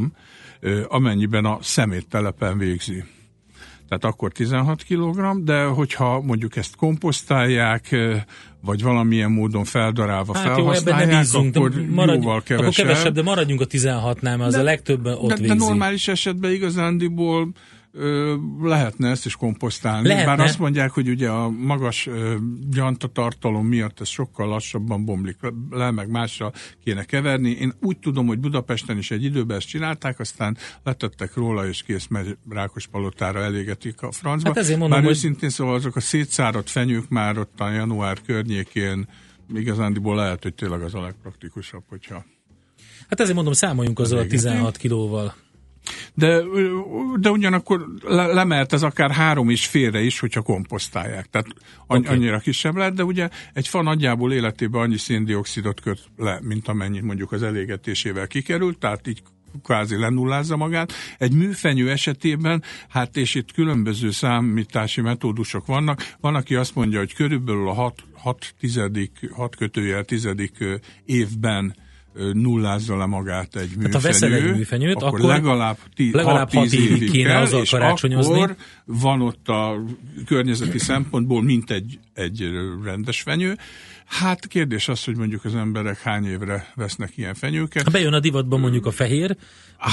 amennyiben 0.89 1.45
a 1.45 1.59
szeméttelepen 1.61 2.59
végzi 2.59 3.05
tehát 3.91 4.15
akkor 4.15 4.33
16 4.33 4.85
kg, 4.85 5.45
de 5.45 5.65
hogyha 5.65 6.21
mondjuk 6.21 6.57
ezt 6.57 6.77
komposztálják, 6.77 7.97
vagy 8.61 8.83
valamilyen 8.83 9.31
módon 9.31 9.65
feldarálva 9.65 10.35
hát 10.35 10.43
felhasználják, 10.43 11.11
jó, 11.13 11.19
bízunk, 11.19 11.57
akkor 11.57 11.85
maradj, 11.89 12.23
jóval 12.23 12.43
kevesebb. 12.43 12.73
Akkor 12.73 12.85
kevesebb, 12.85 13.15
de 13.15 13.23
maradjunk 13.23 13.61
a 13.61 13.67
16-nál, 13.67 14.21
mert 14.23 14.41
az 14.41 14.53
de, 14.53 14.59
a 14.59 14.63
legtöbben 14.63 15.13
ott 15.13 15.29
de, 15.29 15.35
végzi. 15.35 15.49
De 15.49 15.55
normális 15.55 16.09
esetben 16.09 16.51
igazándiból 16.51 17.49
ö, 17.93 18.37
lehetne 18.63 19.09
ezt 19.11 19.27
is 19.27 19.37
komposztálni. 19.37 20.09
Lehetne. 20.09 20.37
Bár 20.37 20.47
azt 20.47 20.59
mondják, 20.59 20.91
hogy 20.91 21.09
ugye 21.09 21.29
a 21.29 21.49
magas 21.49 22.07
ö, 22.07 22.37
gyantatartalom 22.71 23.67
miatt 23.67 24.01
ez 24.01 24.09
sokkal 24.09 24.49
lassabban 24.49 25.05
bomlik 25.05 25.37
le, 25.71 25.91
meg 25.91 26.11
másra 26.11 26.53
kéne 26.85 27.05
keverni. 27.05 27.51
Én 27.51 27.75
úgy 27.81 27.99
tudom, 27.99 28.27
hogy 28.27 28.39
Budapesten 28.39 28.99
is 28.99 29.11
egy 29.11 29.25
időben 29.25 29.57
ezt 29.57 29.69
csinálták, 29.69 30.21
aztán 30.21 30.57
letettek 30.83 31.35
róla, 31.35 31.67
és 31.67 31.83
kész, 31.83 32.07
mert 32.07 32.37
Rákospalotára 32.49 33.43
elégetik 33.43 34.03
a 34.03 34.13
francba. 34.13 34.49
Hát 34.49 34.59
ezért 34.59 34.79
mondom, 34.79 34.99
Bár 34.99 35.07
hogy... 35.07 35.17
őszintén 35.17 35.49
szóval 35.49 35.75
azok 35.75 35.97
a 35.97 36.01
szétszáradt 36.01 36.71
fenyők 36.71 37.09
már 37.09 37.39
ott 37.39 37.61
a 37.61 37.71
január 37.71 38.19
környékén 38.27 39.09
igazándiból 39.55 40.17
lehet, 40.17 40.43
hogy 40.43 40.55
tényleg 40.55 40.83
az 40.83 40.95
a 40.95 41.01
legpraktikusabb, 41.01 41.83
hogyha 41.89 42.25
Hát 43.09 43.21
ezért 43.21 43.35
mondom, 43.35 43.53
számoljunk 43.53 43.99
azzal 43.99 44.19
a 44.19 44.27
16 44.27 44.77
kilóval. 44.77 45.35
De, 46.15 46.43
de 47.21 47.31
ugyanakkor 47.31 47.87
le, 48.03 48.27
lemelt 48.27 48.73
ez 48.73 48.83
akár 48.83 49.11
három 49.11 49.49
és 49.49 49.67
félre 49.67 50.01
is, 50.01 50.21
hogyha 50.21 50.43
komposztálják. 50.43 51.27
Tehát 51.27 51.47
any, 51.87 52.01
okay. 52.01 52.17
annyira 52.17 52.39
kisebb 52.39 52.77
lehet, 52.77 52.95
de 52.95 53.05
ugye 53.05 53.29
egy 53.53 53.69
fa 53.69 53.83
nagyjából 53.83 54.33
életében 54.33 54.81
annyi 54.81 54.97
széndiokszidot 54.97 55.81
köt 55.81 56.01
le, 56.17 56.39
mint 56.43 56.69
amennyit 56.69 57.03
mondjuk 57.03 57.33
az 57.33 57.43
elégetésével 57.43 58.27
kikerült, 58.27 58.79
tehát 58.79 59.07
így 59.07 59.23
kvázi 59.63 59.97
lenullázza 59.97 60.57
magát. 60.57 60.93
Egy 61.19 61.33
műfenyő 61.33 61.91
esetében, 61.91 62.63
hát 62.89 63.17
és 63.17 63.35
itt 63.35 63.53
különböző 63.53 64.11
számítási 64.11 65.01
metódusok 65.01 65.67
vannak, 65.67 66.15
van, 66.21 66.35
aki 66.35 66.55
azt 66.55 66.75
mondja, 66.75 66.99
hogy 66.99 67.15
körülbelül 67.15 67.69
a 67.69 67.73
6, 67.73 68.03
6, 68.13 68.55
tizedik, 68.61 69.31
6 69.33 69.57
kötőjel 69.57 70.05
tizedik 70.05 70.65
évben 71.05 71.75
nullázza 72.33 72.97
le 72.97 73.07
magát 73.07 73.57
egy 73.57 73.69
műfenyő, 73.69 73.93
hát, 73.93 73.93
ha 73.93 74.01
veszel 74.01 74.33
egy 74.33 74.57
műfenyőt, 74.57 74.95
akkor, 74.95 75.09
akkor 75.09 75.21
legalább, 75.21 75.79
tí, 75.95 76.11
legalább 76.13 76.53
6 76.53 76.73
évig 76.73 77.11
kéne 77.11 77.29
kell, 77.29 77.41
azzal 77.41 77.65
karácsonyozni. 77.71 78.35
akkor 78.35 78.57
van 78.85 79.23
ott 79.23 79.49
a 79.49 79.83
környezeti 80.27 80.79
szempontból 80.79 81.43
mint 81.43 81.71
egy, 81.71 81.99
egy 82.15 82.49
rendes 82.85 83.23
fenyő. 83.23 83.57
Hát 84.05 84.47
kérdés 84.47 84.89
az, 84.89 85.05
hogy 85.05 85.17
mondjuk 85.17 85.45
az 85.45 85.55
emberek 85.55 86.01
hány 86.01 86.25
évre 86.25 86.73
vesznek 86.75 87.17
ilyen 87.17 87.35
fenyőket. 87.35 87.85
Ha 87.85 87.91
bejön 87.91 88.13
a 88.13 88.21
divatba 88.21 88.57
mondjuk 88.57 88.87
a 88.87 88.91
fehér, 88.91 89.37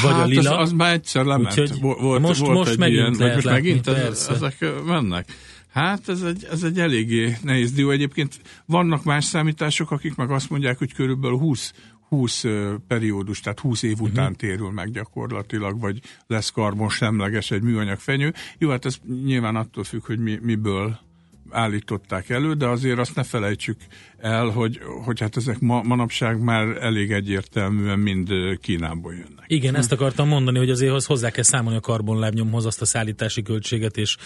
vagy 0.02 0.12
hát 0.12 0.22
a 0.22 0.26
lila. 0.26 0.58
Az, 0.58 0.70
az 0.70 0.72
már 0.72 0.94
egyszer 0.94 1.26
lement. 1.26 1.60
Úgyhogy 1.60 1.80
volt, 1.80 2.22
most, 2.22 2.40
volt 2.40 2.58
most 2.58 2.72
egy 2.72 2.78
megint 2.78 3.00
ilyen, 3.00 3.16
lehet 3.18 3.34
most 3.34 3.46
látni, 3.46 3.62
megint 3.62 3.86
persze. 3.86 4.34
ezek 4.34 4.66
mennek. 4.86 5.26
Hát 5.78 6.10
ez 6.10 6.22
egy, 6.22 6.48
ez 6.52 6.64
egy 6.64 6.80
eléggé 6.80 7.38
nehéz 7.42 7.72
dió. 7.72 7.90
Egyébként 7.90 8.40
vannak 8.66 9.04
más 9.04 9.26
számítások, 9.26 9.92
akik 9.92 10.16
meg 10.16 10.32
azt 10.32 10.50
mondják, 10.50 10.78
hogy 10.78 10.94
körülbelül 10.94 11.38
20, 11.38 11.74
20 12.08 12.44
periódus, 12.88 13.40
tehát 13.40 13.60
20 13.60 13.84
év 13.84 14.02
után 14.02 14.24
uh-huh. 14.24 14.38
térül 14.38 14.72
meg 14.72 14.92
gyakorlatilag, 14.92 15.80
vagy 15.80 16.00
lesz 16.28 16.50
karbonsemleges 16.50 17.52
egy 17.52 17.62
műanyag 17.62 18.00
fenyő. 18.00 18.34
Jó, 18.58 18.70
hát 18.70 18.86
ez 18.86 18.98
nyilván 19.24 19.56
attól 19.56 19.84
függ, 19.84 20.06
hogy 20.06 20.20
mi, 20.20 20.40
miből 20.42 21.00
állították 21.50 22.30
elő, 22.30 22.54
de 22.54 22.68
azért 22.68 23.00
azt 23.00 23.16
ne 23.16 23.24
felejtsük 23.24 23.78
el, 24.18 24.50
hogy, 24.50 24.80
hogy 25.04 25.20
hát 25.20 25.38
ezek 25.38 25.60
ma, 25.60 25.82
manapság 25.84 26.40
már 26.44 26.68
elég 26.68 27.12
egyértelműen 27.12 28.00
mind 28.00 28.30
Kínából 28.62 29.14
jönnek. 29.14 29.44
Igen, 29.48 29.76
ezt 29.76 29.92
akartam 29.92 30.28
mondani, 30.28 30.58
hogy 30.58 30.70
azért 30.70 31.06
hozzá 31.06 31.30
kell 31.30 31.44
számolni 31.44 31.78
a 31.78 31.82
karbonlábnyomhoz 31.82 32.66
azt 32.66 32.82
a 32.82 32.86
szállítási 32.86 33.42
költséget 33.42 33.98
és 33.98 34.18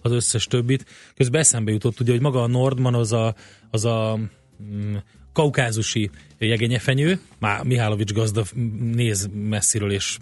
az 0.00 0.12
összes 0.12 0.44
többit. 0.46 0.84
Közben 1.14 1.40
eszembe 1.40 1.72
jutott 1.72 2.00
ugye, 2.00 2.12
hogy 2.12 2.20
maga 2.20 2.42
a 2.42 2.46
Nordman 2.46 2.94
az 2.94 3.12
a, 3.12 3.34
az 3.70 3.84
a 3.84 4.18
mm, 4.62 4.96
kaukázusi 5.32 6.10
jegenyefenyő, 6.38 7.20
már 7.38 7.64
Mihálovics 7.64 8.12
gazda 8.12 8.44
néz 8.80 9.30
messziről, 9.48 9.92
és 9.92 10.18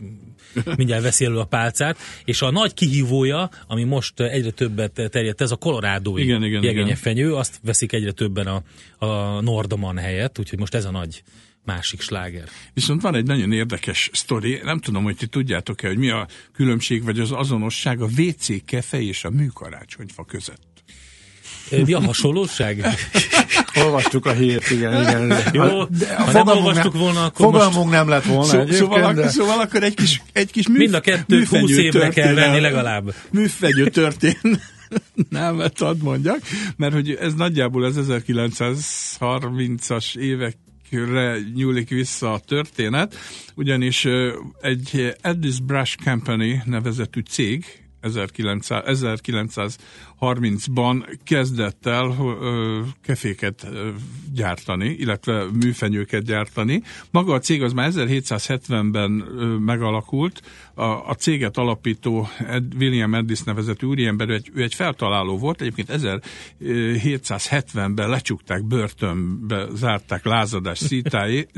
mindjárt 0.77 1.03
veszi 1.03 1.25
elő 1.25 1.39
a 1.39 1.45
pálcát, 1.45 1.99
és 2.25 2.43
a 2.43 2.51
nagy 2.51 2.75
kihívója, 2.75 3.51
ami 3.67 3.85
most 3.85 4.21
egyre 4.21 4.51
többet 4.51 4.93
terjedt, 5.11 5.41
ez 5.41 5.51
a 5.51 5.57
kolorádói 5.57 6.23
igen, 6.23 6.45
igen, 6.45 6.63
jegenyefenyő, 6.63 7.35
azt 7.35 7.61
veszik 7.63 7.93
egyre 7.93 8.13
többen 8.13 8.47
a, 8.47 8.63
a 9.07 9.41
Nordoman 9.41 9.97
helyett, 9.97 10.39
úgyhogy 10.39 10.59
most 10.59 10.75
ez 10.75 10.85
a 10.85 10.91
nagy 10.91 11.23
másik 11.65 12.01
sláger. 12.01 12.49
Viszont 12.75 13.03
van 13.03 13.15
egy 13.15 13.27
nagyon 13.27 13.53
érdekes 13.53 14.11
sztori, 14.13 14.61
nem 14.65 14.79
tudom, 14.79 15.03
hogy 15.03 15.17
ti 15.17 15.27
tudjátok-e, 15.27 15.89
hogy 15.89 15.99
mi 15.99 16.11
a 16.11 16.27
különbség, 16.53 17.05
vagy 17.05 17.21
az 17.21 17.33
azonosság 17.33 18.01
a 18.01 18.09
WC 18.19 18.65
kefe 18.65 19.01
és 19.01 19.25
a 19.25 19.31
műkarácsonyfa 19.31 20.25
között. 20.25 20.68
Mi 21.71 21.93
a 21.93 22.01
hasonlóság? 22.01 22.85
Olvastuk 23.85 24.27
a 24.27 24.33
hírt, 24.33 24.71
igen, 24.71 25.03
igen. 25.03 25.35
Jó, 25.53 25.85
de 25.85 26.17
ha 26.17 26.33
nem 26.33 26.47
olvastuk 26.47 26.97
volna, 26.97 27.25
akkor 27.25 27.47
Fogalmunk 27.47 27.85
most... 27.85 27.91
nem 27.91 28.09
lett 28.09 28.25
volna 28.25 28.45
Szó, 28.45 28.67
szóval, 28.67 29.13
de... 29.13 29.29
szóval 29.29 29.61
akkor 29.61 29.83
egy 29.83 29.95
kis, 29.95 30.23
egy 30.33 30.51
kis 30.51 30.69
műf, 30.69 30.79
Mind 30.79 30.95
a 30.95 31.01
kettőt 31.01 31.49
20 31.49 31.71
évre 31.71 32.09
kell 32.09 32.35
venni 32.35 32.61
legalább. 32.61 33.15
Műfegyő 33.31 33.89
történ. 33.89 34.39
nem, 35.29 35.63
ad 35.79 36.03
mondjak, 36.03 36.41
mert 36.77 36.93
hogy 36.93 37.11
ez 37.11 37.35
nagyjából 37.35 37.85
az 37.85 37.97
1930-as 37.99 40.17
évek 40.17 40.57
nyúlik 41.55 41.89
vissza 41.89 42.33
a 42.33 42.39
történet, 42.39 43.17
ugyanis 43.55 44.07
egy 44.61 45.17
Addis 45.23 45.61
Brush 45.61 45.97
Company 46.05 46.63
nevezetű 46.65 47.21
cég 47.21 47.65
1900, 48.01 49.77
1930-ban 50.21 51.19
kezdett 51.25 51.87
el 51.87 52.17
keféket 53.03 53.67
gyártani, 54.35 54.89
illetve 54.89 55.45
műfenyőket 55.53 56.25
gyártani. 56.25 56.83
Maga 57.11 57.35
a 57.35 57.39
cég 57.39 57.63
az 57.63 57.73
már 57.73 57.91
1770-ben 57.95 59.25
ö, 59.29 59.57
megalakult. 59.59 60.43
A, 60.75 60.83
a 60.85 61.15
céget 61.15 61.57
alapító 61.57 62.29
Ed, 62.39 62.75
William 62.79 63.13
Addis 63.13 63.43
nevezetű 63.43 63.87
úriember, 63.87 64.29
egy, 64.29 64.51
ő 64.55 64.63
egy 64.63 64.75
feltaláló 64.75 65.39
volt, 65.39 65.61
egyébként 65.61 65.89
1770-ben 66.61 68.09
lecsukták 68.09 68.65
börtönbe, 68.65 69.67
zárták 69.75 70.25
lázadás 70.25 70.83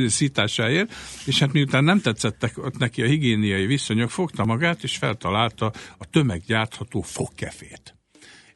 szításáért, 0.07 0.93
és 1.27 1.39
hát 1.39 1.53
miután 1.53 1.85
nem 1.85 2.01
tetszettek 2.01 2.59
ott 2.59 2.79
neki 2.79 3.03
a 3.03 3.07
higiéniai 3.07 3.67
viszonyok, 3.67 4.11
fogta 4.11 4.45
magát, 4.45 4.83
és 4.83 4.97
feltalálta 4.97 5.73
a 5.99 6.05
tömeggyártható 6.05 7.01
fogkefét. 7.01 7.99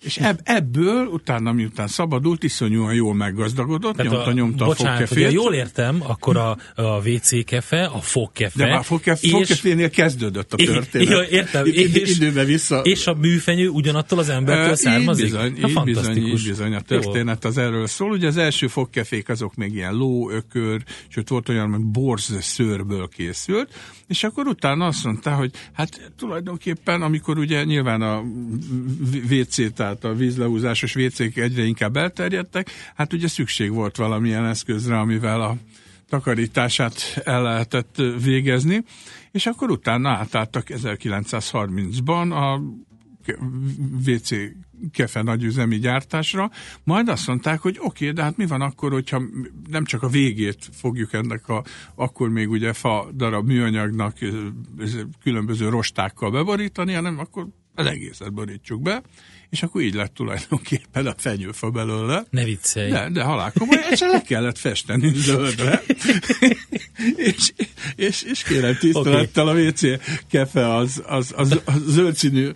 És 0.04 0.16
ebb, 0.16 0.40
ebből 0.42 1.06
utána, 1.06 1.52
miután 1.52 1.86
szabadult, 1.86 2.42
iszonyúan 2.42 2.94
jól 2.94 3.14
meggazdagodott, 3.14 3.96
Tehát 3.96 4.12
nyomta, 4.12 4.30
a, 4.30 4.32
nyomta 4.32 4.64
bocsánat, 4.64 5.02
a 5.02 5.06
fogkefét. 5.06 5.32
jól 5.32 5.54
értem, 5.54 6.02
akkor 6.06 6.36
a, 6.36 6.56
a 6.74 7.08
WC 7.08 7.44
kefe, 7.44 7.84
a 7.84 8.00
fogkefe. 8.00 8.58
De 8.58 8.66
már 8.66 8.78
a 8.78 8.82
fogkef, 8.82 9.22
és, 9.22 9.30
fogkefénél 9.30 9.90
kezdődött 9.90 10.52
a 10.52 10.56
történet. 10.56 11.08
Ja, 11.08 11.22
értem. 11.22 11.66
És, 11.66 12.16
időbe 12.16 12.44
vissza. 12.44 12.80
És 12.80 13.06
a 13.06 13.14
műfenyő 13.14 13.68
ugyanattól 13.68 14.18
az 14.18 14.28
embertől 14.28 14.72
e, 14.72 14.74
származik? 14.74 15.24
Így 15.24 15.30
bizony, 15.30 15.56
Na, 15.60 15.68
így 15.68 15.84
bizony, 15.84 16.16
így 16.16 16.46
bizony 16.46 16.74
a 16.74 16.80
történet 16.80 17.44
az 17.44 17.58
erről 17.58 17.86
szól. 17.86 18.10
Ugye 18.10 18.26
az 18.26 18.36
első 18.36 18.66
fogkefék 18.66 19.28
azok 19.28 19.54
még 19.54 19.74
ilyen 19.74 19.94
ló, 19.94 20.30
ökör, 20.30 20.82
sőt 21.08 21.28
volt 21.28 21.48
olyan, 21.48 21.70
hogy 21.70 21.84
borz 21.84 22.36
szőrből 22.40 23.08
készült, 23.08 23.72
és 24.06 24.24
akkor 24.24 24.46
utána 24.46 24.86
azt 24.86 25.04
mondta, 25.04 25.34
hogy 25.34 25.50
hát 25.72 26.12
tulajdonképpen, 26.18 27.02
amikor 27.02 27.38
ugye 27.38 27.64
nyilván 27.64 28.02
a 28.02 28.22
WC, 29.30 29.72
tehát 29.94 30.16
a 30.16 30.18
vízlehúzásos 30.18 30.96
WC-k 30.96 31.36
egyre 31.36 31.62
inkább 31.62 31.96
elterjedtek, 31.96 32.70
hát 32.94 33.12
ugye 33.12 33.28
szükség 33.28 33.72
volt 33.72 33.96
valamilyen 33.96 34.44
eszközre, 34.44 34.98
amivel 34.98 35.40
a 35.40 35.56
takarítását 36.08 37.20
el 37.24 37.42
lehetett 37.42 38.02
végezni, 38.22 38.84
és 39.30 39.46
akkor 39.46 39.70
utána 39.70 40.08
átálltak 40.08 40.66
1930-ban 40.70 42.30
a 42.32 42.60
WC 44.06 44.28
kefe 44.90 45.22
nagyüzemi 45.22 45.78
gyártásra, 45.78 46.50
majd 46.84 47.08
azt 47.08 47.26
mondták, 47.26 47.60
hogy 47.60 47.76
oké, 47.78 47.86
okay, 47.86 48.10
de 48.10 48.22
hát 48.22 48.36
mi 48.36 48.46
van 48.46 48.60
akkor, 48.60 48.92
hogyha 48.92 49.22
nem 49.68 49.84
csak 49.84 50.02
a 50.02 50.08
végét 50.08 50.68
fogjuk 50.72 51.12
ennek 51.12 51.48
a, 51.48 51.64
akkor 51.94 52.28
még 52.28 52.50
ugye 52.50 52.72
fa 52.72 53.08
darab 53.14 53.46
műanyagnak 53.46 54.16
különböző 55.22 55.68
rostákkal 55.68 56.30
beborítani, 56.30 56.92
hanem 56.92 57.18
akkor 57.18 57.46
az 57.74 57.86
egészet 57.86 58.32
borítsuk 58.32 58.82
be, 58.82 59.02
és 59.54 59.62
akkor 59.62 59.82
így 59.82 59.94
lett 59.94 60.14
tulajdonképpen 60.14 61.06
a 61.06 61.14
fenyőfa 61.16 61.70
belőle. 61.70 62.24
Ne 62.30 62.44
viccelj. 62.44 62.90
De, 62.90 63.08
de 63.10 63.22
halálkomoly, 63.22 63.78
és 63.90 64.00
le 64.00 64.22
kellett 64.22 64.58
festeni 64.58 65.12
zöldre. 65.14 65.82
és, 67.16 67.52
és, 67.96 68.22
és 68.22 68.42
kérem 68.42 68.76
tisztelettel 68.80 69.48
okay. 69.48 69.66
a 69.66 69.68
WC 69.68 69.80
kefe 70.28 70.74
az, 70.74 71.02
az, 71.06 71.32
az, 71.36 71.60
az 71.64 71.82
zöld 71.86 72.14
színű, 72.14 72.50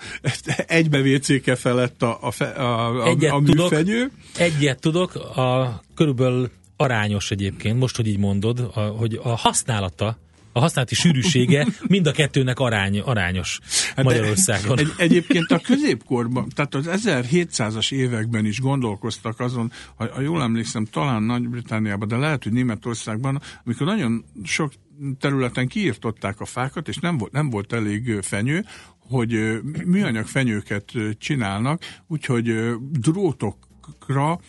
egybe 0.67 1.01
WC 1.01 1.43
kefe 1.43 1.73
lett 1.73 2.03
a, 2.03 2.19
a, 2.21 2.45
a, 2.45 3.03
a, 3.03 3.07
egyet 3.07 3.33
a 3.33 3.39
műfenyő. 3.39 3.99
Tudok, 4.01 4.13
egyet 4.39 4.81
tudok, 4.81 5.15
a 5.15 5.81
körülbelül 5.95 6.51
arányos 6.77 7.31
egyébként, 7.31 7.79
most, 7.79 7.97
hogy 7.97 8.07
így 8.07 8.19
mondod, 8.19 8.71
a, 8.75 8.81
hogy 8.81 9.21
a 9.23 9.29
használata 9.29 10.19
a 10.53 10.61
használati 10.61 10.95
sűrűsége 10.95 11.67
mind 11.89 12.07
a 12.07 12.13
kettőnek 12.13 12.59
arány, 12.59 13.01
arányos 13.01 13.59
hát 13.97 14.05
Magyarországon. 14.05 14.79
Egy, 14.79 14.93
egyébként 14.97 15.51
a 15.51 15.59
középkorban, 15.59 16.49
tehát 16.55 16.75
az 16.75 16.89
1700-as 16.91 17.93
években 17.93 18.45
is 18.45 18.61
gondolkoztak 18.61 19.41
azon, 19.41 19.73
ha, 19.97 20.15
ha 20.15 20.21
jól 20.21 20.43
emlékszem, 20.43 20.85
talán 20.85 21.23
Nagy-Britániában, 21.23 22.09
de 22.09 22.17
lehet, 22.17 22.43
hogy 22.43 22.53
Németországban, 22.53 23.41
amikor 23.65 23.87
nagyon 23.87 24.25
sok 24.45 24.73
területen 25.19 25.69
kiirtották 25.69 26.41
a 26.41 26.45
fákat, 26.45 26.89
és 26.89 26.97
nem 26.97 27.19
volt, 27.19 27.33
nem 27.33 27.51
volt 27.51 27.73
elég 27.73 28.19
fenyő, 28.21 28.65
hogy 28.99 29.61
műanyag 29.85 30.27
fenyőket 30.27 30.93
csinálnak, 31.19 31.83
úgyhogy 32.07 32.75
drótokra 32.91 34.41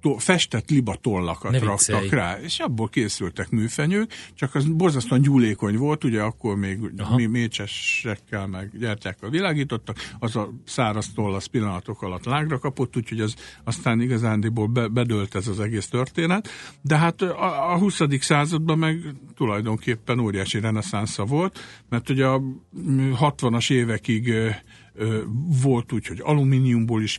to, 0.00 0.18
festett 0.18 0.70
libatollakat 0.70 1.58
raktak 1.58 2.08
rá, 2.08 2.38
és 2.40 2.58
abból 2.58 2.88
készültek 2.88 3.50
műfenyők, 3.50 4.12
csak 4.34 4.54
az 4.54 4.64
borzasztóan 4.64 5.20
gyúlékony 5.20 5.76
volt, 5.76 6.04
ugye 6.04 6.22
akkor 6.22 6.56
még 6.56 6.78
Aha. 6.98 7.16
mi 7.16 7.26
mécsesekkel 7.26 8.46
meg 8.46 8.78
gyertyákkal 8.78 9.30
világítottak, 9.30 9.96
az 10.18 10.36
a 10.36 10.50
száraz 10.64 11.12
toll 11.14 11.34
az 11.34 11.46
pillanatok 11.46 12.02
alatt 12.02 12.24
lágra 12.24 12.58
kapott, 12.58 12.96
úgyhogy 12.96 13.20
az 13.20 13.34
aztán 13.64 14.00
igazándiból 14.00 14.66
be, 14.66 14.88
bedölt 14.88 15.34
ez 15.34 15.46
az 15.46 15.60
egész 15.60 15.88
történet, 15.88 16.48
de 16.82 16.96
hát 16.96 17.22
a, 17.22 17.72
a 17.72 17.78
20. 17.78 18.00
században 18.20 18.78
meg 18.78 19.14
tulajdonképpen 19.36 20.18
óriási 20.18 20.60
reneszánsza 20.60 21.24
volt, 21.24 21.58
mert 21.88 22.10
ugye 22.10 22.26
a 22.26 22.42
60-as 23.20 23.72
évekig 23.72 24.32
volt 25.62 25.92
úgy, 25.92 26.06
hogy 26.06 26.20
alumíniumból 26.22 27.02
is, 27.02 27.18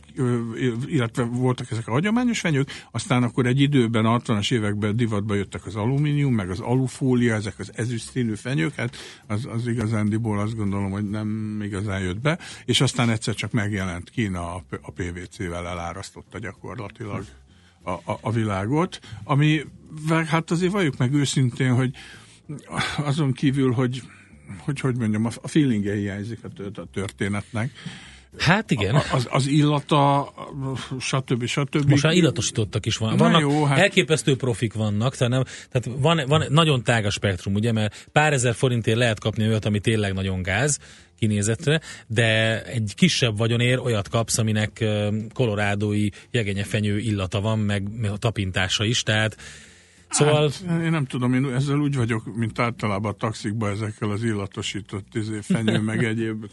illetve 0.86 1.22
voltak 1.22 1.70
ezek 1.70 1.88
a 1.88 1.90
hagyományos 1.90 2.40
fenyők, 2.40 2.70
aztán 2.90 3.22
akkor 3.22 3.46
egy 3.46 3.60
időben, 3.60 4.04
a 4.04 4.18
60-as 4.18 4.52
években 4.52 4.96
divatba 4.96 5.34
jöttek 5.34 5.66
az 5.66 5.76
alumínium, 5.76 6.34
meg 6.34 6.50
az 6.50 6.60
alufólia, 6.60 7.34
ezek 7.34 7.58
az 7.58 7.72
ezüst 7.74 8.10
színű 8.10 8.34
fenyők, 8.34 8.74
hát 8.74 8.96
az, 9.26 9.46
az 9.46 9.66
igazándiból 9.66 10.38
azt 10.38 10.56
gondolom, 10.56 10.90
hogy 10.90 11.10
nem 11.10 11.60
igazán 11.62 12.00
jött 12.00 12.20
be, 12.20 12.38
és 12.64 12.80
aztán 12.80 13.10
egyszer 13.10 13.34
csak 13.34 13.52
megjelent 13.52 14.10
Kína 14.10 14.54
a, 14.54 14.64
a 14.82 14.90
PVC-vel 14.90 15.66
elárasztotta 15.66 16.38
gyakorlatilag 16.38 17.24
a, 17.82 17.90
a, 17.90 18.18
a 18.20 18.30
világot, 18.30 18.98
ami 19.24 19.60
hát 20.26 20.50
azért 20.50 20.72
valljuk 20.72 20.96
meg 20.96 21.12
őszintén, 21.12 21.74
hogy 21.74 21.94
azon 22.96 23.32
kívül, 23.32 23.72
hogy 23.72 24.02
hogy, 24.58 24.80
hogy 24.80 24.96
mondjam, 24.96 25.26
a 25.42 25.48
feelingje 25.48 25.94
hiányzik 25.94 26.38
a 26.44 26.48
történetnek. 26.92 27.70
Hát 28.38 28.70
igen. 28.70 28.94
Az, 29.12 29.28
az 29.30 29.46
illata, 29.46 30.32
stb. 31.00 31.46
stb. 31.46 31.88
Most 31.88 32.02
már 32.02 32.12
illatosítottak 32.12 32.86
is 32.86 32.96
van. 32.96 33.16
Vannak 33.16 33.40
jó, 33.40 33.64
hát... 33.64 33.78
elképesztő 33.78 34.36
profik 34.36 34.72
vannak, 34.72 35.16
tehát, 35.16 35.32
nem, 35.32 35.42
tehát 35.70 36.00
van, 36.00 36.22
van 36.26 36.44
nagyon 36.48 36.82
tág 36.82 37.04
a 37.04 37.10
spektrum, 37.10 37.54
ugye, 37.54 37.72
mert 37.72 38.08
pár 38.12 38.32
ezer 38.32 38.54
forintért 38.54 38.96
lehet 38.96 39.18
kapni 39.18 39.46
olyat, 39.46 39.64
ami 39.64 39.80
tényleg 39.80 40.12
nagyon 40.12 40.42
gáz 40.42 40.78
kinézetre, 41.18 41.80
de 42.06 42.62
egy 42.64 42.92
kisebb 42.96 43.36
vagyonér 43.36 43.78
olyat 43.78 44.08
kapsz, 44.08 44.38
aminek 44.38 44.84
kolorádói 45.32 46.08
jegenyefenyő 46.30 46.98
illata 46.98 47.40
van, 47.40 47.58
meg, 47.58 47.98
meg 48.00 48.10
a 48.10 48.16
tapintása 48.16 48.84
is, 48.84 49.02
tehát 49.02 49.36
Szóval... 50.12 50.50
Hát, 50.66 50.82
én 50.82 50.90
nem 50.90 51.04
tudom, 51.04 51.34
én 51.34 51.44
ezzel 51.44 51.78
úgy 51.78 51.96
vagyok, 51.96 52.36
mint 52.36 52.58
általában 52.58 53.12
a 53.12 53.14
taxikba 53.14 53.68
ezekkel 53.68 54.10
az 54.10 54.22
illatosított 54.22 55.14
izé, 55.14 55.38
fenyő, 55.40 55.78
meg 55.78 56.04
egyéb. 56.04 56.46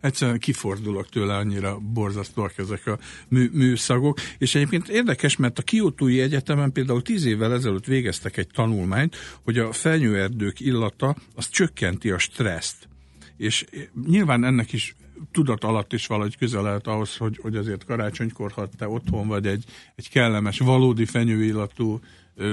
Egyszerűen 0.00 0.38
kifordulok 0.38 1.08
tőle, 1.08 1.36
annyira 1.36 1.78
borzasztóak 1.78 2.58
ezek 2.58 2.86
a 2.86 2.98
mű, 3.28 3.50
műszagok. 3.52 4.18
És 4.38 4.54
egyébként 4.54 4.88
érdekes, 4.88 5.36
mert 5.36 5.58
a 5.58 5.62
Kiotói 5.62 6.20
Egyetemen 6.20 6.72
például 6.72 7.02
tíz 7.02 7.24
évvel 7.24 7.52
ezelőtt 7.52 7.84
végeztek 7.84 8.36
egy 8.36 8.48
tanulmányt, 8.48 9.16
hogy 9.44 9.58
a 9.58 9.72
fenyőerdők 9.72 10.60
illata 10.60 11.16
az 11.34 11.48
csökkenti 11.48 12.10
a 12.10 12.18
stresszt. 12.18 12.88
És 13.36 13.64
nyilván 14.06 14.44
ennek 14.44 14.72
is 14.72 14.94
tudat 15.32 15.64
alatt 15.64 15.92
is 15.92 16.06
valahogy 16.06 16.36
közel 16.36 16.62
lehet 16.62 16.86
ahhoz, 16.86 17.16
hogy, 17.16 17.38
hogy 17.42 17.56
azért 17.56 17.84
karácsonykor, 17.84 18.52
ha 18.52 18.68
te 18.78 18.88
otthon 18.88 19.28
vagy 19.28 19.46
egy, 19.46 19.64
egy 19.94 20.10
kellemes, 20.10 20.58
valódi 20.58 21.04
fenyőillatú 21.04 22.00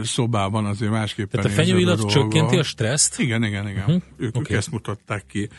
szobában 0.04 0.66
azért 0.66 0.92
másképpen 0.92 1.42
Tehát 1.42 1.58
a 1.58 1.62
fenyőillat 1.62 2.10
csökkenti 2.10 2.58
a 2.58 2.64
stresszt? 2.64 3.20
Igen, 3.20 3.44
igen, 3.44 3.68
igen. 3.68 3.84
Uh-huh. 3.84 4.02
Ők, 4.18 4.36
okay. 4.36 4.52
ők 4.52 4.58
ezt 4.58 4.72
mutatták 4.72 5.26
ki. 5.28 5.50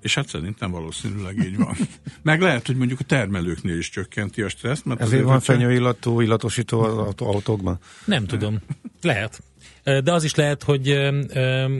És 0.00 0.14
hát 0.14 0.28
szerintem 0.28 0.70
valószínűleg 0.70 1.38
így 1.38 1.56
van. 1.56 1.76
Meg 2.22 2.40
lehet, 2.40 2.66
hogy 2.66 2.76
mondjuk 2.76 3.00
a 3.00 3.04
termelőknél 3.04 3.78
is 3.78 3.90
csökkenti 3.90 4.42
a 4.42 4.48
stresszt. 4.48 4.84
Mert 4.84 5.00
Ezért 5.00 5.24
van 5.24 5.40
fenyőillatú 5.40 6.20
illatosító 6.20 6.80
az 6.80 7.14
autókban? 7.16 7.78
Nem 8.04 8.26
tudom. 8.26 8.58
Lehet. 9.02 9.42
De 9.84 10.12
az 10.12 10.24
is 10.24 10.34
lehet, 10.34 10.62
hogy 10.62 11.10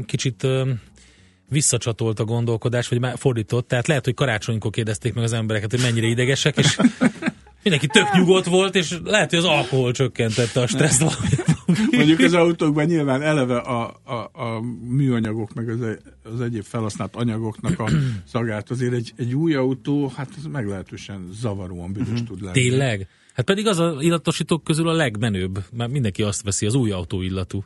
kicsit 0.07 0.47
visszacsatolt 1.49 2.21
a 2.21 2.25
gondolkodás, 2.25 2.89
vagy 2.89 3.01
már 3.01 3.19
fordított. 3.19 3.69
Tehát 3.69 3.87
lehet, 3.87 4.05
hogy 4.05 4.15
karácsonykor 4.15 4.71
kérdezték 4.71 5.15
meg 5.15 5.25
az 5.25 5.33
embereket, 5.33 5.71
hogy 5.71 5.81
mennyire 5.81 6.07
idegesek, 6.07 6.57
és 6.57 6.79
mindenki 7.63 7.87
tök 7.87 8.13
nyugodt 8.13 8.47
volt, 8.47 8.75
és 8.75 8.99
lehet, 9.05 9.31
hogy 9.31 9.39
az 9.39 9.45
alkohol 9.45 9.93
csökkentette 9.93 10.61
a 10.61 10.67
stresszt 10.67 11.05
Mondjuk 11.91 12.19
az 12.19 12.35
autókban 12.35 12.85
nyilván 12.85 13.23
eleve 13.23 13.57
a, 13.57 14.01
a, 14.05 14.15
a 14.15 14.61
műanyagok, 14.89 15.55
meg 15.55 15.69
az, 15.69 15.79
az 16.35 16.41
egyéb 16.41 16.65
felhasznált 16.65 17.17
anyagoknak 17.17 17.79
a 17.79 17.91
szagát 18.33 18.71
azért 18.71 18.93
egy, 18.93 19.13
egy 19.17 19.35
új 19.35 19.55
autó, 19.55 20.13
hát 20.17 20.29
ez 20.37 20.45
meglehetősen 20.45 21.29
zavaróan 21.33 21.93
büdös 21.93 22.09
uh-huh. 22.09 22.27
tud 22.27 22.43
lenni. 22.43 22.61
Tényleg? 22.61 23.09
Hát 23.35 23.45
pedig 23.45 23.67
az 23.67 23.79
a 23.79 23.97
illatosítók 24.01 24.65
közül 24.65 24.89
a 24.89 24.93
legmenőbb, 24.93 25.65
mert 25.73 25.91
mindenki 25.91 26.23
azt 26.23 26.43
veszi, 26.43 26.67
az 26.67 26.75
új 26.75 26.91
autó 26.91 27.23
illatú. 27.23 27.65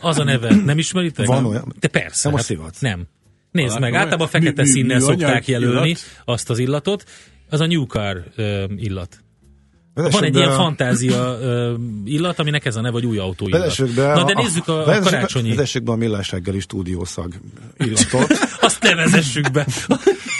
Az 0.00 0.18
a 0.18 0.24
neve, 0.24 0.54
nem 0.54 0.78
ismeritek? 0.78 1.26
Van 1.26 1.44
olyan? 1.44 1.74
De 1.80 1.88
persze. 1.88 2.30
Nem, 2.30 2.38
hát, 2.60 2.76
nem. 2.80 3.06
Nézd 3.50 3.80
meg, 3.80 3.94
általában 3.94 4.28
fekete 4.28 4.64
színnel 4.64 5.00
szokták 5.00 5.48
jelölni 5.48 5.88
illat? 5.88 6.22
azt 6.24 6.50
az 6.50 6.58
illatot, 6.58 7.04
az 7.52 7.60
a 7.60 7.66
New 7.66 7.86
Car 7.86 8.24
uh, 8.36 8.64
illat. 8.76 9.24
Vezessük 9.94 10.20
Van 10.20 10.28
egy 10.28 10.36
ilyen 10.36 10.48
a... 10.48 10.54
fantázia 10.54 11.38
uh, 11.40 11.78
illat, 12.04 12.38
aminek 12.38 12.64
ez 12.64 12.76
a 12.76 12.80
neve, 12.80 12.92
vagy 12.92 13.06
új 13.06 13.18
autó 13.18 13.48
illat. 13.48 13.94
Be 13.94 14.14
Na 14.14 14.24
de 14.24 14.32
nézzük 14.34 14.68
a, 14.68 14.86
a, 14.86 14.96
a 14.96 15.00
karácsonyi... 15.00 15.48
Vezessük 15.48 15.82
be 15.82 15.92
a 15.92 15.96
millás 15.96 16.30
reggeli 16.30 16.60
stúdiószag 16.60 17.34
illatot. 17.76 18.38
Azt 18.60 18.82
ne 18.82 18.94
vezessük 18.94 19.50
be. 19.50 19.66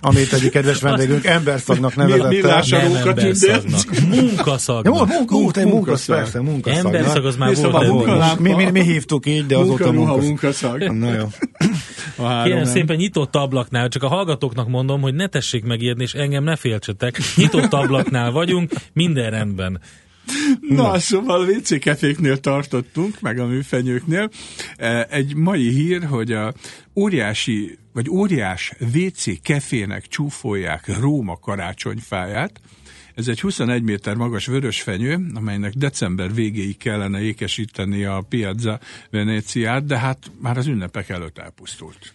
amit 0.00 0.32
egyik 0.32 0.50
kedves 0.50 0.80
vendégünk 0.90 1.24
emberszagnak 1.24 1.96
nevezett. 1.96 2.42
Nem 2.42 2.82
emberszagnak. 2.84 3.84
Munkaszagnak. 4.20 4.94
Jó, 4.94 5.04
munka, 5.04 5.38
munka, 5.38 5.66
munka, 5.66 5.96
persze, 6.06 6.40
munkaszag. 6.40 6.84
Emberszag 6.84 7.24
az 7.24 7.36
már 7.36 7.54
volt. 7.54 7.72
Szóval 7.72 8.36
mi, 8.38 8.52
mi, 8.52 8.70
mi, 8.70 8.82
hívtuk 8.82 9.26
így, 9.26 9.46
de 9.46 9.56
azóta 9.56 9.92
munkaszag. 9.92 10.82
Na 10.82 11.12
jó. 11.12 11.26
Kérem 12.44 12.64
szépen 12.64 12.96
nyitott 12.96 13.36
ablaknál, 13.36 13.88
csak 13.88 14.02
a 14.02 14.08
hallgatóknak 14.08 14.68
mondom, 14.68 15.00
hogy 15.00 15.14
ne 15.14 15.26
tessék 15.26 15.64
megijedni, 15.64 16.02
és 16.02 16.14
engem 16.14 16.44
ne 16.44 16.56
féltsetek. 16.56 17.20
Nyitott 17.36 17.72
ablaknál 17.72 18.30
vagyunk, 18.30 18.70
minden 18.92 19.30
rendben. 19.30 19.80
Na, 20.60 20.82
Na. 20.82 20.98
szóval 20.98 21.48
WC 21.48 21.78
keféknél 21.78 22.40
tartottunk, 22.40 23.20
meg 23.20 23.38
a 23.38 23.46
műfenyőknél. 23.46 24.30
E, 24.76 25.06
egy 25.10 25.34
mai 25.34 25.68
hír, 25.68 26.04
hogy 26.04 26.32
a 26.32 26.54
óriási, 26.94 27.78
vagy 27.92 28.08
óriás 28.08 28.72
WC 28.94 29.42
kefének 29.42 30.06
csúfolják 30.06 30.98
Róma 30.98 31.38
karácsonyfáját. 31.38 32.60
Ez 33.14 33.28
egy 33.28 33.40
21 33.40 33.82
méter 33.82 34.14
magas 34.14 34.46
vörös 34.46 34.82
fenyő, 34.82 35.18
amelynek 35.34 35.72
december 35.72 36.34
végéig 36.34 36.76
kellene 36.76 37.20
ékesíteni 37.20 38.04
a 38.04 38.24
Piazza 38.28 38.80
Venéciát, 39.10 39.86
de 39.86 39.98
hát 39.98 40.30
már 40.40 40.58
az 40.58 40.66
ünnepek 40.66 41.08
előtt 41.08 41.38
elpusztult 41.38 42.14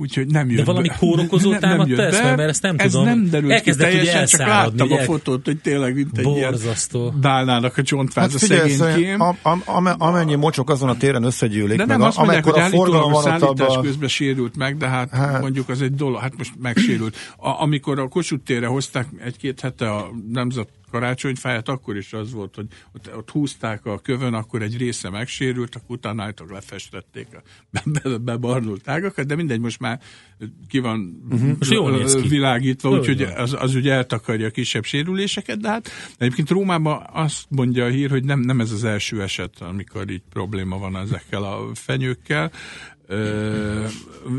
úgyhogy 0.00 0.26
nem 0.26 0.48
jött 0.48 0.58
De 0.58 0.64
valami 0.64 0.88
be. 0.88 0.96
kórokozó 0.98 1.54
támadta 1.54 2.02
ezt, 2.02 2.22
mert 2.22 2.40
ezt 2.40 2.62
nem 2.62 2.74
ez 2.78 2.90
tudom. 2.90 3.06
nem 3.06 3.30
derült 3.30 3.52
Elkezdett 3.52 3.88
ki 3.88 3.96
teljesen, 3.96 4.26
csak 4.26 4.40
láttam 4.40 4.92
a 4.92 4.98
fotót, 4.98 5.44
hogy 5.44 5.60
tényleg 5.60 5.94
mint 5.94 6.18
egy 6.18 6.24
Borzasztó. 6.24 7.00
ilyen 7.00 7.20
bálnának 7.20 7.76
a 7.76 7.82
csontváz 7.82 8.32
hát, 8.32 8.42
a 8.42 8.46
szegénykém. 8.46 9.20
A, 9.20 9.36
a, 9.42 9.50
a, 9.50 9.94
amennyi 9.98 10.34
mocsok 10.34 10.70
azon 10.70 10.88
a 10.88 10.96
téren 10.96 11.22
összegyűlik. 11.22 11.76
De 11.76 11.84
nem 11.84 11.98
meg, 11.98 12.06
azt 12.06 12.16
mondják, 12.16 12.44
hogy 12.44 12.58
állítólag 12.58 13.14
a 13.14 13.20
szállítás 13.20 13.76
a... 13.76 13.80
közben 13.80 14.08
sérült 14.08 14.56
meg, 14.56 14.76
de 14.76 14.86
hát, 14.86 15.10
hát 15.10 15.40
mondjuk 15.40 15.68
az 15.68 15.82
egy 15.82 15.94
dolog, 15.94 16.20
hát 16.20 16.36
most 16.36 16.52
megsérült. 16.58 17.16
A, 17.36 17.62
amikor 17.62 17.98
a 17.98 18.08
Kossuth 18.08 18.44
térre 18.44 18.66
hozták 18.66 19.06
egy-két 19.24 19.60
hete 19.60 19.90
a 19.90 20.10
nemzet 20.32 20.68
karácsonyfáját, 20.90 21.68
akkor 21.68 21.96
is 21.96 22.12
az 22.12 22.32
volt, 22.32 22.54
hogy 22.54 22.66
ott, 22.92 23.16
ott 23.16 23.30
húzták 23.30 23.86
a 23.86 23.98
kövön, 23.98 24.34
akkor 24.34 24.62
egy 24.62 24.76
része 24.76 25.10
megsérült, 25.10 25.74
akkor 25.74 25.96
utána 25.96 26.22
állítólag 26.22 26.52
lefestették 26.52 27.26
a 27.32 27.42
bebarnult 28.18 28.88
ágakat, 28.88 29.26
de 29.26 29.34
mindegy, 29.36 29.60
most 29.60 29.80
már 29.80 30.00
ki 30.68 30.78
van 30.78 31.22
uh-huh. 31.30 32.28
világítva, 32.28 32.90
úgyhogy 32.90 33.22
az, 33.22 33.56
az 33.58 33.74
ugye 33.74 33.92
eltakarja 33.92 34.46
a 34.46 34.50
kisebb 34.50 34.84
sérüléseket, 34.84 35.60
de 35.60 35.68
hát 35.68 35.90
egyébként 36.18 36.50
Rómában 36.50 37.06
azt 37.12 37.44
mondja 37.48 37.84
a 37.84 37.88
hír, 37.88 38.10
hogy 38.10 38.24
nem, 38.24 38.40
nem 38.40 38.60
ez 38.60 38.72
az 38.72 38.84
első 38.84 39.22
eset, 39.22 39.60
amikor 39.60 40.10
így 40.10 40.22
probléma 40.30 40.78
van 40.78 40.96
ezekkel 40.96 41.42
a 41.42 41.70
fenyőkkel. 41.74 42.52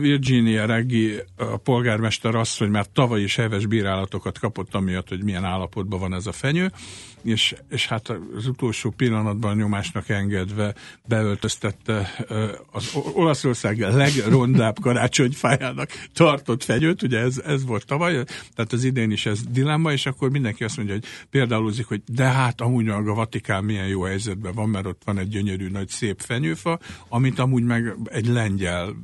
Virginia 0.02 0.66
Reggi, 0.66 1.20
a 1.38 1.58
polgármester 1.58 2.36
azt, 2.36 2.60
hogy 2.60 2.70
már 2.70 2.86
tavaly 2.94 3.22
is 3.22 3.36
heves 3.36 3.66
bírálatokat 3.66 4.40
kapott, 4.40 4.76
amiatt, 4.76 5.10
hogy 5.10 5.24
milyen 5.24 5.46
állapotban 5.46 6.00
van 6.00 6.14
ez 6.14 6.28
a 6.28 6.32
fenyő, 6.32 6.72
és, 7.22 7.56
és 7.70 7.88
hát 7.88 8.10
az 8.36 8.48
utolsó 8.48 8.90
pillanatban 8.90 9.56
nyomásnak 9.56 10.10
engedve 10.10 10.74
beöltöztette 11.08 12.12
az 12.72 12.92
Olaszország 13.14 13.80
legrondább 13.80 14.80
karácsonyfájának 14.80 15.90
tartott 16.14 16.64
fenyőt, 16.64 17.02
ugye 17.02 17.20
ez, 17.20 17.38
ez 17.38 17.66
volt 17.66 17.86
tavaly, 17.86 18.24
tehát 18.56 18.74
az 18.74 18.84
idén 18.84 19.12
is 19.12 19.26
ez 19.26 19.44
dilemma, 19.50 19.92
és 19.92 20.06
akkor 20.06 20.30
mindenki 20.30 20.64
azt 20.64 20.78
mondja, 20.78 20.96
hogy 20.96 21.06
példálózik, 21.30 21.86
hogy 21.86 22.02
de 22.06 22.24
hát 22.24 22.62
amúgy 22.62 22.88
a 22.88 23.02
Vatikán 23.02 23.64
milyen 23.64 23.88
jó 23.88 24.02
helyzetben 24.02 24.54
van, 24.54 24.70
mert 24.70 24.86
ott 24.86 25.02
van 25.06 25.18
egy 25.18 25.30
gyönyörű 25.30 25.70
nagy 25.70 25.88
szép 25.88 26.22
fenyőfa, 26.26 26.80
amit 27.10 27.40
amúgy 27.40 27.64
meg 27.64 27.96
egy 28.06 28.28
lengyel 28.28 28.96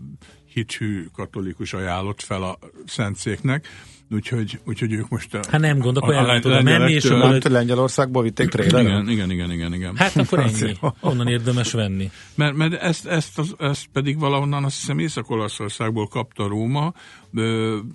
hithű 0.54 1.06
katolikus 1.14 1.74
ajánlott 1.74 2.22
fel 2.22 2.44
a 2.44 2.60
szentszéknek, 2.86 3.68
úgyhogy, 4.12 4.60
úgyhogy 4.66 4.94
ők 4.94 5.10
most... 5.10 5.34
A, 5.34 5.40
hát 5.50 5.62
nem 5.62 5.80
gond, 5.80 5.98
akkor 5.98 6.14
el 6.14 6.40
tudom 6.40 6.64
menni, 6.64 6.92
és 6.92 7.06
akkor... 7.06 7.40
Nem, 7.40 7.52
Lengyelországból 7.52 8.24
vitték 8.24 8.50
trélerre? 8.50 8.82
Igen, 8.82 9.10
igen, 9.10 9.32
igen, 9.32 9.52
igen, 9.52 9.74
igen. 9.74 9.96
Hát 9.96 10.16
akkor 10.16 10.40
ennyi. 10.40 10.78
Onnan 11.00 11.28
érdemes 11.28 11.72
venni. 11.72 12.12
Mert, 12.36 12.56
mert 12.56 12.74
ezt, 12.74 13.06
ezt, 13.06 13.40
az, 13.40 13.56
ezt 13.60 13.88
pedig 13.94 14.20
valahonnan 14.20 14.64
azt 14.64 14.80
hiszem 14.80 15.00
Észak-Olaszországból 15.00 16.08
kapta 16.08 16.48
Róma, 16.48 16.94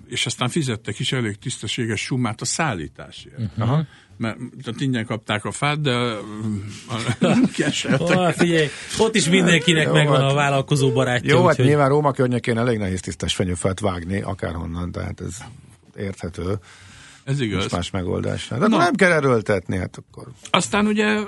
és 0.07 0.25
aztán 0.25 0.49
fizettek 0.49 0.99
is 0.99 1.11
elég 1.11 1.37
tisztességes 1.37 2.01
summát 2.01 2.41
a 2.41 2.45
szállításért. 2.45 3.37
Uh-huh 3.57 3.79
mert 4.17 4.37
tehát 4.63 4.81
ingyen 4.81 5.05
kapták 5.05 5.45
a 5.45 5.51
fát, 5.51 5.81
de 5.81 6.15
keseltek. 7.57 8.17
Oh, 8.17 8.31
figyelj, 8.31 8.67
ott 8.97 9.15
is 9.15 9.29
mindenkinek 9.29 9.85
jó, 9.85 9.93
megvan 9.93 10.21
hát, 10.21 10.31
a 10.31 10.33
vállalkozó 10.33 10.91
barátja. 10.91 11.35
Jó, 11.35 11.45
hát 11.45 11.57
nyilván 11.57 11.89
Róma 11.89 12.11
környékén 12.11 12.57
elég 12.57 12.77
nehéz 12.77 13.01
tisztes 13.01 13.35
fenyőfát 13.35 13.79
vágni, 13.79 14.21
akárhonnan, 14.21 14.91
tehát 14.91 15.21
ez 15.21 15.37
érthető. 15.97 16.59
Ez 17.23 17.39
igaz. 17.39 17.59
Nincs 17.59 17.71
más 17.71 17.91
megoldás. 17.91 18.47
De 18.47 18.57
Na, 18.57 18.77
nem 18.77 18.93
kell 18.93 19.11
erőltetni, 19.11 19.77
hát 19.77 19.97
akkor. 19.97 20.27
Aztán 20.49 20.85
ugye 20.85 21.19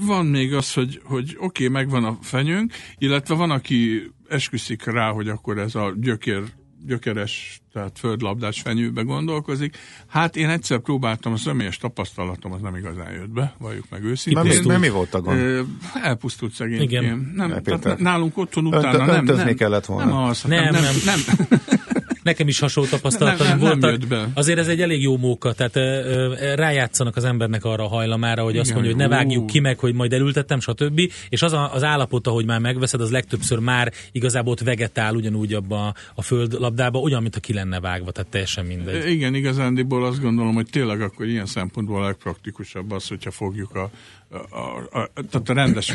van 0.00 0.26
még 0.26 0.54
az, 0.54 0.72
hogy, 0.72 1.00
hogy 1.04 1.36
oké, 1.38 1.66
okay, 1.66 1.68
megvan 1.68 2.04
a 2.04 2.18
fenyőnk, 2.22 2.72
illetve 2.98 3.34
van, 3.34 3.50
aki 3.50 4.10
esküszik 4.28 4.84
rá, 4.84 5.10
hogy 5.10 5.28
akkor 5.28 5.58
ez 5.58 5.74
a 5.74 5.92
gyökér 5.96 6.42
gyökeres, 6.86 7.60
tehát 7.72 7.98
földlabdás 7.98 8.60
fenyőbe 8.60 9.02
gondolkozik. 9.02 9.76
Hát 10.06 10.36
én 10.36 10.48
egyszer 10.48 10.78
próbáltam, 10.78 11.32
a 11.32 11.36
személyes 11.36 11.76
tapasztalatom 11.76 12.52
az 12.52 12.60
nem 12.60 12.76
igazán 12.76 13.12
jött 13.12 13.30
be, 13.30 13.54
valljuk 13.58 13.84
meg 13.90 14.04
őszintén. 14.04 14.44
Nem, 14.44 14.64
nem 14.64 14.80
mi 14.80 14.88
volt 14.88 15.14
a 15.14 15.20
gond? 15.20 15.66
Elpusztult 16.02 16.52
szegényként. 16.52 17.34
Nem, 17.34 17.62
tehát 17.62 17.98
nálunk 17.98 18.38
otthon 18.38 18.66
utána 18.66 19.14
Önt, 19.14 19.26
nem, 19.26 19.36
nem, 19.36 19.54
kellett 19.54 19.84
volna. 19.84 20.04
Nem, 20.04 20.22
az, 20.22 20.42
nem, 20.42 20.72
nem, 20.72 20.82
nem, 20.82 20.94
nem. 21.04 21.48
Nekem 22.24 22.48
is 22.48 22.58
hasonló 22.58 22.88
tapasztalataim 22.90 23.58
voltak. 23.58 24.08
Nem 24.08 24.30
Azért 24.34 24.58
ez 24.58 24.68
egy 24.68 24.80
elég 24.80 25.02
jó 25.02 25.16
móka, 25.16 25.52
tehát 25.52 25.76
e, 25.76 26.54
rájátszanak 26.54 27.16
az 27.16 27.24
embernek 27.24 27.64
arra 27.64 27.84
a 27.84 27.88
hajlamára, 27.88 28.42
hogy 28.42 28.50
Igen, 28.50 28.62
azt 28.62 28.72
mondja, 28.72 28.90
hogy 28.90 29.00
ne 29.00 29.08
vágjuk 29.08 29.46
ki 29.46 29.60
meg, 29.60 29.78
hogy 29.78 29.94
majd 29.94 30.12
elültettem, 30.12 30.60
stb. 30.60 31.00
És 31.28 31.42
az 31.42 31.52
a, 31.52 31.74
az 31.74 31.82
állapot, 31.82 32.26
ahogy 32.26 32.44
már 32.44 32.60
megveszed, 32.60 33.00
az 33.00 33.10
legtöbbször 33.10 33.58
már 33.58 33.92
igazából 34.12 34.52
ott 34.52 34.60
vegetál 34.60 35.14
ugyanúgy 35.14 35.52
abba 35.52 35.94
a 36.14 36.22
földlabdába, 36.22 36.98
olyan, 36.98 37.22
mint 37.22 37.40
ki 37.40 37.52
lenne 37.52 37.80
vágva, 37.80 38.10
tehát 38.10 38.30
teljesen 38.30 38.64
mindegy. 38.64 39.10
Igen, 39.10 39.34
igazándiból 39.34 40.04
azt 40.04 40.20
gondolom, 40.20 40.54
hogy 40.54 40.66
tényleg 40.70 41.00
akkor 41.00 41.26
ilyen 41.26 41.46
szempontból 41.46 42.02
a 42.02 42.06
legpraktikusabb 42.06 42.90
az, 42.90 43.08
hogyha 43.08 43.30
fogjuk 43.30 43.74
a, 43.74 43.90
a, 44.30 44.58
a, 44.90 45.00
a, 45.00 45.10
tehát 45.30 45.48
a 45.48 45.52
rendes 45.52 45.94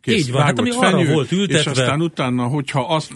kész 0.00 0.18
Így 0.26 0.32
van, 0.32 0.42
hát 0.42 0.58
ami 0.58 0.70
fenyő, 0.70 1.04
arra 1.04 1.12
volt 1.12 1.32
ültetve. 1.32 1.58
És 1.58 1.66
aztán 1.66 2.00
utána, 2.00 2.46
hogyha 2.46 2.80
azt 2.94 3.12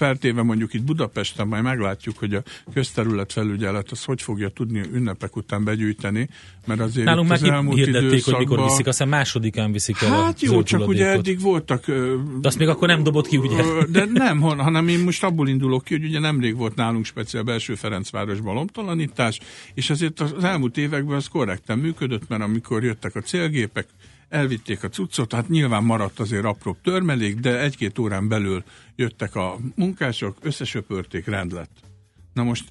feltéve 0.00 0.42
mondjuk 0.42 0.74
itt 0.74 0.82
Budapesten 0.82 1.46
majd 1.48 1.62
meglátjuk, 1.62 2.18
hogy 2.18 2.34
a 2.34 2.42
közterület 2.72 3.32
felügyelet 3.32 3.90
az 3.90 4.04
hogy 4.04 4.22
fogja 4.22 4.48
tudni 4.48 4.80
ünnepek 4.92 5.36
után 5.36 5.64
begyűjteni, 5.64 6.28
mert 6.66 6.80
azért 6.80 7.06
Nálunk 7.06 7.28
már 7.28 7.38
hirdették, 7.74 8.24
hogy 8.24 8.34
mikor 8.38 8.62
viszik, 8.62 8.86
aztán 8.86 9.08
másodikán 9.08 9.72
viszik 9.72 10.02
el 10.02 10.10
Hát 10.10 10.40
jó, 10.40 10.62
csak 10.62 10.88
ugye 10.88 11.06
eddig 11.06 11.40
voltak... 11.40 11.86
De 12.40 12.48
azt 12.48 12.58
még 12.58 12.68
akkor 12.68 12.88
nem 12.88 13.02
dobott 13.02 13.26
ki, 13.26 13.36
ugye? 13.36 13.62
De 13.90 14.04
nem, 14.12 14.40
hanem 14.40 14.88
én 14.88 14.98
most 14.98 15.24
abból 15.24 15.48
indulok 15.48 15.84
ki, 15.84 15.94
hogy 15.94 16.04
ugye 16.04 16.18
nemrég 16.18 16.56
volt 16.56 16.74
nálunk 16.74 17.04
speciál 17.04 17.42
belső 17.42 17.74
Ferencvárosban 17.74 18.54
lomtalanítás, 18.54 19.40
és 19.74 19.90
azért 19.90 20.20
az 20.20 20.44
elmúlt 20.44 20.76
években 20.76 21.16
az 21.16 21.28
korrekten 21.28 21.78
működött, 21.78 22.28
mert 22.28 22.42
amikor 22.42 22.84
jöttek 22.84 23.16
a 23.16 23.20
célgépek, 23.20 23.86
elvitték 24.30 24.84
a 24.84 24.88
cuccot, 24.88 25.32
hát 25.32 25.48
nyilván 25.48 25.84
maradt 25.84 26.20
azért 26.20 26.44
apró 26.44 26.76
törmelék, 26.82 27.36
de 27.36 27.60
egy-két 27.60 27.98
órán 27.98 28.28
belül 28.28 28.64
jöttek 28.96 29.34
a 29.34 29.56
munkások, 29.74 30.36
összesöpörték, 30.42 31.26
rend 31.26 31.52
lett. 31.52 31.70
Na 32.32 32.42
most 32.42 32.64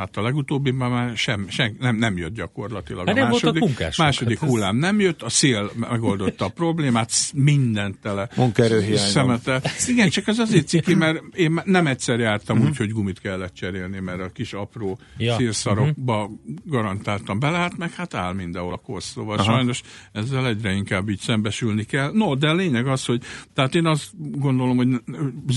Hát 0.00 0.16
a 0.16 0.22
legutóbbi 0.22 0.70
már 0.70 1.16
sem, 1.16 1.46
sem 1.48 1.76
nem, 1.80 1.96
nem 1.96 2.16
jött 2.16 2.34
gyakorlatilag. 2.34 3.06
Hát 3.06 3.16
a 3.18 3.28
második, 3.28 3.96
második 3.96 4.38
hát 4.38 4.48
hullám 4.48 4.74
ez... 4.74 4.80
nem 4.80 5.00
jött, 5.00 5.22
a 5.22 5.28
szél 5.28 5.70
megoldotta 5.76 6.44
a 6.44 6.48
problémát, 6.48 7.10
mindent 7.34 7.98
tele 8.00 8.28
szemete. 8.94 9.62
Igen, 9.86 10.08
csak 10.08 10.26
az 10.26 10.38
azért 10.38 10.66
ciki, 10.66 10.94
mert 10.94 11.22
én 11.34 11.60
nem 11.64 11.86
egyszer 11.86 12.18
jártam 12.18 12.56
uh-huh. 12.56 12.70
úgy, 12.70 12.76
hogy 12.76 12.90
gumit 12.90 13.20
kellett 13.20 13.54
cserélni, 13.54 13.98
mert 13.98 14.20
a 14.20 14.28
kis 14.28 14.52
apró 14.52 14.98
ja. 15.16 15.36
szélszarokba 15.36 16.22
uh-huh. 16.22 16.38
garantáltam 16.64 17.38
bele, 17.38 17.56
hát 17.56 17.76
meg 17.76 17.92
hát 17.92 18.14
áll 18.14 18.32
mindenhol 18.32 18.72
a 18.72 18.76
kosz, 18.76 19.10
szóval 19.10 19.38
Aha. 19.38 19.52
sajnos 19.52 19.82
ezzel 20.12 20.46
egyre 20.46 20.72
inkább 20.72 21.08
így 21.08 21.20
szembesülni 21.20 21.84
kell. 21.84 22.10
No, 22.12 22.34
de 22.34 22.48
a 22.48 22.54
lényeg 22.54 22.86
az, 22.86 23.04
hogy 23.04 23.22
tehát 23.54 23.74
én 23.74 23.86
azt 23.86 24.08
gondolom, 24.16 24.76
hogy 24.76 24.88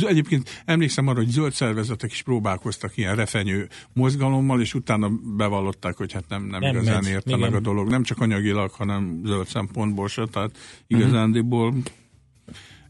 egyébként 0.02 0.64
emlékszem 0.66 1.08
arra, 1.08 1.18
hogy 1.18 1.30
zöld 1.30 1.54
szervezetek 1.54 2.12
is 2.12 2.22
próbálkoztak 2.22 2.98
ilyen 2.98 3.16
refenyő 3.16 3.68
mozgalom 3.94 4.32
alkalommal, 4.34 4.62
és 4.62 4.74
utána 4.74 5.10
bevallották, 5.38 5.98
hogy 5.98 6.12
hát 6.12 6.24
nem, 6.30 6.44
nem, 6.44 6.62
nem 6.62 6.76
igazán 6.76 7.06
érte 7.06 7.38
meg 7.38 7.54
a 7.54 7.60
dolog. 7.60 7.90
Nem 7.90 8.04
csak 8.04 8.20
anyagilag, 8.20 8.72
hanem 8.72 9.22
zöld 9.26 9.48
szempontból 9.48 10.08
se, 10.08 10.26
tehát 10.26 10.58
igazándiból 10.88 11.68
uh-huh. 11.68 11.84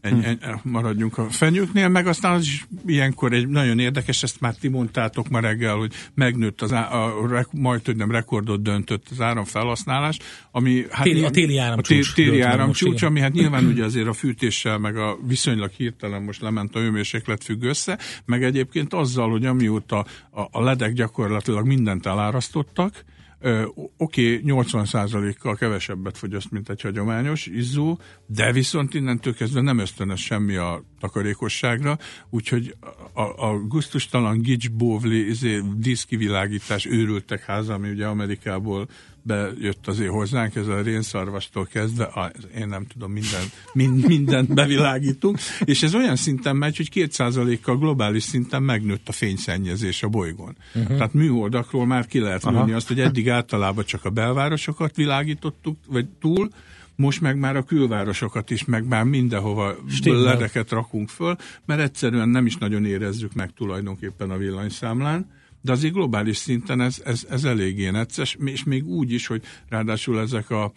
Ennyi, 0.04 0.24
ennyi, 0.24 0.38
maradjunk 0.62 1.18
a 1.18 1.30
fenyőknél, 1.30 1.88
meg 1.88 2.06
aztán 2.06 2.32
az 2.32 2.42
is 2.42 2.66
ilyenkor 2.86 3.32
egy 3.32 3.48
nagyon 3.48 3.78
érdekes, 3.78 4.22
ezt 4.22 4.40
már 4.40 4.54
ti 4.54 4.68
mondtátok 4.68 5.28
ma 5.28 5.40
reggel, 5.40 5.76
hogy 5.76 5.92
megnőtt 6.14 6.62
az 6.62 6.72
á, 6.72 6.92
a, 6.92 7.22
a, 7.22 7.46
majd, 7.50 7.84
hogy 7.84 7.96
nem 7.96 8.10
rekordot 8.10 8.62
döntött 8.62 9.06
az 9.10 9.20
áramfelhasználás, 9.20 10.18
ami 10.50 10.84
hát 10.90 11.02
téli, 11.02 11.24
a 11.24 11.30
téli 11.30 11.58
áramcsúcs. 11.58 12.10
A 12.10 12.14
téli 12.14 12.40
áramcsúcs, 12.40 13.02
ami 13.02 13.20
hát 13.20 13.32
nyilván 13.32 13.64
ugye 13.72 13.84
azért 13.84 14.06
a 14.08 14.12
fűtéssel, 14.12 14.78
meg 14.78 14.96
a 14.96 15.18
viszonylag 15.26 15.70
hirtelen 15.70 16.22
most 16.22 16.40
lement 16.40 16.74
a 16.74 16.78
hőmérséklet 16.78 17.44
függ 17.44 17.62
össze, 17.62 17.98
meg 18.24 18.44
egyébként 18.44 18.94
azzal, 18.94 19.30
hogy 19.30 19.46
amióta 19.46 20.06
a, 20.30 20.40
a 20.50 20.62
ledek 20.62 20.92
gyakorlatilag 20.92 21.66
mindent 21.66 22.06
elárasztottak, 22.06 23.04
Oké, 23.44 23.86
okay, 23.96 24.42
80%-kal 24.44 25.56
kevesebbet 25.56 26.18
fogyaszt, 26.18 26.50
mint 26.50 26.68
egy 26.68 26.80
hagyományos 26.80 27.46
izzó, 27.46 27.98
de 28.26 28.52
viszont 28.52 28.94
innentől 28.94 29.34
kezdve 29.34 29.60
nem 29.60 29.78
ösztönöz 29.78 30.18
semmi 30.18 30.56
a 30.56 30.82
takarékosságra, 31.00 31.98
úgyhogy 32.30 32.74
a, 33.12 33.22
a 33.22 33.58
guztustalan 33.58 34.40
gics 34.40 34.70
bóvli 34.70 35.28
izé, 35.28 35.62
diszkivilágítás 35.76 36.86
őrültek 36.86 37.44
háza, 37.44 37.74
ami 37.74 37.90
ugye 37.90 38.06
Amerikából 38.06 38.88
bejött 39.26 39.86
azért 39.86 40.10
hozzánk, 40.10 40.54
ez 40.54 40.66
a 40.66 40.80
rénszarvastól 40.80 41.66
kezdve, 41.66 42.04
a, 42.04 42.32
én 42.58 42.68
nem 42.68 42.86
tudom, 42.86 43.12
minden, 43.12 43.42
mind, 43.72 44.06
mindent 44.06 44.54
bevilágítunk, 44.54 45.38
és 45.64 45.82
ez 45.82 45.94
olyan 45.94 46.16
szinten 46.16 46.56
megy, 46.56 46.76
hogy 46.76 46.90
kétszázalékkal 46.90 47.76
globális 47.76 48.22
szinten 48.22 48.62
megnőtt 48.62 49.08
a 49.08 49.12
fényszennyezés 49.12 50.02
a 50.02 50.08
bolygón. 50.08 50.56
Uh-huh. 50.74 50.96
Tehát 50.96 51.12
műholdakról 51.12 51.86
már 51.86 52.06
ki 52.06 52.18
lehet 52.18 52.44
mondani 52.44 52.72
azt, 52.72 52.88
hogy 52.88 53.00
eddig 53.00 53.30
általában 53.30 53.84
csak 53.84 54.04
a 54.04 54.10
belvárosokat 54.10 54.96
világítottuk, 54.96 55.76
vagy 55.88 56.06
túl, 56.20 56.50
most 56.96 57.20
meg 57.20 57.38
már 57.38 57.56
a 57.56 57.62
külvárosokat 57.62 58.50
is, 58.50 58.64
meg 58.64 58.86
már 58.86 59.04
mindenhova 59.04 59.74
Stimmel. 59.88 60.20
ledeket 60.20 60.70
rakunk 60.70 61.08
föl, 61.08 61.36
mert 61.66 61.80
egyszerűen 61.80 62.28
nem 62.28 62.46
is 62.46 62.56
nagyon 62.56 62.84
érezzük 62.84 63.34
meg 63.34 63.52
tulajdonképpen 63.56 64.30
a 64.30 64.36
villanyszámlán 64.36 65.26
de 65.64 65.72
azért 65.72 65.92
globális 65.92 66.36
szinten 66.36 66.80
ez, 66.80 67.02
ez, 67.04 67.26
ez 67.30 67.44
eléggé 67.44 67.90
necces, 67.90 68.36
és 68.44 68.64
még 68.64 68.86
úgy 68.86 69.12
is, 69.12 69.26
hogy 69.26 69.42
ráadásul 69.68 70.20
ezek 70.20 70.50
a 70.50 70.72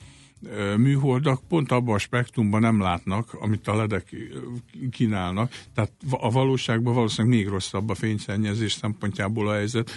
műholdak 0.78 1.42
pont 1.48 1.72
abban 1.72 1.96
a 1.96 1.98
spektrumban 1.98 2.62
nem 2.62 2.82
látnak, 2.82 3.34
amit 3.34 3.68
a 3.68 3.76
ledek 3.76 4.16
kínálnak. 4.92 5.54
Tehát 5.74 5.92
a 6.10 6.32
valóságban 6.32 6.94
valószínűleg 6.94 7.38
még 7.38 7.48
rosszabb 7.48 7.90
a 7.90 7.96
fényszennyezés 7.96 8.72
szempontjából 8.72 9.48
a 9.48 9.54
helyzet, 9.54 9.92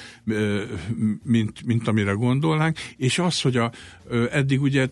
mint, 1.23 1.63
mint 1.65 1.89
amire 1.89 2.13
gondolnánk. 2.13 2.79
És 2.97 3.19
az, 3.19 3.41
hogy 3.41 3.57
a, 3.57 3.73
eddig 4.31 4.61
ugye 4.61 4.89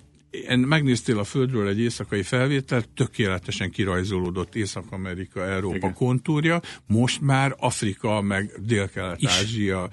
megnéztél 0.56 1.18
a 1.18 1.24
Földről 1.24 1.68
egy 1.68 1.80
éjszakai 1.80 2.22
felvételt, 2.22 2.88
tökéletesen 2.88 3.70
kirajzolódott 3.70 4.54
Észak-Amerika, 4.54 5.44
Európa 5.46 5.76
Igen. 5.76 5.94
kontúrja, 5.94 6.60
most 6.86 7.20
már 7.20 7.54
Afrika, 7.58 8.20
meg 8.20 8.52
Dél-Kelet-Ázsia 8.66 9.88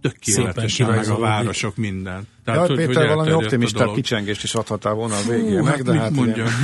tökéletesen, 0.00 0.90
meg 0.90 1.08
a 1.08 1.18
városok 1.18 1.76
minden. 1.76 2.26
Tehát, 2.44 2.68
ja, 2.68 2.76
hogy, 2.76 2.86
Péter 2.86 3.06
hogy 3.06 3.14
valami 3.16 3.32
optimista 3.32 3.92
kicsengést 3.92 4.42
is 4.42 4.54
adhatál 4.54 4.92
volna 4.92 5.16
a 5.16 5.22
végén 5.28 5.62
meg, 5.62 5.82
de 5.82 5.98
hát... 5.98 6.10
Mondja. 6.10 6.46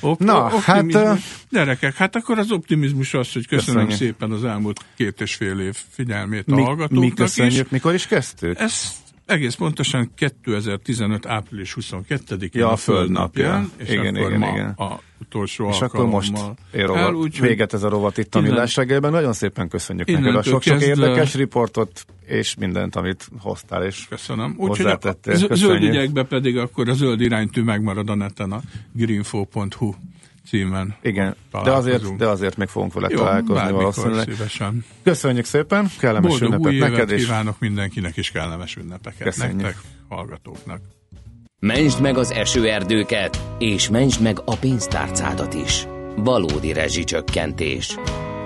Op- 0.00 0.18
Na, 0.18 0.48
hát... 0.48 0.84
Gyerekek, 1.50 1.94
hát 1.94 2.16
akkor 2.16 2.38
az 2.38 2.50
optimizmus 2.50 3.14
az, 3.14 3.32
hogy 3.32 3.46
köszönöm 3.46 3.86
köszönjük. 3.86 4.16
szépen 4.16 4.30
az 4.30 4.44
elmúlt 4.44 4.80
két 4.96 5.20
és 5.20 5.34
fél 5.34 5.60
év 5.60 5.76
figyelmét 5.90 6.46
mi, 6.46 6.60
a 6.60 6.64
hallgatóknak 6.64 7.02
Mi 7.04 7.12
köszönjük, 7.12 7.64
is. 7.64 7.70
mikor 7.70 7.94
is 7.94 8.06
kezdtük? 8.06 8.58
Ez 8.58 9.04
egész 9.26 9.54
pontosan 9.54 10.10
2015. 10.14 11.26
április 11.26 11.76
22-én 11.80 12.48
ja, 12.52 12.70
a 12.70 12.76
Földnapján, 12.76 13.70
és 13.76 13.88
igen, 13.88 14.14
akkor 14.14 14.28
igen, 14.28 14.38
ma 14.38 14.48
igen. 14.48 14.70
a 14.70 15.00
utolsó 15.20 15.68
És 15.68 15.80
akkor 15.80 16.06
most 16.06 16.32
el, 16.72 17.12
úgy, 17.12 17.40
véget 17.40 17.72
ez 17.72 17.82
a 17.82 17.88
rovat 17.88 18.18
itt 18.18 18.34
a 18.34 18.40
Millás 18.40 18.76
reggelben. 18.76 19.10
Nagyon 19.10 19.32
szépen 19.32 19.68
köszönjük 19.68 20.06
neked 20.06 20.34
a 20.34 20.42
sok-sok 20.42 20.80
érdekes 20.82 21.34
riportot, 21.34 22.06
és 22.26 22.54
mindent, 22.54 22.96
amit 22.96 23.28
hoztál, 23.38 23.84
és 23.84 24.06
Köszönöm. 24.08 24.54
Úgyhogy 24.58 24.86
a 25.48 25.54
zöld 25.54 25.82
ügyekbe 25.82 26.24
pedig 26.24 26.58
akkor 26.58 26.88
a 26.88 26.94
zöld 26.94 27.20
iránytű 27.20 27.62
megmarad 27.62 28.08
a 28.08 28.14
neten 28.14 28.52
a 28.52 28.60
greenfo.hu 28.92 29.94
címen. 30.46 30.96
Igen, 31.02 31.36
de 31.64 31.72
azért, 31.72 32.16
de 32.16 32.28
azért 32.28 32.56
még 32.56 32.68
fogunk 32.68 32.92
vele 32.92 33.06
Jó, 33.10 33.16
találkozni 33.16 33.72
valószínűleg. 33.72 34.30
szívesen. 34.30 34.84
Köszönjük 35.02 35.44
szépen, 35.44 35.90
kellemes 35.98 36.30
Boldog 36.30 36.48
ünnepet 36.48 36.72
új 36.72 36.78
neked, 36.78 37.10
és 37.10 37.24
kívánok 37.24 37.56
mindenkinek, 37.58 38.16
és 38.16 38.30
kellemes 38.30 38.76
ünnepeket 38.76 39.22
Köszönjük. 39.22 39.60
nektek, 39.60 39.80
hallgatóknak. 40.08 40.80
Mentsd 41.60 42.00
meg 42.00 42.18
az 42.18 42.30
esőerdőket, 42.32 43.56
és 43.58 43.88
mentsd 43.88 44.22
meg 44.22 44.38
a 44.44 44.56
pénztárcádat 44.56 45.54
is. 45.54 45.86
Valódi 46.16 46.72
rezsicsökkentés. 46.72 47.98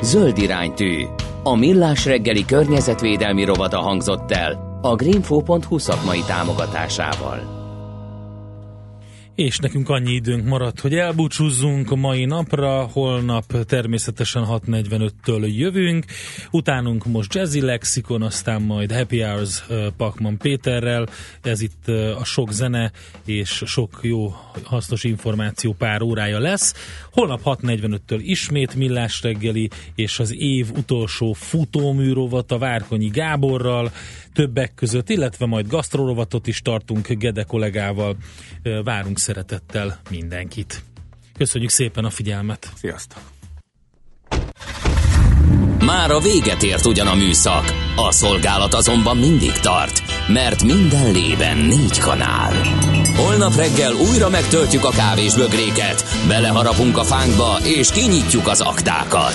Zöld 0.03 0.39
iránytű. 0.39 1.05
A 1.43 1.57
Millás 1.57 2.05
reggeli 2.05 2.45
környezetvédelmi 2.45 3.45
rovata 3.45 3.81
hangzott 3.81 4.31
el 4.31 4.79
a 4.83 4.95
greenfo.hu 4.95 5.79
szakmai 5.79 6.21
támogatásával. 6.27 7.60
És 9.41 9.59
nekünk 9.59 9.89
annyi 9.89 10.13
időnk 10.13 10.45
maradt, 10.45 10.81
hogy 10.81 10.95
elbúcsúzzunk 10.95 11.91
a 11.91 11.95
mai 11.95 12.25
napra, 12.25 12.83
holnap 12.93 13.65
természetesen 13.67 14.45
6.45-től 14.49 15.57
jövünk, 15.57 16.05
utánunk 16.51 17.07
most 17.07 17.35
Jazzy 17.35 17.61
Lexikon, 17.61 18.23
aztán 18.23 18.63
majd 18.63 18.93
Happy 18.93 19.21
Hours 19.21 19.65
Pakman 19.97 20.39
Péterrel, 20.39 21.09
ez 21.43 21.61
itt 21.61 21.89
a 22.19 22.25
sok 22.25 22.53
zene 22.53 22.93
és 23.25 23.63
sok 23.67 23.99
jó 24.03 24.35
hasznos 24.65 25.05
információ 25.05 25.73
pár 25.73 26.03
órája 26.03 26.39
lesz. 26.39 26.75
Holnap 27.13 27.41
6.45-től 27.45 28.21
ismét 28.23 28.75
Millás 28.75 29.23
reggeli, 29.23 29.71
és 29.95 30.19
az 30.19 30.35
év 30.39 30.71
utolsó 30.77 31.33
futóműrovat 31.33 32.53
a 32.53 32.59
Várkonyi 32.59 33.09
Gáborral, 33.09 33.93
többek 34.33 34.75
között, 34.75 35.09
illetve 35.09 35.47
majd 35.47 35.69
gasztrorovatot 35.69 36.47
is 36.47 36.63
tartunk 36.63 37.09
Gede 37.09 37.43
kollégával. 37.43 38.17
Várunk 38.85 39.19
szeretettel 39.19 40.01
mindenkit. 40.11 40.83
Köszönjük 41.37 41.71
szépen 41.71 42.05
a 42.05 42.11
figyelmet! 42.11 42.73
Sziasztok! 42.75 43.21
Már 45.85 46.11
a 46.11 46.19
véget 46.19 46.63
ért 46.63 46.87
ugyan 46.87 47.07
a 47.07 47.15
műszak, 47.15 47.65
a 47.97 48.13
szolgálat 48.13 48.75
azonban 48.75 49.17
mindig 49.17 49.53
tart, 49.53 50.03
mert 50.29 50.63
minden 50.63 51.13
lében 51.13 51.57
négy 51.57 51.99
kanál. 51.99 52.53
Holnap 53.17 53.55
reggel 53.55 53.93
újra 53.93 54.29
megtöltjük 54.29 54.85
a 54.85 54.91
kávés 54.91 55.35
bögréket, 55.35 56.05
beleharapunk 56.29 56.99
a 56.99 57.05
fánkba 57.05 57.59
és 57.65 57.91
kinyitjuk 57.91 58.47
az 58.49 58.61
aktákat. 58.61 59.35